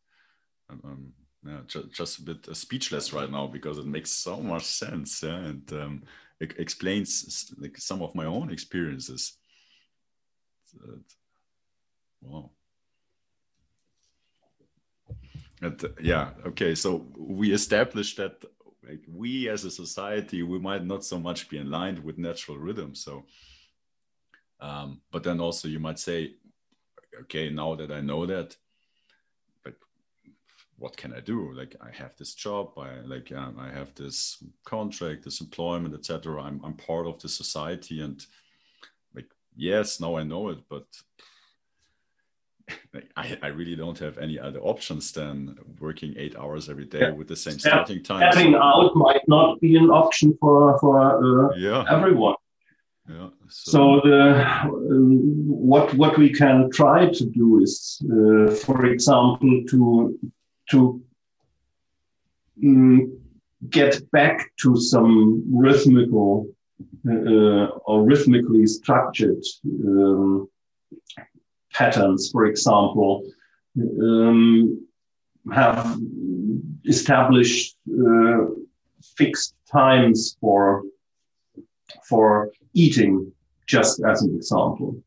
Um, 0.70 0.82
um 0.84 1.14
yeah 1.46 1.60
just, 1.68 1.92
just 1.92 2.20
a 2.20 2.22
bit 2.24 2.48
uh, 2.50 2.54
speechless 2.54 3.14
right 3.14 3.32
now 3.32 3.48
because 3.48 3.78
it 3.78 3.86
makes 3.86 4.10
so 4.10 4.38
much 4.38 4.64
sense 4.64 5.22
yeah 5.22 5.36
and 5.36 5.72
um, 5.74 6.04
it 6.40 6.56
explains 6.58 7.54
like 7.60 7.78
some 7.78 8.02
of 8.02 8.14
my 8.16 8.26
own 8.26 8.52
experiences. 8.52 9.38
Uh, 10.84 10.98
wow. 12.22 12.50
And, 15.62 15.82
uh, 15.84 15.90
yeah 16.02 16.32
okay 16.46 16.76
so 16.76 17.06
we 17.18 17.54
established 17.54 18.18
that 18.18 18.44
like 18.88 19.02
we 19.12 19.50
as 19.50 19.66
a 19.66 19.72
society 19.72 20.44
we 20.44 20.60
might 20.60 20.86
not 20.86 21.04
so 21.04 21.20
much 21.20 21.50
be 21.50 21.60
aligned 21.60 22.04
with 22.04 22.18
natural 22.18 22.58
rhythm 22.58 22.94
so 22.96 23.26
um, 24.60 25.02
but 25.12 25.24
then 25.24 25.40
also 25.40 25.68
you 25.68 25.80
might 25.80 26.00
say 26.00 26.34
okay 27.22 27.50
now 27.50 27.76
that 27.76 27.92
i 27.92 28.02
know 28.02 28.26
that 28.26 28.56
but 29.64 29.74
what 30.78 30.98
can 30.98 31.14
i 31.14 31.20
do? 31.20 31.54
Like 31.54 31.76
i 31.82 31.92
have 31.92 32.16
this 32.18 32.34
job 32.36 32.74
i 32.78 33.00
like 33.06 33.32
um, 33.32 33.56
i 33.60 33.70
have 33.72 33.94
this 33.96 34.44
contract 34.66 35.24
this 35.24 35.42
employment 35.42 35.94
etc 35.94 36.42
i'm, 36.42 36.62
I'm 36.64 36.76
part 36.76 37.08
of 37.08 37.22
the 37.22 37.30
society 37.30 38.02
and 38.02 38.26
like 39.16 39.30
yes 39.56 40.00
now 40.00 40.16
i 40.16 40.24
know 40.24 40.50
it 40.50 40.60
but 40.70 40.86
I, 43.18 43.38
I 43.42 43.48
really 43.48 43.76
don't 43.76 43.98
have 44.00 44.18
any 44.18 44.40
other 44.40 44.60
options 44.60 45.12
than 45.12 45.58
working 45.80 46.14
eight 46.18 46.36
hours 46.36 46.70
every 46.70 46.86
day 46.86 47.02
yeah. 47.02 47.12
with 47.12 47.28
the 47.28 47.36
same 47.36 47.60
starting 47.60 48.04
time. 48.04 48.22
Having 48.22 48.54
so, 48.54 48.62
out 48.62 48.96
might 48.96 49.28
not 49.28 49.60
be 49.62 49.76
an 49.76 49.90
option 49.90 50.36
for 50.40 50.78
for 50.80 51.52
uh, 51.52 51.56
yeah. 51.56 51.86
everyone. 51.90 52.36
Yeah. 53.08 53.30
So, 53.50 53.72
so 53.72 54.02
the 54.04 54.46
um, 54.64 55.48
what 55.48 55.94
what 55.94 56.18
we 56.18 56.32
can 56.32 56.72
try 56.72 57.08
to 57.08 57.26
do 57.26 57.62
is, 57.62 58.02
uh, 58.06 58.56
for 58.56 58.86
example, 58.88 59.64
to 59.70 60.20
to 60.72 61.02
um, 62.64 63.20
get 63.70 64.10
back 64.12 64.52
to 64.62 64.76
some 64.78 65.44
rhythmical 65.52 66.48
uh, 67.08 67.66
or 67.86 68.04
rhythmically 68.04 68.66
structured 68.66 69.44
um, 69.66 70.50
patterns, 71.78 72.30
for 72.32 72.46
example, 72.46 73.24
um, 74.02 74.88
have 75.54 76.00
established 76.86 77.76
uh, 77.90 78.46
fixed 79.18 79.56
times 79.72 80.38
for 80.40 80.84
for 82.10 82.52
eating, 82.74 83.32
just 83.68 84.02
as 84.04 84.22
an 84.24 84.36
example. 84.36 84.98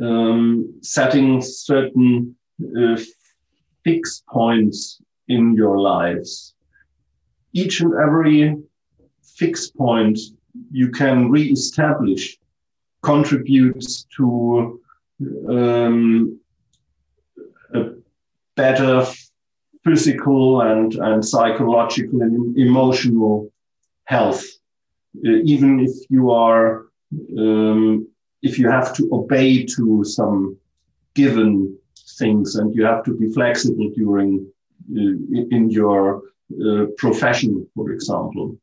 Um, 0.00 0.74
setting 0.82 1.42
certain 1.42 2.36
uh, 2.80 2.98
fixed 3.84 4.26
points 4.26 5.00
in 5.28 5.54
your 5.54 5.78
lives. 5.78 6.54
Each 7.52 7.80
and 7.80 7.92
every 7.94 8.56
fixed 9.22 9.76
point 9.76 10.18
you 10.70 10.88
can 10.90 11.30
re-establish 11.30 12.38
contributes 13.02 14.06
to 14.16 14.80
um, 15.48 16.38
a 17.74 17.80
better 18.54 19.06
physical 19.84 20.62
and, 20.62 20.94
and 20.94 21.24
psychological 21.24 22.22
and 22.22 22.56
emotional 22.58 23.50
health. 24.04 24.44
Uh, 25.24 25.38
even 25.44 25.80
if 25.80 25.92
you 26.10 26.30
are, 26.30 26.86
um, 27.38 28.06
if 28.42 28.58
you 28.58 28.68
have 28.68 28.94
to 28.94 29.08
obey 29.12 29.64
to 29.64 30.04
some 30.04 30.56
given 31.14 31.76
things 32.18 32.56
and 32.56 32.74
you 32.74 32.84
have 32.84 33.02
to 33.04 33.16
be 33.16 33.32
flexible 33.32 33.90
during 33.96 34.46
uh, 34.90 35.56
in 35.56 35.70
your 35.70 36.22
uh, 36.64 36.86
profession, 36.98 37.66
for 37.74 37.90
example. 37.90 38.56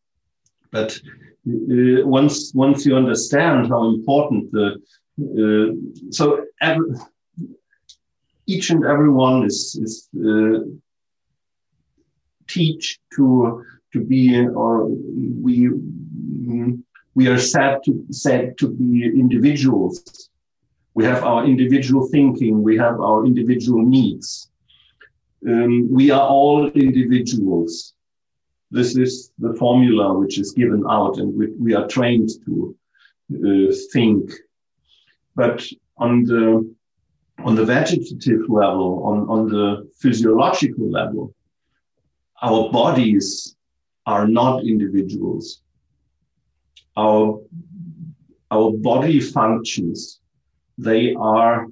But 0.71 0.99
uh, 1.47 2.05
once 2.05 2.53
once 2.53 2.85
you 2.85 2.95
understand 2.95 3.67
how 3.67 3.89
important 3.89 4.51
the 4.51 4.81
so 6.09 6.45
every, 6.61 6.95
each 8.47 8.69
and 8.71 8.85
everyone 8.85 9.45
is, 9.45 9.75
is 9.75 10.09
uh, 10.17 10.59
teach 12.47 12.99
to 13.15 13.63
to 13.91 14.03
be 14.03 14.45
or 14.47 14.87
we 14.87 15.69
we 17.15 17.27
are 17.27 17.37
said 17.37 17.79
to 17.85 18.05
said 18.11 18.57
to 18.57 18.67
be 18.69 19.05
individuals. 19.05 20.29
We 20.95 21.05
have 21.05 21.23
our 21.23 21.45
individual 21.45 22.07
thinking. 22.07 22.61
We 22.61 22.77
have 22.77 22.99
our 22.99 23.25
individual 23.25 23.83
needs. 23.83 24.49
Um, 25.47 25.87
we 25.91 26.11
are 26.11 26.27
all 26.27 26.69
individuals. 26.69 27.93
This 28.71 28.95
is 28.95 29.31
the 29.37 29.53
formula 29.53 30.17
which 30.17 30.39
is 30.39 30.51
given 30.51 30.83
out, 30.89 31.17
and 31.17 31.35
we, 31.37 31.47
we 31.59 31.73
are 31.75 31.87
trained 31.87 32.29
to 32.45 32.75
uh, 33.33 33.73
think 33.91 34.31
but 35.35 35.65
on 35.97 36.23
the 36.23 36.73
on 37.43 37.55
the 37.55 37.65
vegetative 37.65 38.41
level, 38.47 39.03
on, 39.05 39.27
on 39.27 39.49
the 39.49 39.89
physiological 39.97 40.89
level, 40.89 41.33
our 42.41 42.71
bodies 42.71 43.55
are 44.05 44.27
not 44.27 44.63
individuals. 44.63 45.61
Our, 46.95 47.41
our 48.51 48.71
body 48.71 49.19
functions, 49.19 50.19
they 50.77 51.15
are 51.15 51.67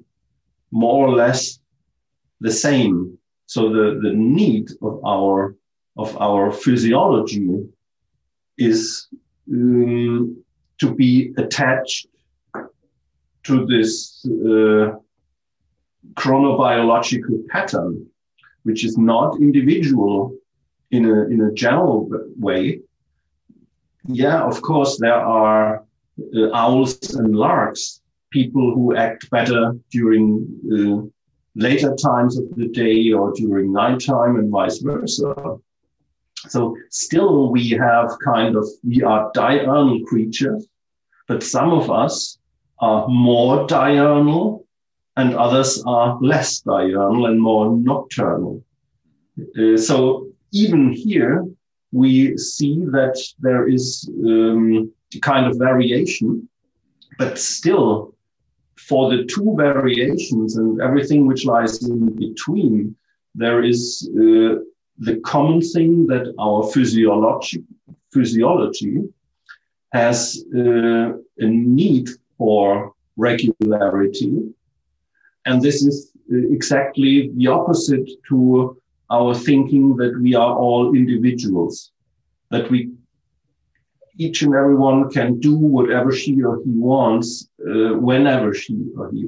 more 0.71 1.07
or 1.07 1.11
less 1.11 1.59
the 2.39 2.51
same. 2.51 3.17
So 3.45 3.69
the, 3.69 3.99
the 4.01 4.13
need 4.13 4.69
of 4.81 4.99
our 5.05 5.55
of 5.97 6.15
our 6.21 6.53
physiology 6.53 7.49
is 8.57 9.07
um, 9.51 10.41
to 10.79 10.95
be 10.95 11.33
attached 11.37 12.07
to 13.43 13.65
this 13.65 14.25
uh, 14.25 14.95
chronobiological 16.13 17.47
pattern, 17.47 18.05
which 18.63 18.83
is 18.85 18.97
not 18.97 19.39
individual 19.39 20.35
in 20.91 21.05
a, 21.05 21.23
in 21.25 21.41
a 21.41 21.51
general 21.53 22.09
way. 22.37 22.81
Yeah, 24.07 24.43
of 24.43 24.61
course, 24.61 24.97
there 24.99 25.13
are 25.15 25.83
uh, 26.35 26.51
owls 26.53 27.13
and 27.13 27.35
larks, 27.35 28.01
people 28.31 28.73
who 28.73 28.95
act 28.95 29.29
better 29.29 29.75
during 29.91 30.47
uh, 30.71 31.07
later 31.55 31.95
times 31.95 32.37
of 32.37 32.55
the 32.55 32.67
day 32.67 33.11
or 33.11 33.33
during 33.33 33.71
nighttime 33.71 34.37
and 34.37 34.49
vice 34.49 34.79
versa. 34.79 35.57
So 36.47 36.75
still 36.89 37.51
we 37.51 37.69
have 37.69 38.09
kind 38.23 38.55
of, 38.55 38.67
we 38.83 39.03
are 39.03 39.31
diurnal 39.33 40.03
creatures, 40.05 40.65
but 41.27 41.43
some 41.43 41.71
of 41.71 41.91
us 41.91 42.39
are 42.81 43.07
more 43.07 43.67
diurnal 43.67 44.65
and 45.17 45.35
others 45.35 45.83
are 45.85 46.17
less 46.21 46.61
diurnal 46.61 47.27
and 47.27 47.39
more 47.39 47.77
nocturnal. 47.77 48.63
Uh, 49.57 49.77
so 49.77 50.27
even 50.51 50.91
here, 50.91 51.45
we 51.91 52.37
see 52.37 52.79
that 52.85 53.21
there 53.39 53.67
is 53.67 54.09
um, 54.25 54.91
a 55.13 55.19
kind 55.19 55.45
of 55.45 55.57
variation, 55.57 56.47
but 57.17 57.37
still, 57.37 58.15
for 58.77 59.09
the 59.09 59.25
two 59.25 59.53
variations 59.57 60.57
and 60.57 60.81
everything 60.81 61.27
which 61.27 61.45
lies 61.45 61.83
in 61.83 62.15
between, 62.15 62.95
there 63.35 63.63
is 63.63 64.09
uh, 64.15 64.55
the 64.97 65.19
common 65.23 65.61
thing 65.61 66.07
that 66.07 66.33
our 66.39 66.63
physiology, 66.71 67.63
physiology 68.13 69.03
has 69.93 70.45
uh, 70.55 71.11
a 71.37 71.45
need 71.45 72.09
for 72.41 72.93
regularity. 73.17 74.31
And 75.45 75.61
this 75.61 75.77
is 75.89 75.95
uh, 76.33 76.37
exactly 76.57 77.29
the 77.37 77.47
opposite 77.57 78.09
to 78.29 78.81
our 79.11 79.35
thinking 79.35 79.95
that 79.97 80.13
we 80.19 80.33
are 80.33 80.55
all 80.63 80.95
individuals, 81.01 81.91
that 82.49 82.65
we 82.71 82.79
each 84.17 84.41
and 84.41 84.55
everyone 84.55 84.99
can 85.17 85.29
do 85.39 85.55
whatever 85.55 86.11
she 86.21 86.33
or 86.47 86.55
he 86.65 86.73
wants 86.93 87.27
uh, 87.71 87.93
whenever 88.09 88.49
she 88.61 88.75
or 88.97 89.11
he 89.11 89.21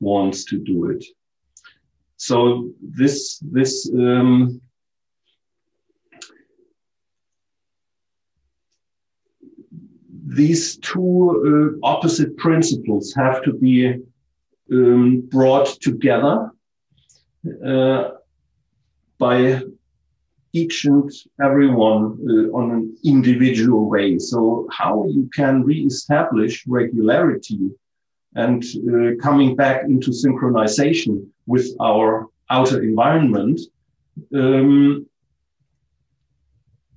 wants 0.00 0.38
to 0.50 0.56
do 0.70 0.76
it. 0.92 1.02
So 2.16 2.36
this 3.00 3.38
this 3.56 3.72
um, 4.04 4.60
these 10.34 10.76
two 10.78 11.78
uh, 11.82 11.86
opposite 11.86 12.36
principles 12.36 13.14
have 13.14 13.42
to 13.44 13.52
be 13.52 13.94
um, 14.72 15.20
brought 15.28 15.68
together 15.80 16.50
uh, 17.66 18.10
by 19.18 19.60
each 20.52 20.84
and 20.84 21.10
everyone 21.42 22.18
uh, 22.28 22.56
on 22.56 22.70
an 22.70 22.96
individual 23.04 23.88
way. 23.90 24.18
So 24.18 24.68
how 24.70 25.06
you 25.08 25.28
can 25.34 25.64
reestablish 25.64 26.64
regularity 26.66 27.70
and 28.34 28.62
uh, 28.64 29.22
coming 29.22 29.56
back 29.56 29.84
into 29.84 30.10
synchronization 30.10 31.26
with 31.46 31.66
our 31.80 32.28
outer 32.50 32.82
environment 32.82 33.60
um, 34.34 35.06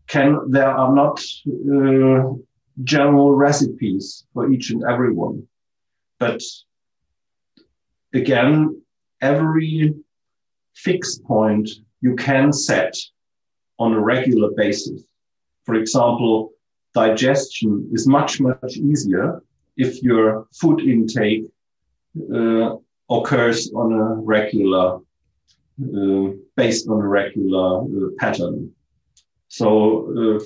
can 0.07 0.39
there 0.49 0.69
are 0.69 0.93
not 0.93 1.19
uh, 1.47 2.33
general 2.84 3.32
recipes 3.34 4.25
for 4.34 4.51
each 4.51 4.69
and 4.71 4.84
every 4.84 5.13
one. 5.13 5.47
But 6.19 6.41
again, 8.13 8.82
every 9.21 9.93
fixed 10.75 11.23
point 11.23 11.69
you 12.01 12.15
can 12.15 12.53
set 12.53 12.95
on 13.80 13.93
a 13.93 13.99
regular 13.99 14.49
basis. 14.55 15.03
For 15.65 15.75
example, 15.75 16.51
digestion 16.93 17.89
is 17.91 18.07
much, 18.07 18.39
much 18.39 18.78
easier 18.78 19.43
if 19.75 20.01
your 20.01 20.47
food 20.53 20.82
intake 20.82 21.45
uh, 22.34 22.75
occurs 23.09 23.71
on 23.73 23.93
a 23.93 24.15
regular, 24.15 24.97
uh, 24.97 26.30
based 26.55 26.88
on 26.89 26.99
a 27.01 27.07
regular 27.07 27.82
uh, 27.82 28.09
pattern. 28.17 28.71
So 29.47 30.39
uh, 30.39 30.43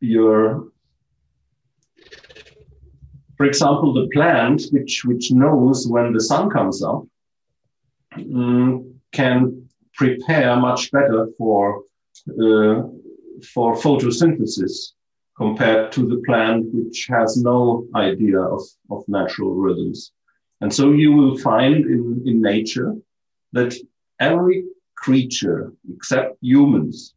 your 0.00 0.69
for 3.40 3.46
example, 3.46 3.94
the 3.94 4.06
plant, 4.12 4.64
which, 4.70 5.02
which 5.06 5.32
knows 5.32 5.88
when 5.88 6.12
the 6.12 6.20
sun 6.20 6.50
comes 6.50 6.82
up, 6.82 7.06
um, 8.14 9.00
can 9.12 9.66
prepare 9.94 10.56
much 10.56 10.90
better 10.90 11.26
for, 11.38 11.84
uh, 12.28 12.82
for 13.54 13.74
photosynthesis 13.76 14.92
compared 15.38 15.90
to 15.92 16.06
the 16.06 16.20
plant 16.26 16.66
which 16.74 17.06
has 17.08 17.38
no 17.38 17.86
idea 17.94 18.38
of, 18.38 18.60
of 18.90 19.08
natural 19.08 19.54
rhythms. 19.54 20.12
And 20.60 20.70
so 20.70 20.92
you 20.92 21.10
will 21.12 21.38
find 21.38 21.76
in, 21.76 22.22
in 22.26 22.42
nature 22.42 22.94
that 23.54 23.74
every 24.20 24.64
creature 24.96 25.72
except 25.96 26.36
humans 26.42 27.14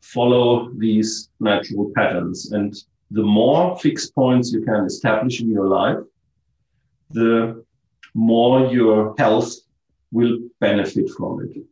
follow 0.00 0.72
these 0.76 1.30
natural 1.38 1.92
patterns. 1.94 2.50
And 2.50 2.74
the 3.10 3.22
more 3.22 3.78
fixed 3.78 4.14
points 4.14 4.52
you 4.52 4.62
can 4.62 4.84
establish 4.84 5.40
in 5.40 5.50
your 5.50 5.66
life, 5.66 5.98
the 7.10 7.64
more 8.14 8.66
your 8.66 9.14
health 9.18 9.54
will 10.10 10.38
benefit 10.60 11.08
from 11.10 11.42
it. 11.44 11.62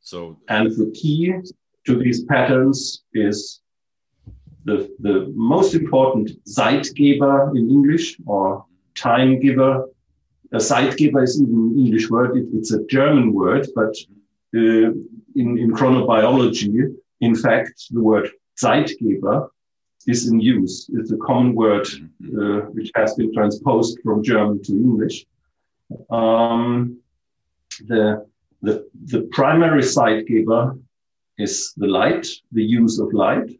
So, 0.00 0.38
and 0.48 0.70
the 0.70 0.90
key 0.94 1.34
to 1.86 1.98
these 1.98 2.24
patterns 2.24 3.04
is 3.14 3.60
the, 4.64 4.94
the 5.00 5.32
most 5.34 5.74
important 5.74 6.30
Zeitgeber 6.44 7.56
in 7.56 7.70
English 7.70 8.16
or 8.26 8.64
time 8.94 9.40
giver. 9.40 9.88
A 10.52 10.56
Zeitgeber 10.56 11.22
is 11.22 11.40
even 11.40 11.54
an 11.54 11.78
English 11.78 12.10
word. 12.10 12.36
It, 12.36 12.46
it's 12.52 12.72
a 12.72 12.84
German 12.86 13.32
word, 13.32 13.66
but 13.74 13.94
uh, 14.54 14.90
in, 15.36 15.58
in 15.58 15.72
chronobiology, 15.72 16.94
in 17.20 17.34
fact, 17.34 17.84
the 17.90 18.00
word 18.00 18.30
Zeitgeber 18.62 19.48
is 20.06 20.28
in 20.28 20.40
use. 20.40 20.90
It's 20.94 21.12
a 21.12 21.16
common 21.18 21.54
word 21.54 21.84
mm-hmm. 21.84 22.40
uh, 22.40 22.60
which 22.70 22.90
has 22.94 23.14
been 23.14 23.32
transposed 23.32 23.98
from 24.02 24.22
German 24.22 24.62
to 24.64 24.72
English. 24.72 25.26
Um, 26.10 26.98
the, 27.86 28.26
the, 28.62 28.88
the 29.04 29.22
primary 29.32 29.82
Zeitgeber 29.82 30.80
is 31.38 31.72
the 31.76 31.86
light, 31.86 32.26
the 32.52 32.62
use 32.62 32.98
of 32.98 33.12
light. 33.12 33.50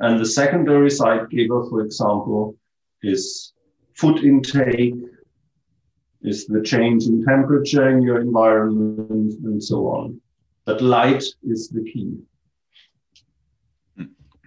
And 0.00 0.18
the 0.18 0.26
secondary 0.26 0.88
Zeitgeber, 0.88 1.68
for 1.70 1.80
example, 1.82 2.56
is 3.02 3.52
food 3.94 4.24
intake, 4.24 4.94
is 6.22 6.46
the 6.46 6.62
change 6.62 7.04
in 7.04 7.24
temperature 7.24 7.88
in 7.90 8.02
your 8.02 8.20
environment, 8.20 9.34
and 9.44 9.62
so 9.62 9.86
on. 9.86 10.20
But 10.64 10.80
light 10.80 11.22
is 11.42 11.68
the 11.68 11.84
key 11.84 12.16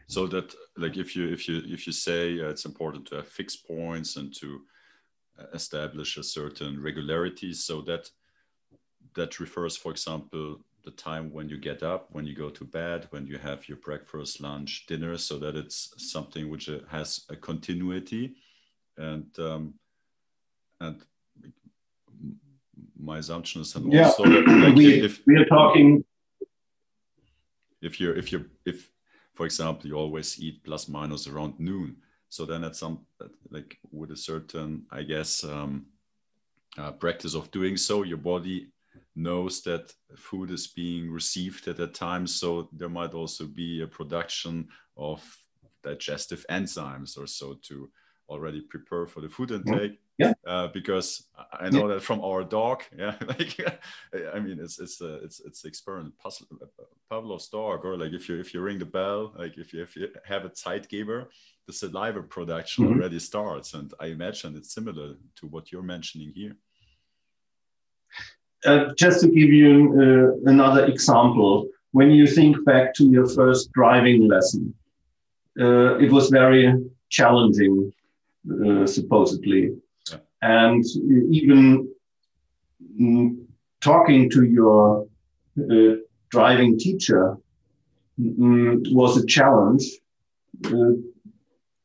so 0.08 0.26
that 0.26 0.56
like 0.78 0.98
if 0.98 1.16
you 1.16 1.28
if 1.28 1.48
you 1.48 1.62
if 1.66 1.88
you 1.88 1.94
say 1.94 2.40
uh, 2.40 2.50
it's 2.50 2.66
important 2.66 3.06
to 3.08 3.16
have 3.16 3.28
fixed 3.28 3.68
points 3.68 4.16
and 4.16 4.34
to 4.36 4.62
uh, 5.40 5.46
establish 5.54 6.18
a 6.18 6.24
certain 6.24 6.82
regularity 6.82 7.54
so 7.54 7.82
that 7.82 8.10
that 9.16 9.40
refers 9.40 9.76
for 9.76 9.92
example 9.92 10.58
the 10.86 10.92
time 10.92 11.32
when 11.34 11.50
you 11.50 11.58
get 11.58 11.84
up 11.84 12.08
when 12.12 12.26
you 12.26 12.36
go 12.36 12.50
to 12.50 12.64
bed 12.64 13.08
when 13.10 13.26
you 13.26 13.38
have 13.38 13.68
your 13.68 13.78
breakfast 13.80 14.40
lunch 14.40 14.86
dinner 14.88 15.18
so 15.18 15.38
that 15.38 15.56
it's 15.56 15.94
something 15.98 16.50
which 16.50 16.70
uh, 16.70 16.80
has 16.90 17.26
a 17.30 17.36
continuity 17.36 18.36
and 18.98 19.28
um, 19.40 19.74
and 20.80 21.02
my 23.00 23.18
assumption 23.18 23.62
is 23.62 23.76
and 23.76 23.92
yeah. 23.92 24.06
also 24.06 24.24
like, 24.24 24.76
we, 24.76 25.02
if, 25.02 25.22
we 25.26 25.36
are 25.36 25.46
talking 25.46 26.04
if 27.82 28.00
you're 28.00 28.16
if 28.16 28.32
you're 28.32 28.46
if 28.66 28.90
for 29.38 29.46
example, 29.46 29.88
you 29.88 29.96
always 29.96 30.42
eat 30.42 30.64
plus 30.64 30.90
minus 30.90 31.28
around 31.28 31.60
noon. 31.60 31.98
So 32.28 32.44
then 32.44 32.64
at 32.64 32.76
some 32.76 33.06
like 33.52 33.78
with 33.92 34.10
a 34.10 34.18
certain, 34.18 34.88
I 34.92 35.04
guess, 35.04 35.44
um, 35.44 35.86
uh, 36.78 36.92
practice 36.92 37.36
of 37.36 37.52
doing 37.52 37.78
so, 37.78 38.02
your 38.02 38.18
body 38.18 38.72
knows 39.16 39.62
that 39.62 39.94
food 40.16 40.50
is 40.50 40.66
being 40.68 41.12
received 41.12 41.68
at 41.68 41.78
that 41.78 41.94
time. 41.94 42.26
So 42.26 42.68
there 42.74 42.90
might 42.90 43.14
also 43.14 43.46
be 43.46 43.84
a 43.84 43.88
production 43.88 44.68
of 44.98 45.24
digestive 45.84 46.44
enzymes 46.50 47.16
or 47.16 47.28
so 47.28 47.60
to 47.68 47.90
already 48.30 48.62
prepare 48.62 49.06
for 49.06 49.22
the 49.22 49.30
food 49.30 49.52
intake 49.52 50.00
yeah. 50.18 50.34
Uh, 50.46 50.68
because 50.68 51.28
I 51.54 51.70
know 51.70 51.88
yeah. 51.88 51.96
that 51.96 52.04
from 52.04 52.22
our 52.22 52.44
dog. 52.44 52.84
Yeah, 52.98 53.16
like 53.28 53.56
I 54.36 54.40
mean, 54.40 54.60
it's 54.60 54.80
it's 54.80 55.02
uh, 55.02 55.20
it's 55.24 55.40
it's 55.40 55.62
the 55.62 55.68
experiment. 55.68 56.14
Pavlov's 57.10 57.50
dog, 57.50 57.86
or 57.86 57.98
like 57.98 58.14
if 58.14 58.28
you 58.28 58.40
if 58.40 58.54
you 58.54 58.62
ring 58.62 58.80
the 58.80 58.86
bell, 58.86 59.34
like 59.38 59.58
if 59.58 59.74
you 59.74 59.84
if 59.84 59.96
you 59.96 60.08
have 60.26 60.46
a 60.46 60.50
Zeitgeber, 60.50 61.28
the 61.68 61.74
saliva 61.74 62.24
production 62.24 62.86
mm-hmm. 62.86 63.00
already 63.00 63.20
starts, 63.20 63.74
and 63.74 63.94
I 64.00 64.08
imagine 64.08 64.56
it's 64.56 64.74
similar 64.74 65.16
to 65.36 65.48
what 65.48 65.72
you're 65.72 65.84
mentioning 65.84 66.32
here. 66.34 66.56
Uh, 68.66 68.94
just 68.98 69.22
to 69.22 69.28
give 69.28 69.52
you 69.54 69.72
uh, 70.02 70.50
another 70.50 70.86
example, 70.86 71.68
when 71.92 72.10
you 72.10 72.26
think 72.26 72.66
back 72.66 72.94
to 72.96 73.06
your 73.06 73.28
first 73.30 73.72
driving 73.74 74.28
lesson, 74.28 74.74
uh, 75.60 75.98
it 75.98 76.12
was 76.12 76.30
very 76.30 76.74
challenging, 77.10 77.94
uh, 78.66 78.86
supposedly 78.88 79.76
and 80.42 80.84
even 81.32 81.92
mm, 83.00 83.46
talking 83.82 84.30
to 84.30 84.44
your 84.44 85.08
uh, 85.60 85.96
driving 86.30 86.78
teacher 86.78 87.38
mm, 88.20 88.94
was 88.94 89.18
a 89.18 89.26
challenge. 89.26 89.84
Uh, 90.66 90.94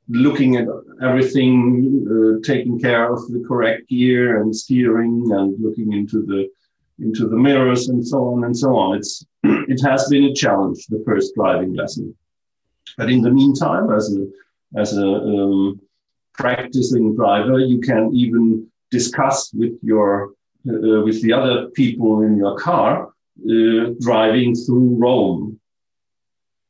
looking 0.08 0.56
at 0.56 0.66
everything, 1.02 2.06
uh, 2.10 2.46
taking 2.46 2.78
care 2.78 3.12
of 3.12 3.20
the 3.32 3.42
correct 3.46 3.88
gear 3.88 4.42
and 4.42 4.54
steering, 4.54 5.30
and 5.32 5.54
looking 5.62 5.92
into 5.92 6.24
the 6.26 6.48
into 6.98 7.28
the 7.28 7.36
mirrors 7.36 7.88
and 7.88 8.06
so 8.06 8.34
on 8.34 8.44
and 8.44 8.56
so 8.56 8.76
on. 8.76 8.96
It's 8.96 9.24
it 9.44 9.80
has 9.82 10.08
been 10.08 10.24
a 10.24 10.34
challenge, 10.34 10.86
the 10.86 11.02
first 11.06 11.34
driving 11.34 11.74
lesson. 11.74 12.14
But 12.96 13.10
in 13.10 13.22
the 13.22 13.30
meantime, 13.30 13.90
as 13.90 14.14
a, 14.14 14.26
as 14.78 14.96
a 14.96 15.06
um, 15.06 15.80
practicing 16.34 17.14
driver, 17.14 17.58
you 17.58 17.80
can 17.80 18.10
even 18.14 18.66
discuss 18.90 19.52
with 19.54 19.78
your 19.82 20.32
uh, 20.68 21.02
with 21.02 21.20
the 21.22 21.32
other 21.32 21.70
people 21.70 22.22
in 22.22 22.36
your 22.36 22.56
car 22.56 23.08
uh, 23.50 23.90
driving 24.00 24.54
through 24.54 24.96
Rome, 24.96 25.58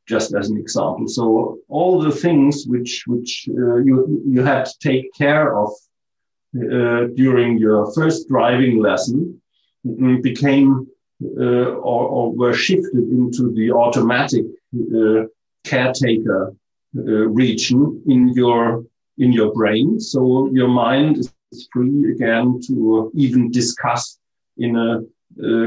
just 0.07 0.33
as 0.33 0.49
an 0.49 0.57
example. 0.57 1.07
So 1.07 1.59
all 1.67 2.01
the 2.01 2.11
things 2.11 2.65
which 2.65 3.03
which 3.07 3.47
uh, 3.49 3.77
you 3.87 4.23
you 4.25 4.41
had 4.41 4.65
to 4.65 4.79
take 4.79 5.13
care 5.13 5.55
of 5.55 5.69
uh, 6.55 7.07
during 7.15 7.57
your 7.57 7.91
first 7.93 8.27
driving 8.27 8.79
lesson 8.79 9.41
mm, 9.85 10.21
became 10.21 10.87
uh, 11.37 11.69
or, 11.91 12.01
or, 12.15 12.33
were 12.33 12.53
shifted 12.53 13.05
into 13.09 13.53
the 13.53 13.71
automatic 13.71 14.43
uh, 14.75 15.23
caretaker 15.63 16.53
region 16.93 18.03
in 18.07 18.27
your 18.33 18.83
in 19.17 19.31
your 19.31 19.53
brain. 19.53 19.99
So 19.99 20.49
your 20.51 20.67
mind 20.67 21.17
is 21.17 21.67
free 21.71 22.11
again 22.13 22.59
to 22.67 23.11
even 23.15 23.51
discuss 23.51 24.19
in 24.57 24.75
a, 24.75 25.01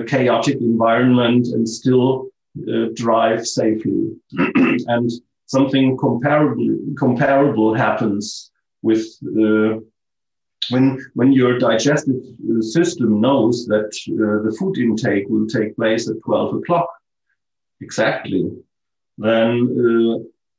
chaotic 0.07 0.61
environment 0.61 1.49
and 1.49 1.69
still 1.69 2.29
uh, 2.73 2.87
drive 2.95 3.45
safely. 3.45 4.13
and 4.87 5.11
something 5.47 5.97
comparable 5.97 6.79
comparable 6.97 7.75
happens 7.75 8.51
with 8.83 9.05
uh, 9.45 9.79
when 10.71 10.99
when 11.15 11.33
your 11.33 11.59
digestive 11.59 12.21
system 12.61 13.21
knows 13.21 13.67
that 13.67 13.91
uh, 14.11 14.43
the 14.45 14.55
food 14.59 14.77
intake 14.79 15.27
will 15.29 15.47
take 15.47 15.77
place 15.77 16.09
at 16.09 16.17
12 16.25 16.57
o'clock 16.57 16.89
exactly 17.81 18.51
then 19.19 19.51
uh, 19.85 20.15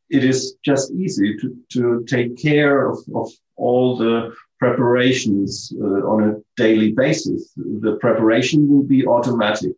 it 0.09 0.23
is 0.23 0.55
just 0.63 0.91
easy 0.91 1.37
to, 1.37 1.57
to 1.73 2.05
take 2.07 2.37
care 2.37 2.89
of, 2.89 2.97
of 3.13 3.29
all 3.55 3.97
the 3.97 4.33
preparations 4.59 5.73
uh, 5.79 6.07
on 6.07 6.29
a 6.29 6.35
daily 6.55 6.91
basis. 6.91 7.51
The 7.55 7.97
preparation 7.99 8.69
will 8.69 8.83
be 8.83 9.05
automatic. 9.05 9.73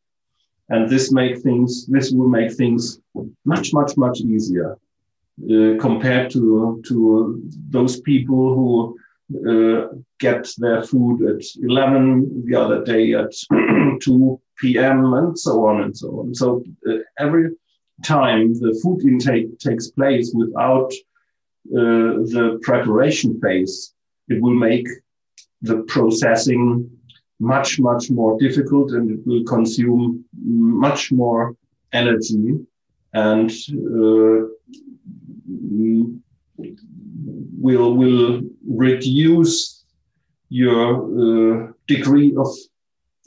And 0.70 0.90
this 0.90 1.12
make 1.12 1.40
things, 1.42 1.88
this 1.88 2.12
will 2.12 2.30
make 2.30 2.54
things 2.54 3.00
much, 3.46 3.74
much, 3.74 3.98
much 3.98 4.22
easier 4.22 4.78
uh, 5.44 5.74
compared 5.80 6.30
to, 6.32 6.82
to 6.88 7.42
those 7.70 8.02
people 8.02 8.54
who 8.56 8.98
uh, 9.50 9.88
get 10.20 10.48
their 10.58 10.84
food 10.84 11.24
at 11.24 11.44
11, 11.62 12.46
the 12.46 12.56
other 12.56 12.84
day 12.84 13.14
at 13.14 13.32
2 14.02 14.40
p.m. 14.60 15.14
and 15.14 15.38
so 15.38 15.66
on 15.66 15.82
and 15.82 15.98
so 15.98 16.20
on. 16.20 16.36
So 16.36 16.64
uh, 16.88 16.98
every 17.18 17.52
time 18.04 18.54
the 18.54 18.80
food 18.82 19.02
intake 19.04 19.60
takes 19.60 19.90
place 19.90 20.32
without 20.34 20.92
uh, 21.72 22.26
the 22.34 22.60
preparation 22.64 23.40
phase, 23.42 23.94
it 24.28 24.42
will 24.42 24.56
make 24.56 24.88
the 25.62 25.84
processing 25.84 26.90
much, 27.40 27.80
much 27.80 28.10
more 28.10 28.38
difficult 28.40 28.92
and 28.92 29.12
it 29.12 29.20
will 29.26 29.44
consume 29.44 30.24
much 30.44 31.12
more 31.12 31.56
energy 31.94 32.58
and 33.14 33.52
uh, 33.72 34.48
will, 37.60 37.96
will 37.96 38.42
reduce 38.68 39.86
your 40.50 41.68
uh, 41.68 41.72
degree 41.88 42.36
of 42.36 42.48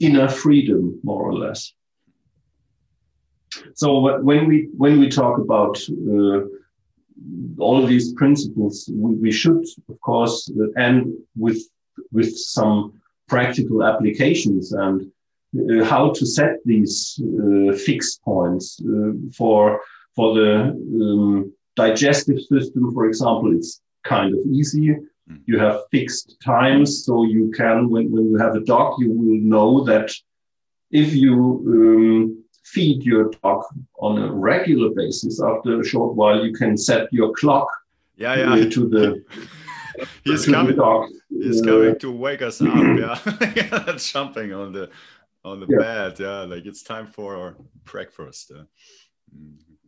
inner 0.00 0.28
freedom, 0.28 0.98
more 1.02 1.22
or 1.22 1.34
less. 1.34 1.72
So 3.74 4.20
when 4.22 4.46
we 4.46 4.68
when 4.76 4.98
we 5.00 5.08
talk 5.08 5.38
about 5.38 5.78
uh, 5.90 6.40
all 7.58 7.82
of 7.82 7.88
these 7.88 8.12
principles, 8.14 8.90
we, 8.92 9.14
we, 9.14 9.32
should 9.32 9.64
of 9.88 10.00
course 10.00 10.50
end 10.76 11.12
with 11.36 11.60
with 12.10 12.36
some 12.36 13.00
practical 13.28 13.84
applications 13.84 14.72
and 14.72 15.10
uh, 15.60 15.84
how 15.84 16.12
to 16.12 16.24
set 16.26 16.56
these 16.64 17.20
uh, 17.22 17.72
fixed 17.86 18.22
points 18.22 18.80
uh, 18.80 19.12
for 19.36 19.80
for 20.16 20.34
the 20.34 20.52
um, 21.00 21.52
digestive 21.76 22.40
system, 22.40 22.92
for 22.92 23.06
example. 23.06 23.54
It's 23.54 23.80
kind 24.04 24.32
of 24.34 24.40
easy. 24.46 24.96
Hmm. 25.28 25.36
You 25.46 25.58
have 25.58 25.82
fixed 25.90 26.36
times, 26.44 27.04
so 27.04 27.24
you 27.24 27.50
can 27.50 27.88
when 27.90 28.10
when 28.10 28.30
you 28.30 28.38
have 28.38 28.54
a 28.56 28.64
dog, 28.74 28.96
you 28.98 29.12
will 29.12 29.40
know 29.54 29.84
that 29.84 30.10
if 30.90 31.14
you 31.14 31.34
um, 31.66 32.41
feed 32.64 33.02
your 33.02 33.30
dog 33.42 33.64
on 33.98 34.22
a 34.22 34.32
regular 34.32 34.90
basis, 34.94 35.42
after 35.42 35.80
a 35.80 35.84
short 35.84 36.14
while, 36.14 36.44
you 36.44 36.52
can 36.52 36.76
set 36.76 37.12
your 37.12 37.32
clock 37.32 37.68
yeah, 38.16 38.54
yeah. 38.56 38.68
to 38.68 38.88
the. 38.88 39.24
he's 40.24 40.46
coming. 40.46 40.76
Dog. 40.76 41.10
He's 41.28 41.62
uh, 41.62 41.64
coming 41.64 41.98
to 41.98 42.12
wake 42.12 42.42
us 42.42 42.60
up. 42.60 42.68
Yeah, 43.56 43.96
jumping 43.96 44.52
on 44.52 44.72
the 44.72 44.90
on 45.44 45.60
the 45.60 45.66
yeah. 45.68 45.78
bed. 45.78 46.20
Yeah, 46.20 46.40
like 46.42 46.66
it's 46.66 46.82
time 46.82 47.06
for 47.06 47.36
our 47.36 47.56
breakfast. 47.84 48.52
Uh, 48.52 48.64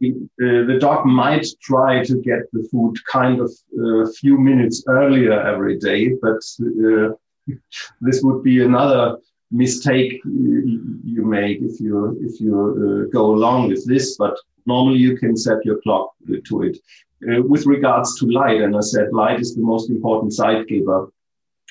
uh, 0.03 0.67
the 0.67 0.79
dog 0.81 1.07
might 1.07 1.47
try 1.63 2.05
to 2.05 2.21
get 2.21 2.41
the 2.53 2.67
food 2.71 2.97
kind 3.11 3.41
of 3.41 3.51
a 3.79 4.03
uh, 4.03 4.07
few 4.21 4.39
minutes 4.39 4.83
earlier 4.89 5.33
every 5.33 5.79
day, 5.79 6.11
but 6.21 6.43
uh, 6.61 7.11
this 8.01 8.21
would 8.23 8.43
be 8.43 8.63
another 8.63 9.19
mistake 9.51 10.21
you 10.25 11.23
make 11.25 11.59
if 11.61 11.81
you 11.81 12.19
if 12.21 12.41
you 12.41 12.55
uh, 12.57 13.11
go 13.13 13.35
along 13.35 13.69
with 13.69 13.87
this. 13.87 14.17
But 14.17 14.37
normally 14.67 14.99
you 14.99 15.17
can 15.17 15.37
set 15.37 15.65
your 15.65 15.81
clock 15.83 16.15
to 16.49 16.63
it. 16.63 16.79
Uh, 17.27 17.43
with 17.43 17.65
regards 17.65 18.19
to 18.19 18.27
light, 18.27 18.61
and 18.61 18.77
I 18.77 18.81
said 18.81 19.13
light 19.13 19.41
is 19.41 19.55
the 19.55 19.63
most 19.63 19.89
important 19.89 20.33
Zeitgeber. 20.33 21.11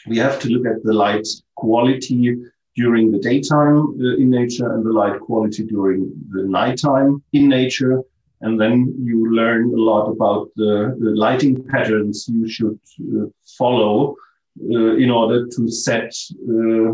We 0.08 0.18
have 0.18 0.40
to 0.40 0.50
look 0.50 0.66
at 0.66 0.84
the 0.84 0.94
light 0.94 1.28
quality 1.56 2.38
during 2.76 3.12
the 3.12 3.20
daytime 3.20 3.78
uh, 4.02 4.16
in 4.16 4.30
nature 4.30 4.74
and 4.74 4.84
the 4.84 4.92
light 4.92 5.20
quality 5.20 5.64
during 5.64 6.12
the 6.32 6.44
nighttime 6.44 7.22
in 7.34 7.48
nature. 7.48 8.02
And 8.42 8.60
then 8.60 8.94
you 9.00 9.34
learn 9.34 9.74
a 9.74 9.78
lot 9.78 10.10
about 10.10 10.50
the, 10.56 10.98
the 11.00 11.12
lighting 11.12 11.64
patterns 11.66 12.28
you 12.28 12.50
should 12.50 12.80
uh, 13.00 13.28
follow 13.58 14.16
uh, 14.60 14.96
in 14.96 15.10
order 15.10 15.48
to 15.48 15.70
set 15.70 16.14
uh, 16.50 16.94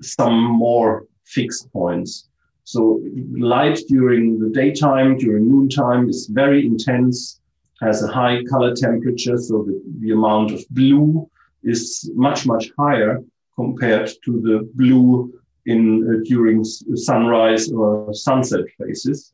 some 0.00 0.42
more 0.42 1.06
fixed 1.24 1.72
points. 1.72 2.28
So 2.64 3.00
light 3.38 3.78
during 3.88 4.38
the 4.40 4.50
daytime, 4.50 5.18
during 5.18 5.48
noontime 5.48 6.08
is 6.08 6.26
very 6.26 6.66
intense, 6.66 7.40
has 7.80 8.02
a 8.02 8.08
high 8.08 8.42
color 8.44 8.74
temperature. 8.74 9.38
So 9.38 9.62
the, 9.62 9.80
the 10.00 10.10
amount 10.10 10.52
of 10.52 10.64
blue 10.70 11.30
is 11.62 12.10
much, 12.14 12.46
much 12.46 12.70
higher 12.78 13.22
compared 13.54 14.10
to 14.24 14.40
the 14.40 14.68
blue 14.74 15.32
in 15.66 15.82
uh, 16.08 16.24
during 16.24 16.64
sunrise 16.64 17.70
or 17.70 18.12
sunset 18.14 18.64
phases. 18.78 19.32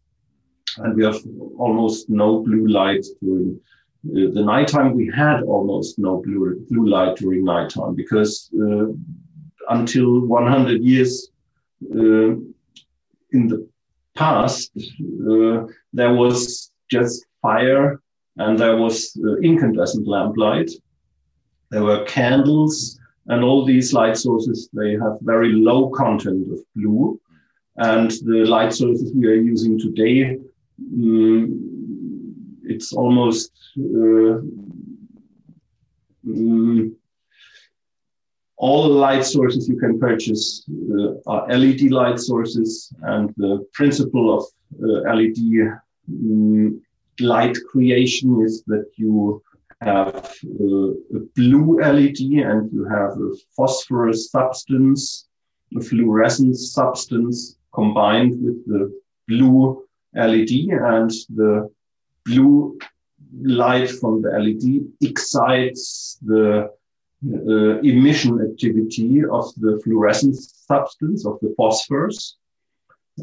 And 0.79 0.97
we 0.97 1.05
have 1.05 1.19
almost 1.59 2.09
no 2.09 2.43
blue 2.43 2.67
light 2.67 3.05
during 3.21 3.61
uh, 4.07 4.33
the 4.35 4.43
nighttime. 4.43 4.95
We 4.95 5.13
had 5.15 5.43
almost 5.43 5.99
no 5.99 6.23
blue, 6.23 6.67
blue 6.71 6.89
light 6.89 7.17
during 7.17 7.45
nighttime 7.45 7.95
because 7.95 8.51
uh, 8.55 8.87
until 9.73 10.21
100 10.21 10.83
years 10.83 11.31
uh, 11.95 12.35
in 13.37 13.49
the 13.49 13.67
past, 14.15 14.71
uh, 14.77 15.67
there 15.93 16.15
was 16.15 16.71
just 16.91 17.25
fire 17.41 18.01
and 18.37 18.59
there 18.59 18.77
was 18.77 19.17
uh, 19.25 19.37
incandescent 19.39 20.07
lamplight. 20.07 20.71
There 21.71 21.83
were 21.83 22.05
candles 22.05 22.99
and 23.27 23.45
all 23.45 23.65
these 23.65 23.93
light 23.93 24.17
sources, 24.17 24.69
they 24.73 24.93
have 24.93 25.19
very 25.23 25.53
low 25.53 25.91
content 25.91 26.53
of 26.53 26.59
blue. 26.75 27.21
And 27.77 28.11
the 28.11 28.45
light 28.45 28.73
sources 28.75 29.13
we 29.15 29.27
are 29.27 29.35
using 29.35 29.79
today, 29.79 30.39
um, 30.95 32.61
it's 32.65 32.93
almost 32.93 33.53
uh, 33.79 34.41
um, 36.27 36.97
all 38.63 38.85
the 38.85 38.95
light 39.07 39.25
sources 39.25 39.69
you 39.69 39.77
can 39.77 39.99
purchase 39.99 40.65
uh, 40.97 41.15
are 41.27 41.49
LED 41.49 41.91
light 41.91 42.21
sources, 42.21 42.93
and 43.03 43.35
the 43.37 43.67
principle 43.73 44.27
of 44.37 44.43
uh, 44.85 45.17
LED 45.17 45.39
um, 45.67 45.81
mm, 46.09 46.81
light 47.19 47.57
creation 47.71 48.41
is 48.47 48.63
that 48.69 48.87
you 48.95 49.43
have 49.81 50.15
uh, 50.61 50.91
a 51.19 51.21
blue 51.35 51.81
LED 51.81 52.21
and 52.51 52.73
you 52.73 52.85
have 52.85 53.13
a 53.27 53.31
phosphorus 53.57 54.31
substance, 54.31 55.27
a 55.77 55.81
fluorescent 55.81 56.57
substance 56.57 57.57
combined 57.75 58.33
with 58.45 58.65
the 58.67 58.83
blue 59.27 59.85
LED, 60.15 60.53
and 60.93 61.11
the 61.35 61.69
blue 62.25 62.79
light 63.43 63.91
from 63.91 64.23
the 64.23 64.31
LED 64.31 64.65
excites 65.01 66.19
the 66.23 66.71
uh, 67.25 67.79
emission 67.81 68.41
activity 68.41 69.23
of 69.25 69.45
the 69.57 69.81
fluorescent 69.85 70.37
substance 70.37 71.25
of 71.25 71.39
the 71.41 71.55
phosphorus. 71.57 72.37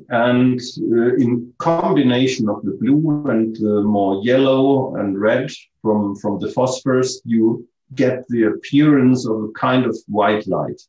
And 0.09 0.59
uh, 0.79 1.15
in 1.15 1.51
combination 1.57 2.47
of 2.47 2.63
the 2.63 2.71
blue 2.71 3.25
and 3.29 3.55
the 3.55 3.81
more 3.81 4.21
yellow 4.23 4.95
and 4.95 5.19
red 5.19 5.49
from, 5.81 6.15
from 6.15 6.39
the 6.39 6.49
phosphorus, 6.51 7.21
you 7.25 7.67
get 7.95 8.27
the 8.29 8.43
appearance 8.43 9.27
of 9.27 9.43
a 9.43 9.51
kind 9.53 9.85
of 9.85 9.97
white 10.07 10.47
light. 10.47 10.81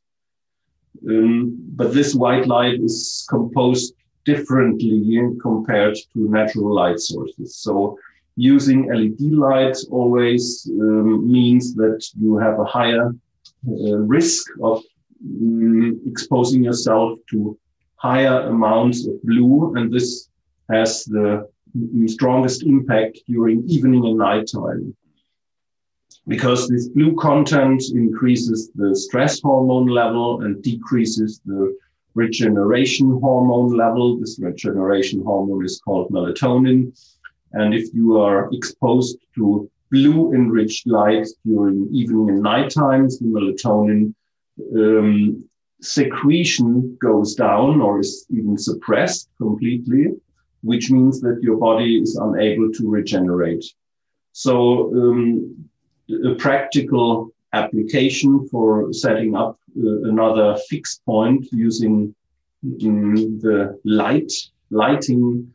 Um, 1.08 1.56
but 1.76 1.94
this 1.94 2.14
white 2.14 2.46
light 2.46 2.78
is 2.80 3.26
composed 3.28 3.94
differently 4.24 5.18
compared 5.40 5.96
to 6.12 6.28
natural 6.28 6.74
light 6.74 7.00
sources. 7.00 7.56
So 7.56 7.98
using 8.36 8.88
LED 8.92 9.20
light 9.32 9.76
always 9.90 10.70
um, 10.80 11.30
means 11.30 11.74
that 11.74 12.04
you 12.18 12.36
have 12.38 12.58
a 12.58 12.64
higher 12.64 13.12
uh, 13.68 13.96
risk 13.96 14.46
of 14.62 14.82
um, 15.24 16.00
exposing 16.06 16.64
yourself 16.64 17.18
to 17.30 17.58
higher 17.96 18.48
amounts 18.48 19.06
of 19.06 19.22
blue, 19.22 19.74
and 19.76 19.92
this 19.92 20.30
has 20.70 21.04
the 21.04 21.46
strongest 22.06 22.62
impact 22.62 23.18
during 23.26 23.68
evening 23.68 24.04
and 24.06 24.16
nighttime. 24.16 24.96
Because 26.26 26.68
this 26.68 26.88
blue 26.88 27.14
content 27.16 27.82
increases 27.94 28.70
the 28.74 28.94
stress 28.94 29.40
hormone 29.40 29.88
level 29.88 30.42
and 30.42 30.62
decreases 30.62 31.40
the 31.44 31.76
regeneration 32.14 33.18
hormone 33.20 33.76
level. 33.76 34.18
This 34.18 34.38
regeneration 34.38 35.22
hormone 35.22 35.64
is 35.64 35.80
called 35.80 36.10
melatonin. 36.10 36.92
And 37.52 37.74
if 37.74 37.92
you 37.92 38.18
are 38.18 38.48
exposed 38.52 39.18
to 39.36 39.70
blue 39.90 40.32
enriched 40.32 40.86
light 40.86 41.26
during 41.44 41.88
evening 41.92 42.30
and 42.30 42.42
night 42.42 42.70
times, 42.70 43.18
the 43.18 43.26
melatonin 43.26 44.14
um, 44.76 45.44
secretion 45.80 46.96
goes 47.00 47.34
down 47.34 47.80
or 47.80 48.00
is 48.00 48.26
even 48.30 48.56
suppressed 48.56 49.28
completely, 49.38 50.08
which 50.62 50.90
means 50.90 51.20
that 51.20 51.40
your 51.42 51.56
body 51.56 52.00
is 52.00 52.16
unable 52.16 52.70
to 52.72 52.88
regenerate. 52.88 53.64
So, 54.32 54.94
um, 54.94 55.68
a 56.24 56.34
practical 56.34 57.32
application 57.52 58.48
for 58.48 58.92
setting 58.92 59.34
up 59.34 59.58
uh, 59.76 60.02
another 60.02 60.56
fixed 60.68 61.04
point 61.04 61.46
using 61.52 62.14
um, 62.64 63.38
the 63.40 63.78
light 63.84 64.32
lighting 64.70 65.52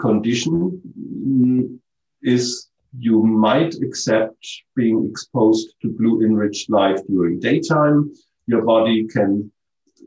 condition 0.00 0.80
um, 0.96 1.80
is 2.22 2.68
you 2.98 3.22
might 3.22 3.74
accept 3.82 4.46
being 4.74 5.08
exposed 5.10 5.74
to 5.82 5.88
blue 5.90 6.22
enriched 6.24 6.70
light 6.70 7.00
during 7.08 7.38
daytime. 7.38 8.12
Your 8.46 8.62
body 8.62 9.06
can 9.06 9.52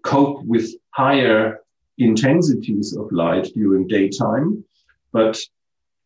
cope 0.03 0.43
with 0.45 0.69
higher 0.91 1.59
intensities 1.97 2.95
of 2.97 3.11
light 3.11 3.47
during 3.53 3.87
daytime, 3.87 4.63
but 5.11 5.37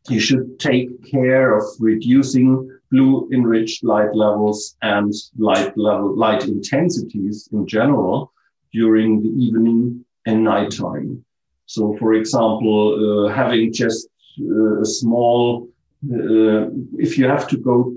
you 0.10 0.20
should 0.20 0.60
take 0.60 0.89
care 1.10 1.58
of 1.58 1.64
reducing 1.80 2.70
blue 2.91 3.28
enriched 3.34 3.84
light 3.84 4.14
levels 4.14 4.76
and 4.82 5.12
light 5.38 5.76
level, 5.78 6.16
light 6.16 6.46
intensities 6.46 7.50
in 7.52 7.66
general 7.66 8.32
during 8.72 9.22
the 9.22 9.30
evening 9.30 10.06
and 10.26 10.43
nighttime. 10.43 11.24
So, 11.66 11.95
for 11.97 12.13
example, 12.13 13.26
uh, 13.28 13.34
having 13.34 13.74
just 13.74 14.07
uh, 14.39 14.82
a 14.82 14.86
small, 14.86 15.68
uh, 16.11 16.70
if 16.97 17.18
you 17.18 17.28
have 17.28 17.47
to 17.47 17.57
go 17.57 17.95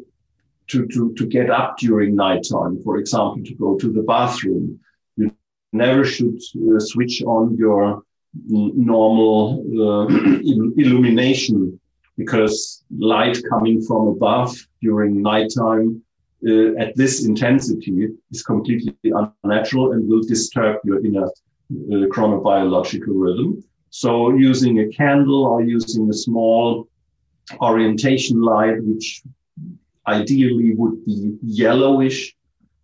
to, 0.69 0.87
to, 0.87 1.15
to 1.15 1.27
get 1.27 1.51
up 1.51 1.79
during 1.79 2.15
nighttime, 2.15 2.83
for 2.83 2.99
example, 2.99 3.43
to 3.45 3.55
go 3.55 3.77
to 3.77 3.93
the 3.93 4.03
bathroom, 4.03 4.81
you 5.17 5.31
never 5.73 6.05
should 6.05 6.41
switch 6.79 7.23
on 7.23 7.57
your 7.57 8.03
normal 8.45 9.63
illumination 10.77 11.79
because 12.17 12.85
light 12.99 13.39
coming 13.49 13.81
from 13.81 14.09
above 14.09 14.55
during 14.83 15.23
nighttime 15.23 16.03
uh, 16.47 16.75
at 16.79 16.95
this 16.97 17.25
intensity 17.25 18.09
is 18.31 18.43
completely 18.43 18.95
unnatural 19.45 19.93
and 19.93 20.09
will 20.09 20.23
disturb 20.23 20.79
your 20.85 21.05
inner 21.05 21.29
chronobiological 21.71 23.15
rhythm. 23.25 23.63
So 23.91 24.31
using 24.31 24.81
a 24.81 24.89
candle 24.89 25.45
or 25.45 25.63
using 25.63 26.09
a 26.11 26.13
small 26.13 26.89
orientation 27.61 28.41
light, 28.43 28.83
which 28.83 29.23
ideally 30.07 30.75
would 30.75 31.05
be 31.05 31.37
yellowish 31.43 32.35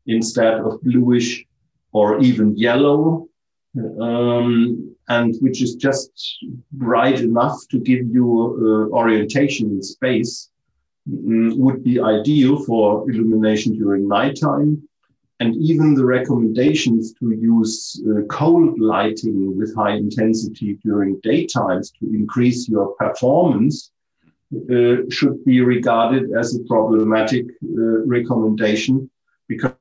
instead 0.07 0.55
of 0.55 0.83
bluish 0.83 1.45
or 1.93 2.21
even 2.21 2.57
yellow, 2.57 3.29
um, 4.01 4.95
and 5.09 5.35
which 5.41 5.63
is 5.63 5.75
just 5.75 6.11
bright 6.73 7.21
enough 7.21 7.57
to 7.71 7.79
give 7.79 8.07
you 8.07 8.27
uh, 8.93 8.97
orientation 8.97 9.71
in 9.71 9.83
space, 9.83 10.51
mm, 11.09 11.57
would 11.57 11.85
be 11.85 12.01
ideal 12.01 12.63
for 12.65 13.09
illumination 13.11 13.77
during 13.79 14.09
nighttime. 14.09 14.83
And 15.41 15.57
even 15.57 15.95
the 15.95 16.05
recommendations 16.05 17.13
to 17.15 17.33
use 17.33 18.03
uh, 18.09 18.23
cold 18.29 18.79
lighting 18.79 19.57
with 19.59 19.75
high 19.75 19.97
intensity 19.97 20.79
during 20.85 21.21
daytimes 21.23 21.93
to 21.99 22.07
increase 22.15 22.69
your 22.69 22.95
performance 22.95 23.91
uh, 24.71 24.97
should 25.11 25.45
be 25.45 25.61
regarded 25.61 26.31
as 26.39 26.55
a 26.55 26.63
problematic 26.65 27.47
uh, 27.65 28.07
recommendation 28.07 29.11
because 29.49 29.73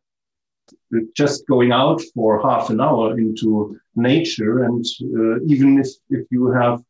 just 1.16 1.48
going 1.48 1.72
out 1.72 2.02
for 2.14 2.42
half 2.42 2.70
an 2.70 2.80
hour 2.82 3.18
into 3.18 3.80
nature. 3.96 4.64
And 4.64 4.86
uh, 5.02 5.40
even 5.46 5.80
if, 5.80 5.88
if 6.10 6.26
you 6.32 6.48
have 6.52 6.84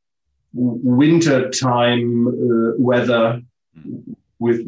winter 0.53 1.49
time 1.49 2.27
uh, 2.27 2.75
weather 2.77 3.41
with 4.43 4.61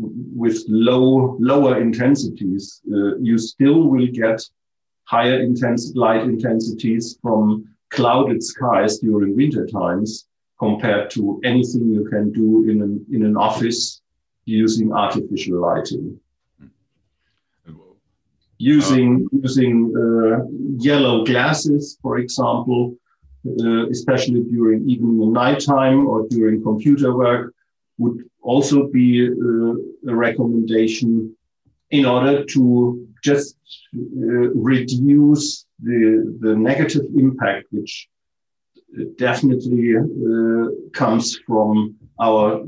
with 0.43 0.57
low 0.89 1.38
lower 1.51 1.73
intensities, 1.88 2.63
uh, 2.95 3.15
you 3.28 3.38
still 3.51 3.80
will 3.91 4.09
get 4.23 4.39
higher 5.13 5.38
intense 5.49 5.84
light 6.03 6.23
intensities 6.34 7.03
from 7.21 7.41
clouded 7.95 8.41
skies 8.51 8.93
during 8.99 9.36
winter 9.36 9.65
times 9.82 10.09
compared 10.65 11.05
to 11.15 11.21
anything 11.51 11.84
you 11.97 12.03
can 12.13 12.26
do 12.41 12.47
in 12.69 12.78
an 12.86 12.93
in 13.15 13.21
an 13.30 13.36
office 13.47 13.82
using 14.45 14.88
artificial 15.03 15.57
lighting. 15.67 16.05
Using 18.57 19.09
using 19.43 19.78
uh, 20.03 20.36
yellow 20.89 21.15
glasses, 21.30 21.84
for 22.01 22.13
example, 22.23 22.82
uh, 23.63 23.84
especially 23.95 24.41
during 24.55 24.78
evening 24.91 25.17
and 25.23 25.34
nighttime 25.43 25.99
or 26.11 26.17
during 26.36 26.63
computer 26.69 27.09
work, 27.23 27.45
would 27.97 28.17
also 28.41 28.87
be 28.87 29.27
uh, 29.27 30.11
a 30.11 30.15
recommendation 30.15 31.35
in 31.91 32.05
order 32.05 32.43
to 32.45 33.07
just 33.23 33.57
uh, 33.95 34.49
reduce 34.71 35.65
the, 35.81 36.37
the 36.41 36.55
negative 36.55 37.05
impact, 37.15 37.67
which 37.71 38.07
definitely 39.17 39.95
uh, 39.97 40.67
comes 40.93 41.37
from 41.47 41.95
our 42.19 42.63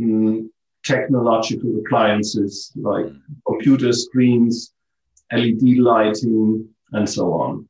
um, 0.00 0.50
technological 0.84 1.70
appliances 1.80 2.72
like 2.76 3.06
computer 3.46 3.92
screens, 3.92 4.72
LED 5.32 5.78
lighting, 5.78 6.68
and 6.92 7.08
so 7.08 7.32
on. 7.32 7.68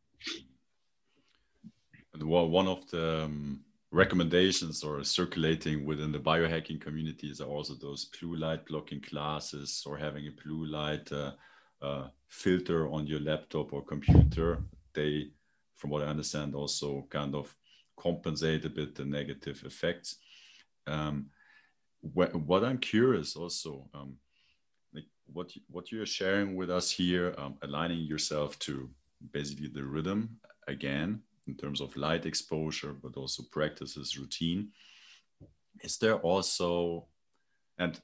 Well, 2.24 2.48
one 2.48 2.68
of 2.68 2.88
the 2.90 3.24
um 3.24 3.60
recommendations 3.92 4.82
or 4.82 5.04
circulating 5.04 5.84
within 5.84 6.10
the 6.10 6.18
biohacking 6.18 6.80
communities 6.80 7.40
are 7.40 7.48
also 7.48 7.74
those 7.74 8.06
blue 8.06 8.36
light 8.36 8.64
blocking 8.66 9.02
glasses 9.10 9.82
or 9.86 9.98
having 9.98 10.26
a 10.26 10.42
blue 10.42 10.64
light 10.64 11.12
uh, 11.12 11.32
uh, 11.82 12.08
filter 12.28 12.88
on 12.90 13.06
your 13.06 13.20
laptop 13.20 13.72
or 13.72 13.84
computer. 13.84 14.62
They, 14.94 15.28
from 15.76 15.90
what 15.90 16.02
I 16.02 16.06
understand, 16.06 16.54
also 16.54 17.06
kind 17.10 17.34
of 17.34 17.54
compensate 17.98 18.64
a 18.64 18.70
bit 18.70 18.94
the 18.94 19.04
negative 19.04 19.62
effects. 19.66 20.16
Um, 20.86 21.26
wh 22.02 22.34
what 22.34 22.64
I'm 22.64 22.78
curious 22.78 23.36
also, 23.36 23.88
um, 23.94 24.16
like 24.94 25.06
what 25.32 25.52
what 25.68 25.92
you're 25.92 26.06
sharing 26.06 26.56
with 26.56 26.70
us 26.70 26.90
here, 26.90 27.34
um, 27.38 27.58
aligning 27.62 28.00
yourself 28.00 28.58
to 28.60 28.88
basically 29.32 29.68
the 29.68 29.84
rhythm 29.84 30.38
again 30.66 31.22
in 31.46 31.54
terms 31.54 31.80
of 31.80 31.96
light 31.96 32.26
exposure, 32.26 32.92
but 32.92 33.16
also 33.16 33.42
practices, 33.50 34.18
routine. 34.18 34.70
Is 35.82 35.98
there 35.98 36.16
also, 36.16 37.06
and 37.78 38.00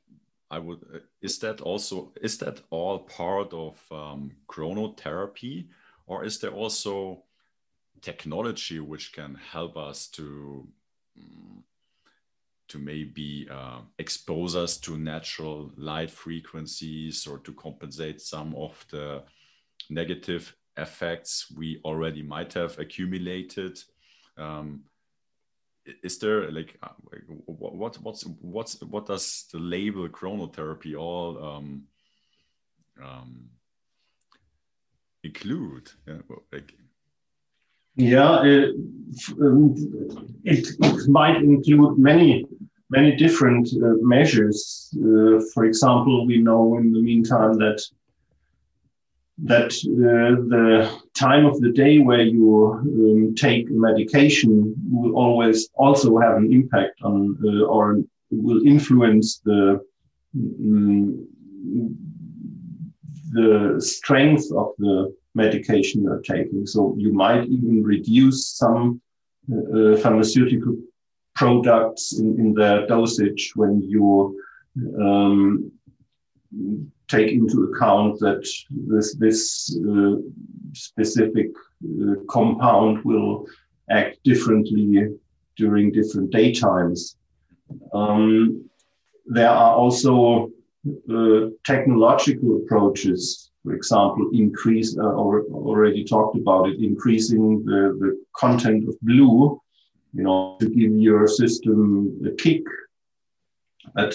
I 0.51 0.59
would, 0.59 0.83
uh, 0.95 0.99
is 1.21 1.39
that 1.41 1.61
also, 1.61 2.13
is 2.21 2.39
that 2.39 2.61
all 2.71 3.01
part 3.01 3.53
of 3.53 3.81
um, 3.91 4.33
chronotherapy 4.49 5.69
or 6.07 6.25
is 6.25 6.39
there 6.39 6.53
also 6.53 7.23
technology 8.01 8.81
which 8.81 9.13
can 9.13 9.35
help 9.35 9.77
us 9.77 10.09
to 10.09 10.67
um, 11.19 11.65
to 12.69 12.79
maybe 12.79 13.49
uh, 13.51 13.81
expose 13.99 14.55
us 14.55 14.77
to 14.77 14.99
natural 14.99 15.73
light 15.77 16.11
frequencies 16.11 17.27
or 17.27 17.39
to 17.39 17.53
compensate 17.55 18.21
some 18.21 18.55
of 18.55 18.85
the 18.91 19.23
negative 19.89 20.55
effects 20.79 21.53
we 21.57 21.81
already 21.85 22.23
might 22.23 22.53
have 22.53 22.79
accumulated 22.79 23.79
um, 24.37 24.85
is 26.03 26.19
there 26.19 26.51
like 26.51 26.77
uh, 26.83 26.89
what 27.47 27.99
what's 28.01 28.25
what's 28.41 28.81
what 28.83 29.07
does 29.07 29.47
the 29.53 29.59
label 29.59 30.09
chronotherapy 30.09 30.99
all 30.99 31.43
um, 31.43 31.83
um, 33.03 33.49
include? 35.25 35.91
Yeah, 36.07 36.19
like, 36.53 36.75
yeah 37.97 38.43
it, 38.45 38.75
um, 39.41 39.75
it, 40.45 40.69
it, 40.81 41.09
might 41.09 41.37
include 41.37 41.99
many 41.99 42.45
many 42.91 43.17
different 43.17 43.69
uh, 43.83 43.95
measures. 44.01 44.95
Uh, 44.97 45.41
for 45.53 45.65
example, 45.65 46.27
we 46.27 46.39
know 46.39 46.79
in 46.79 46.93
the 46.93 47.01
meantime 47.01 47.59
that 47.59 47.83
that 49.45 49.71
uh, 49.71 50.43
the 50.49 51.01
time 51.15 51.47
of 51.47 51.61
the 51.61 51.71
day 51.71 51.99
where 52.01 52.23
you 52.23 52.73
um, 52.73 53.35
take 53.37 53.71
medication 53.71 54.75
will 54.91 55.17
always 55.17 55.69
also 55.75 56.19
have 56.19 56.37
an 56.37 56.53
impact 56.53 57.01
on 57.03 57.39
uh, 57.45 57.65
or 57.67 57.99
will 58.31 58.67
influence 58.67 59.39
the 59.45 59.81
um, 60.35 61.27
the 63.31 63.77
strength 63.79 64.51
of 64.57 64.73
the 64.79 65.15
medication 65.35 66.03
you're 66.03 66.23
taking. 66.23 66.67
So 66.67 66.95
you 66.99 67.13
might 67.13 67.45
even 67.45 67.83
reduce 67.83 68.49
some 68.49 69.01
uh, 69.53 69.97
pharmaceutical 69.97 70.77
products 71.35 72.19
in, 72.19 72.39
in 72.41 72.55
their 72.55 72.87
dosage 72.87 73.53
when 73.55 73.83
you 73.83 74.41
um, 75.01 75.71
take 77.09 77.33
into 77.33 77.65
account 77.65 78.19
that 78.21 78.47
this 78.71 79.15
this 79.15 79.41
uh, 79.91 80.17
specific 80.75 81.49
uh, 81.85 82.15
compound 82.29 83.05
will 83.05 83.47
act 83.91 84.23
differently 84.23 85.09
during 85.57 85.91
different 85.91 86.31
daytimes. 86.31 87.17
Um, 87.93 88.65
there 89.27 89.51
are 89.51 89.75
also 89.75 90.51
uh, 91.11 91.49
technological 91.65 92.59
approaches, 92.59 93.51
for 93.63 93.75
example, 93.75 94.31
increase, 94.33 94.97
uh, 94.97 95.03
or 95.03 95.43
already 95.53 96.05
talked 96.05 96.37
about 96.37 96.69
it, 96.69 96.79
increasing 96.81 97.65
the, 97.65 97.97
the 98.01 98.25
content 98.35 98.89
of 98.89 98.95
blue, 99.03 99.61
you 100.15 100.23
know, 100.23 100.57
to 100.61 100.69
give 100.69 100.93
your 100.93 101.27
system 101.27 102.21
a 102.27 102.31
kick. 102.43 102.63
But 103.95 104.15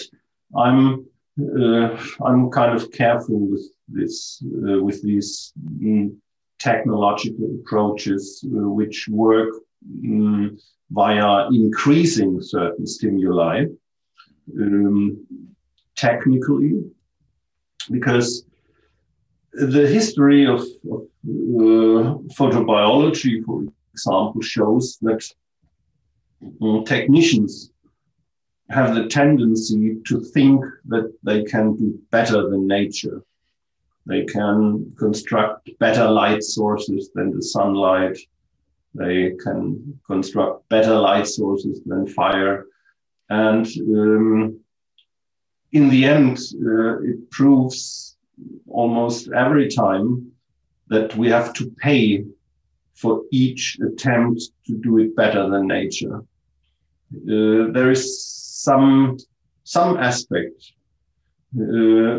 I'm 0.56 1.06
uh, 1.40 1.96
I'm 2.24 2.50
kind 2.50 2.74
of 2.76 2.90
careful 2.92 3.38
with 3.38 3.66
this, 3.88 4.42
uh, 4.68 4.82
with 4.82 5.02
these 5.02 5.52
mm, 5.82 6.14
technological 6.58 7.58
approaches 7.60 8.44
uh, 8.46 8.68
which 8.68 9.08
work 9.08 9.50
mm, 10.02 10.60
via 10.90 11.48
increasing 11.48 12.40
certain 12.40 12.86
stimuli 12.86 13.66
um, 14.60 15.26
technically, 15.96 16.82
because 17.90 18.44
the 19.52 19.86
history 19.86 20.46
of, 20.46 20.60
of 20.90 21.02
uh, 21.26 22.18
photobiology, 22.38 23.44
for 23.44 23.64
example, 23.92 24.40
shows 24.40 24.98
that 25.02 25.22
um, 26.60 26.84
technicians 26.84 27.70
have 28.70 28.94
the 28.94 29.06
tendency 29.06 29.96
to 30.06 30.20
think 30.20 30.64
that 30.86 31.12
they 31.22 31.44
can 31.44 31.76
do 31.76 31.98
better 32.10 32.48
than 32.48 32.66
nature. 32.66 33.22
They 34.06 34.24
can 34.24 34.92
construct 34.98 35.70
better 35.78 36.08
light 36.10 36.42
sources 36.42 37.10
than 37.14 37.34
the 37.34 37.42
sunlight. 37.42 38.18
They 38.94 39.32
can 39.42 39.98
construct 40.06 40.68
better 40.68 40.96
light 40.96 41.26
sources 41.26 41.80
than 41.84 42.06
fire. 42.06 42.66
And 43.28 43.66
um, 43.66 44.60
in 45.72 45.88
the 45.88 46.04
end, 46.04 46.38
uh, 46.54 47.00
it 47.02 47.30
proves 47.30 48.16
almost 48.68 49.28
every 49.32 49.68
time 49.68 50.30
that 50.88 51.16
we 51.16 51.28
have 51.30 51.52
to 51.54 51.70
pay 51.78 52.24
for 52.94 53.22
each 53.32 53.78
attempt 53.80 54.42
to 54.66 54.74
do 54.78 54.98
it 54.98 55.16
better 55.16 55.48
than 55.48 55.66
nature. 55.66 56.18
Uh, 57.14 57.72
there 57.72 57.90
is 57.90 58.34
some 58.64 59.16
some 59.64 59.96
aspect 59.96 60.58
uh, 61.60 62.18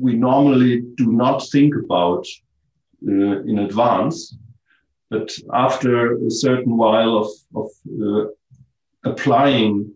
we 0.00 0.14
normally 0.14 0.82
do 0.96 1.12
not 1.12 1.46
think 1.52 1.74
about 1.74 2.26
uh, 3.06 3.42
in 3.50 3.58
advance, 3.58 4.36
but 5.10 5.30
after 5.52 6.16
a 6.26 6.30
certain 6.30 6.76
while 6.76 7.16
of, 7.18 7.28
of 7.54 7.68
uh, 8.02 8.28
applying 9.04 9.92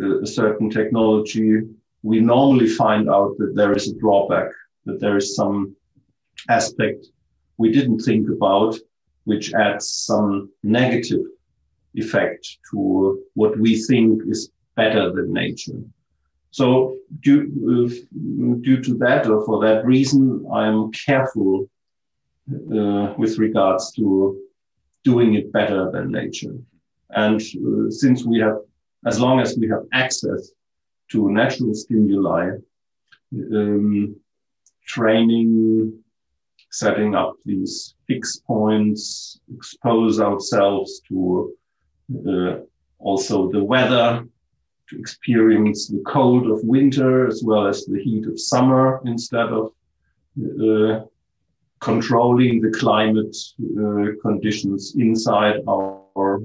uh, 0.00 0.20
a 0.20 0.26
certain 0.26 0.70
technology, 0.70 1.60
we 2.02 2.20
normally 2.20 2.68
find 2.68 3.08
out 3.08 3.36
that 3.38 3.54
there 3.54 3.72
is 3.72 3.88
a 3.88 3.98
drawback, 3.98 4.50
that 4.84 5.00
there 5.00 5.16
is 5.16 5.34
some 5.34 5.74
aspect 6.48 7.06
we 7.56 7.72
didn't 7.72 8.00
think 8.00 8.28
about, 8.28 8.76
which 9.24 9.52
adds 9.54 9.88
some 9.90 10.50
negative 10.62 11.24
effect 11.94 12.58
to 12.70 13.22
what 13.34 13.58
we 13.58 13.82
think 13.82 14.22
is 14.28 14.50
better 14.76 15.12
than 15.12 15.32
nature. 15.32 15.80
So 16.50 16.98
due, 17.20 17.42
uh, 17.72 17.88
due 18.60 18.80
to 18.82 18.94
that 18.98 19.26
or 19.26 19.44
for 19.44 19.64
that 19.66 19.84
reason, 19.84 20.46
I'm 20.52 20.92
careful 20.92 21.68
uh, 22.50 23.14
with 23.18 23.38
regards 23.38 23.92
to 23.92 24.40
doing 25.02 25.34
it 25.34 25.52
better 25.52 25.90
than 25.90 26.12
nature. 26.12 26.56
And 27.10 27.40
uh, 27.40 27.90
since 27.90 28.24
we 28.24 28.38
have, 28.40 28.58
as 29.06 29.20
long 29.20 29.40
as 29.40 29.56
we 29.58 29.68
have 29.68 29.84
access 29.92 30.52
to 31.10 31.30
natural 31.30 31.74
stimuli, 31.74 32.50
um, 33.52 34.16
training, 34.86 35.92
setting 36.70 37.14
up 37.14 37.34
these 37.44 37.94
fixed 38.06 38.44
points, 38.46 39.40
expose 39.54 40.20
ourselves 40.20 41.00
to 41.08 41.52
uh, 42.28 42.56
also 42.98 43.50
the 43.50 43.62
weather, 43.62 44.24
experience 44.98 45.88
the 45.88 46.02
cold 46.06 46.50
of 46.50 46.60
winter 46.64 47.26
as 47.26 47.42
well 47.44 47.66
as 47.66 47.84
the 47.84 48.00
heat 48.02 48.26
of 48.26 48.38
summer 48.38 49.00
instead 49.04 49.48
of 49.60 49.72
uh, 50.40 51.04
controlling 51.80 52.60
the 52.60 52.70
climate 52.70 53.36
uh, 53.78 54.20
conditions 54.22 54.94
inside 54.96 55.56
our, 55.68 56.02
our, 56.16 56.40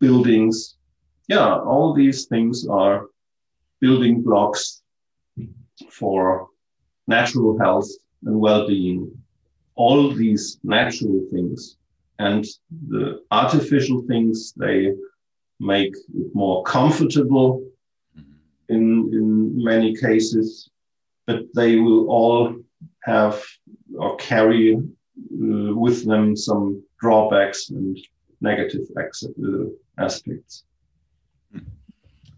buildings. 0.00 0.76
Yeah, 1.28 1.58
all 1.60 1.94
these 1.94 2.26
things 2.26 2.66
are 2.68 3.06
building 3.80 4.22
blocks 4.22 4.82
for 5.90 6.48
natural 7.06 7.58
health 7.58 7.88
and 8.24 8.38
well-being. 8.38 9.10
All 9.76 10.12
these 10.12 10.58
natural 10.62 11.26
things 11.32 11.76
and 12.18 12.44
the 12.88 13.22
artificial 13.30 14.02
things, 14.02 14.52
they 14.56 14.94
make 15.64 15.94
it 16.14 16.34
more 16.34 16.62
comfortable 16.64 17.64
mm-hmm. 18.16 18.74
in, 18.74 18.82
in 19.12 19.64
many 19.64 19.96
cases, 19.96 20.70
but 21.26 21.42
they 21.54 21.76
will 21.76 22.08
all 22.08 22.56
have 23.02 23.42
or 23.98 24.16
carry 24.16 24.76
uh, 24.76 25.74
with 25.74 26.04
them 26.04 26.36
some 26.36 26.82
drawbacks 27.00 27.70
and 27.70 27.98
negative 28.40 28.86
uh, 28.96 29.64
aspects. 29.98 30.64
Hmm. 31.52 31.68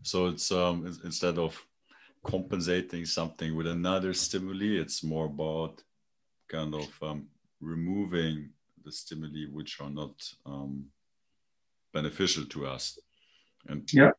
So 0.02 0.26
it's 0.26 0.50
um, 0.52 0.86
instead 1.04 1.38
of 1.38 1.60
compensating 2.24 3.04
something 3.04 3.56
with 3.56 3.66
another 3.66 4.12
stimuli, 4.12 4.80
it's 4.80 5.02
more 5.02 5.26
about 5.26 5.82
kind 6.48 6.74
of 6.74 6.88
um, 7.02 7.26
removing 7.60 8.50
the 8.84 8.92
stimuli 8.92 9.46
which 9.52 9.80
are 9.80 9.90
not 9.90 10.14
um, 10.44 10.86
beneficial 11.92 12.44
to 12.44 12.66
us. 12.66 12.98
And 13.68 13.92
yeah, 13.92 14.10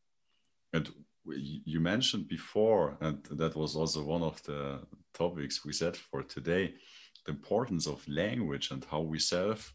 and 0.72 0.90
you 1.64 1.80
mentioned 1.80 2.28
before, 2.28 2.96
and 3.00 3.22
that 3.32 3.54
was 3.56 3.76
also 3.76 4.02
one 4.02 4.22
of 4.22 4.42
the 4.44 4.80
topics 5.14 5.64
we 5.64 5.72
said 5.72 5.96
for 5.96 6.22
today, 6.22 6.74
the 7.26 7.32
importance 7.32 7.86
of 7.86 8.06
language 8.08 8.70
and 8.70 8.84
how 8.90 9.00
we 9.00 9.18
self 9.18 9.74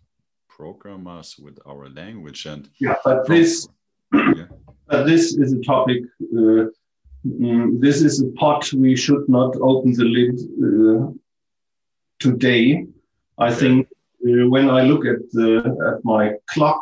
program 0.50 1.08
us 1.08 1.38
with 1.38 1.60
our 1.66 1.90
language. 1.90 2.45
And 2.45 2.70
yeah, 2.80 2.95
but 3.04 3.28
this, 3.28 3.68
yeah. 4.14 4.45
but 4.88 5.06
this 5.06 5.36
is 5.36 5.54
a 5.54 5.62
topic. 5.62 6.04
Uh, 6.22 6.66
mm, 7.26 7.80
this 7.80 8.02
is 8.02 8.22
a 8.22 8.30
pot 8.40 8.72
we 8.74 8.95
should 8.95 9.28
not 9.28 9.56
open 9.62 9.94
the 9.94 10.06
lid 10.06 10.36
uh, 10.66 11.12
today. 12.20 12.86
I 13.38 13.48
okay. 13.48 13.56
think 13.60 13.88
uh, 14.28 14.48
when 14.50 14.70
I 14.70 14.84
look 14.84 15.06
at 15.06 15.20
the 15.32 15.48
at 15.90 16.06
my 16.06 16.34
clock 16.48 16.82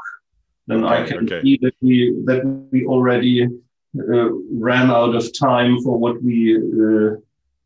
then 0.72 0.86
okay, 0.86 1.04
I 1.04 1.06
can 1.06 1.26
okay. 1.26 1.42
see 1.42 1.58
that 1.62 1.76
we 1.82 1.96
that 2.26 2.42
we 2.72 2.86
already 2.86 3.44
uh, 3.46 4.30
ran 4.68 4.90
out 4.90 5.14
of 5.16 5.38
time 5.38 5.82
for 5.84 5.98
what 5.98 6.24
we 6.24 6.56
uh, 6.56 7.18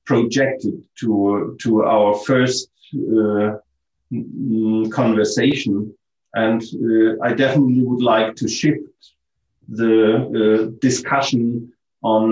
projected 0.05 0.83
to 1.01 1.55
to 1.61 1.83
our 1.83 2.15
first 2.27 2.69
uh, 3.13 3.57
conversation, 4.89 5.93
and 6.33 6.61
uh, 6.61 7.27
I 7.27 7.33
definitely 7.33 7.83
would 7.83 8.01
like 8.01 8.35
to 8.37 8.47
shift 8.47 8.89
the 9.67 9.95
uh, 10.39 10.71
discussion 10.79 11.71
on 12.01 12.25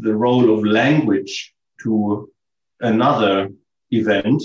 the 0.00 0.14
role 0.14 0.46
of 0.54 0.64
language 0.64 1.54
to 1.82 2.30
another 2.80 3.50
event 3.90 4.42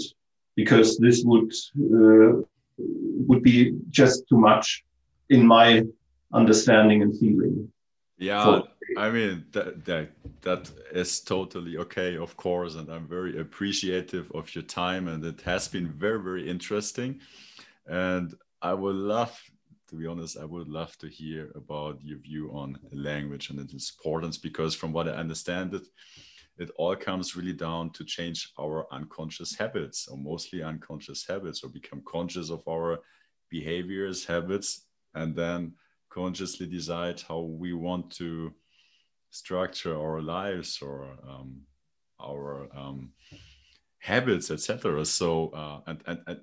because 0.56 0.98
this 0.98 1.23
would 1.23 1.52
uh, 1.94 2.41
would 3.27 3.41
be 3.41 3.73
just 3.90 4.27
too 4.27 4.40
much 4.49 4.86
in 5.30 5.45
my 5.45 5.84
understanding 6.34 7.02
and 7.02 7.18
feeling. 7.18 7.72
Yeah, 8.18 8.61
I 8.97 9.10
mean 9.10 9.45
that, 9.52 9.84
that 9.85 10.11
that 10.41 10.72
is 10.91 11.19
totally 11.19 11.77
okay, 11.77 12.18
of 12.18 12.38
course, 12.38 12.76
and 12.76 12.89
I'm 12.89 13.07
very 13.07 13.39
appreciative 13.39 14.31
of 14.34 14.53
your 14.56 14.64
time, 14.64 15.07
and 15.10 15.23
it 15.26 15.41
has 15.41 15.68
been 15.68 15.88
very 15.88 16.22
very 16.22 16.49
interesting, 16.49 17.19
and 17.88 18.34
I 18.61 18.73
would 18.73 18.95
love 18.95 19.38
to 19.88 19.95
be 19.95 20.07
honest, 20.07 20.38
I 20.38 20.45
would 20.45 20.68
love 20.68 20.97
to 20.97 21.07
hear 21.07 21.52
about 21.56 22.03
your 22.03 22.18
view 22.18 22.49
on 22.52 22.77
language 22.91 23.49
and 23.49 23.60
its 23.60 23.73
importance 23.73 24.38
because, 24.38 24.73
from 24.76 24.91
what 24.91 25.07
I 25.07 25.11
understand, 25.11 25.73
it 25.73 25.88
it 26.57 26.72
all 26.77 26.95
comes 26.95 27.35
really 27.35 27.53
down 27.53 27.91
to 27.91 28.06
change 28.06 28.53
our 28.57 28.88
unconscious 28.91 29.56
habits, 29.56 30.07
or 30.07 30.18
mostly 30.18 30.64
unconscious 30.64 31.26
habits, 31.27 31.64
or 31.64 31.69
become 31.69 32.02
conscious 32.07 32.49
of 32.49 32.64
our 32.68 32.99
behaviors, 33.49 34.26
habits, 34.26 34.85
and 35.15 35.35
then 35.35 35.73
consciously 36.09 36.67
decide 36.67 37.21
how 37.27 37.39
we 37.39 37.73
want 37.73 38.09
to 38.09 38.53
structure 39.31 39.97
our 39.97 40.21
lives 40.21 40.79
or 40.81 41.09
um, 41.27 41.61
our 42.21 42.69
um, 42.75 43.11
habits, 43.99 44.51
etc. 44.51 45.03
So, 45.05 45.49
uh, 45.49 45.79
and, 45.87 46.01
and, 46.05 46.19
and 46.27 46.39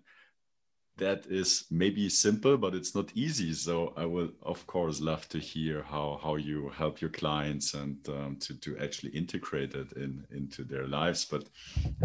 that 0.99 1.27
is 1.27 1.65
maybe 1.71 2.09
simple, 2.09 2.59
but 2.59 2.75
it's 2.75 2.95
not 2.95 3.11
easy. 3.15 3.55
So 3.55 3.95
I 3.97 4.05
will, 4.05 4.31
of 4.43 4.67
course, 4.67 5.01
love 5.01 5.27
to 5.31 5.39
hear 5.39 5.83
how 5.83 6.21
how 6.23 6.37
you 6.37 6.69
help 6.69 7.01
your 7.01 7.11
clients 7.11 7.75
and 7.75 7.97
um, 8.09 8.37
to 8.41 8.55
to 8.61 8.77
actually 8.79 9.13
integrate 9.13 9.75
it 9.75 9.93
in 9.93 10.27
into 10.31 10.65
their 10.65 10.87
lives. 10.87 11.25
But 11.25 11.45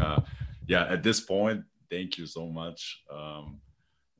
uh, 0.02 0.22
yeah, 0.68 0.86
at 0.86 1.04
this 1.04 1.20
point, 1.20 1.64
thank 1.90 2.18
you 2.18 2.26
so 2.28 2.48
much. 2.48 3.04
Um, 3.12 3.60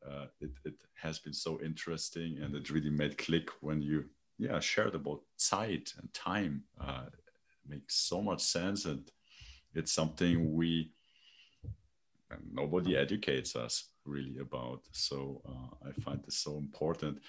uh, 0.10 0.26
it, 0.40 0.52
it 0.66 0.76
has 0.96 1.20
been 1.20 1.34
so 1.34 1.60
interesting, 1.62 2.40
and 2.42 2.56
it 2.56 2.70
really 2.70 2.90
made 2.90 3.18
click 3.18 3.50
when 3.62 3.82
you 3.82 4.06
yeah 4.38 4.60
shared 4.60 4.96
about 4.96 5.22
sight 5.36 5.94
and 6.00 6.14
time. 6.14 6.64
Uh, 6.80 7.06
makes 7.68 7.96
so 7.96 8.22
much 8.22 8.42
sense, 8.42 8.86
and 8.86 9.12
it's 9.74 9.92
something 9.92 10.54
we 10.54 10.92
nobody 12.52 12.96
educates 12.98 13.56
us 13.56 13.90
really 14.06 14.40
about. 14.40 14.82
So 14.92 15.42
uh, 15.48 15.90
I 15.90 16.02
find 16.02 16.22
this 16.24 16.38
so 16.40 16.58
important. 16.58 17.20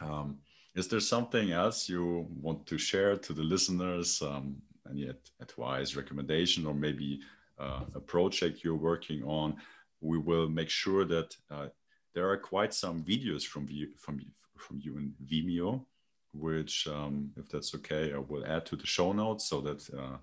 Um, 0.00 0.38
is 0.74 0.88
there 0.88 1.00
something 1.00 1.50
else 1.52 1.88
you 1.88 2.26
want 2.40 2.66
to 2.66 2.78
share 2.78 3.16
to 3.16 3.32
the 3.32 3.42
listeners? 3.42 4.22
Um, 4.22 4.56
any 4.90 5.10
advice, 5.40 5.96
recommendation, 5.96 6.66
or 6.66 6.74
maybe 6.74 7.20
uh, 7.58 7.84
a 7.94 8.00
project 8.00 8.64
you're 8.64 8.76
working 8.76 9.22
on? 9.24 9.56
We 10.00 10.18
will 10.18 10.48
make 10.48 10.70
sure 10.70 11.04
that 11.04 11.36
uh, 11.50 11.68
there 12.14 12.28
are 12.30 12.36
quite 12.36 12.74
some 12.74 13.02
videos 13.02 13.44
from 13.44 13.66
you 13.70 13.88
from 13.96 14.20
from 14.56 14.80
you 14.82 14.96
in 14.98 15.14
Vimeo, 15.24 15.84
which, 16.32 16.88
um, 16.88 17.30
if 17.36 17.48
that's 17.48 17.74
okay, 17.76 18.12
I 18.12 18.18
will 18.18 18.44
add 18.46 18.66
to 18.66 18.76
the 18.76 18.86
show 18.86 19.12
notes 19.12 19.48
so 19.48 19.60
that 19.60 19.88
uh, 19.96 20.16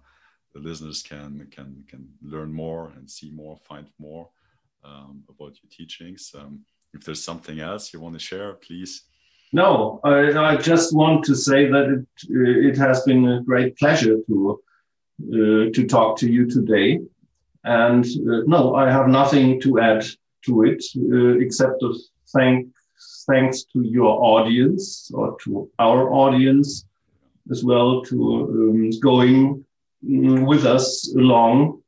the 0.54 0.60
listeners 0.60 1.02
can 1.02 1.48
can 1.52 1.84
can 1.88 2.10
learn 2.22 2.54
more 2.54 2.92
and 2.96 3.10
see 3.10 3.32
more, 3.32 3.58
find 3.58 3.88
more 4.00 4.30
um, 4.84 5.24
about 5.30 5.58
your 5.62 5.70
teachings. 5.70 6.34
Um, 6.38 6.66
if 6.94 7.04
there's 7.04 7.24
something 7.24 7.60
else 7.60 7.94
you 7.94 8.00
want 8.00 8.16
to 8.16 8.20
share, 8.20 8.54
please. 8.54 9.04
No, 9.52 10.00
I, 10.04 10.32
I 10.38 10.58
just 10.58 10.94
want 10.94 11.24
to 11.26 11.36
say 11.36 11.68
that 11.68 11.86
it, 11.86 12.06
it 12.30 12.78
has 12.78 13.04
been 13.04 13.28
a 13.28 13.42
great 13.42 13.78
pleasure 13.78 14.18
to 14.28 14.62
uh, 15.24 15.72
to 15.74 15.86
talk 15.88 16.18
to 16.20 16.30
you 16.30 16.50
today. 16.50 17.00
And 17.64 18.06
uh, 18.06 18.44
no, 18.46 18.76
I 18.76 18.92
have 18.92 19.08
nothing 19.08 19.62
to 19.62 19.80
add 19.80 20.06
to 20.46 20.64
it 20.64 20.84
uh, 21.12 21.38
except 21.40 21.80
to 21.82 21.96
thank 22.34 22.68
thanks 23.28 23.64
to 23.64 23.82
your 23.84 24.14
audience 24.24 25.12
or 25.14 25.38
to 25.44 25.70
our 25.80 26.12
audience 26.12 26.86
as 27.52 27.64
well 27.64 28.02
to 28.04 28.18
um, 28.52 28.90
going 29.02 29.66
mm, 30.04 30.46
with 30.46 30.66
us 30.66 31.14
along 31.16 31.82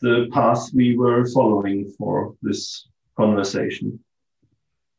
the 0.00 0.28
path 0.32 0.68
we 0.74 0.96
were 0.96 1.24
following 1.26 1.92
for 1.96 2.34
this 2.42 2.88
conversation. 3.16 3.98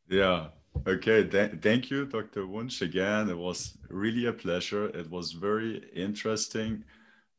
Yeah. 0.08 0.48
Okay. 0.86 1.24
Th 1.24 1.50
thank 1.60 1.90
you, 1.90 2.06
Dr. 2.06 2.46
Wunsch. 2.46 2.82
Again, 2.82 3.30
it 3.30 3.38
was 3.38 3.78
really 3.88 4.26
a 4.26 4.32
pleasure. 4.32 4.86
It 5.00 5.08
was 5.10 5.32
very 5.32 5.82
interesting. 5.94 6.84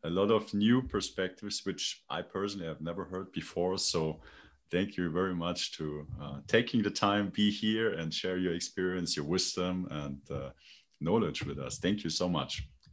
A 0.04 0.10
lot 0.10 0.32
of 0.32 0.54
new 0.54 0.82
perspectives, 0.82 1.66
which 1.66 2.04
I 2.10 2.22
personally 2.22 2.68
have 2.68 2.82
never 2.82 3.06
heard 3.06 3.32
before. 3.32 3.78
So, 3.78 4.20
thank 4.72 4.98
you 4.98 5.10
very 5.10 5.36
much 5.36 5.72
to 5.78 6.08
uh, 6.22 6.38
taking 6.48 6.82
the 6.82 6.90
time, 6.90 7.30
be 7.30 7.52
here, 7.52 7.94
and 7.94 8.14
share 8.14 8.38
your 8.38 8.54
experience, 8.54 9.16
your 9.16 9.26
wisdom, 9.26 9.88
and 9.92 10.20
uh, 10.32 10.50
knowledge 11.00 11.44
with 11.44 11.60
us. 11.60 11.78
Thank 11.78 12.04
you 12.04 12.10
so 12.10 12.28
much. 12.28 12.68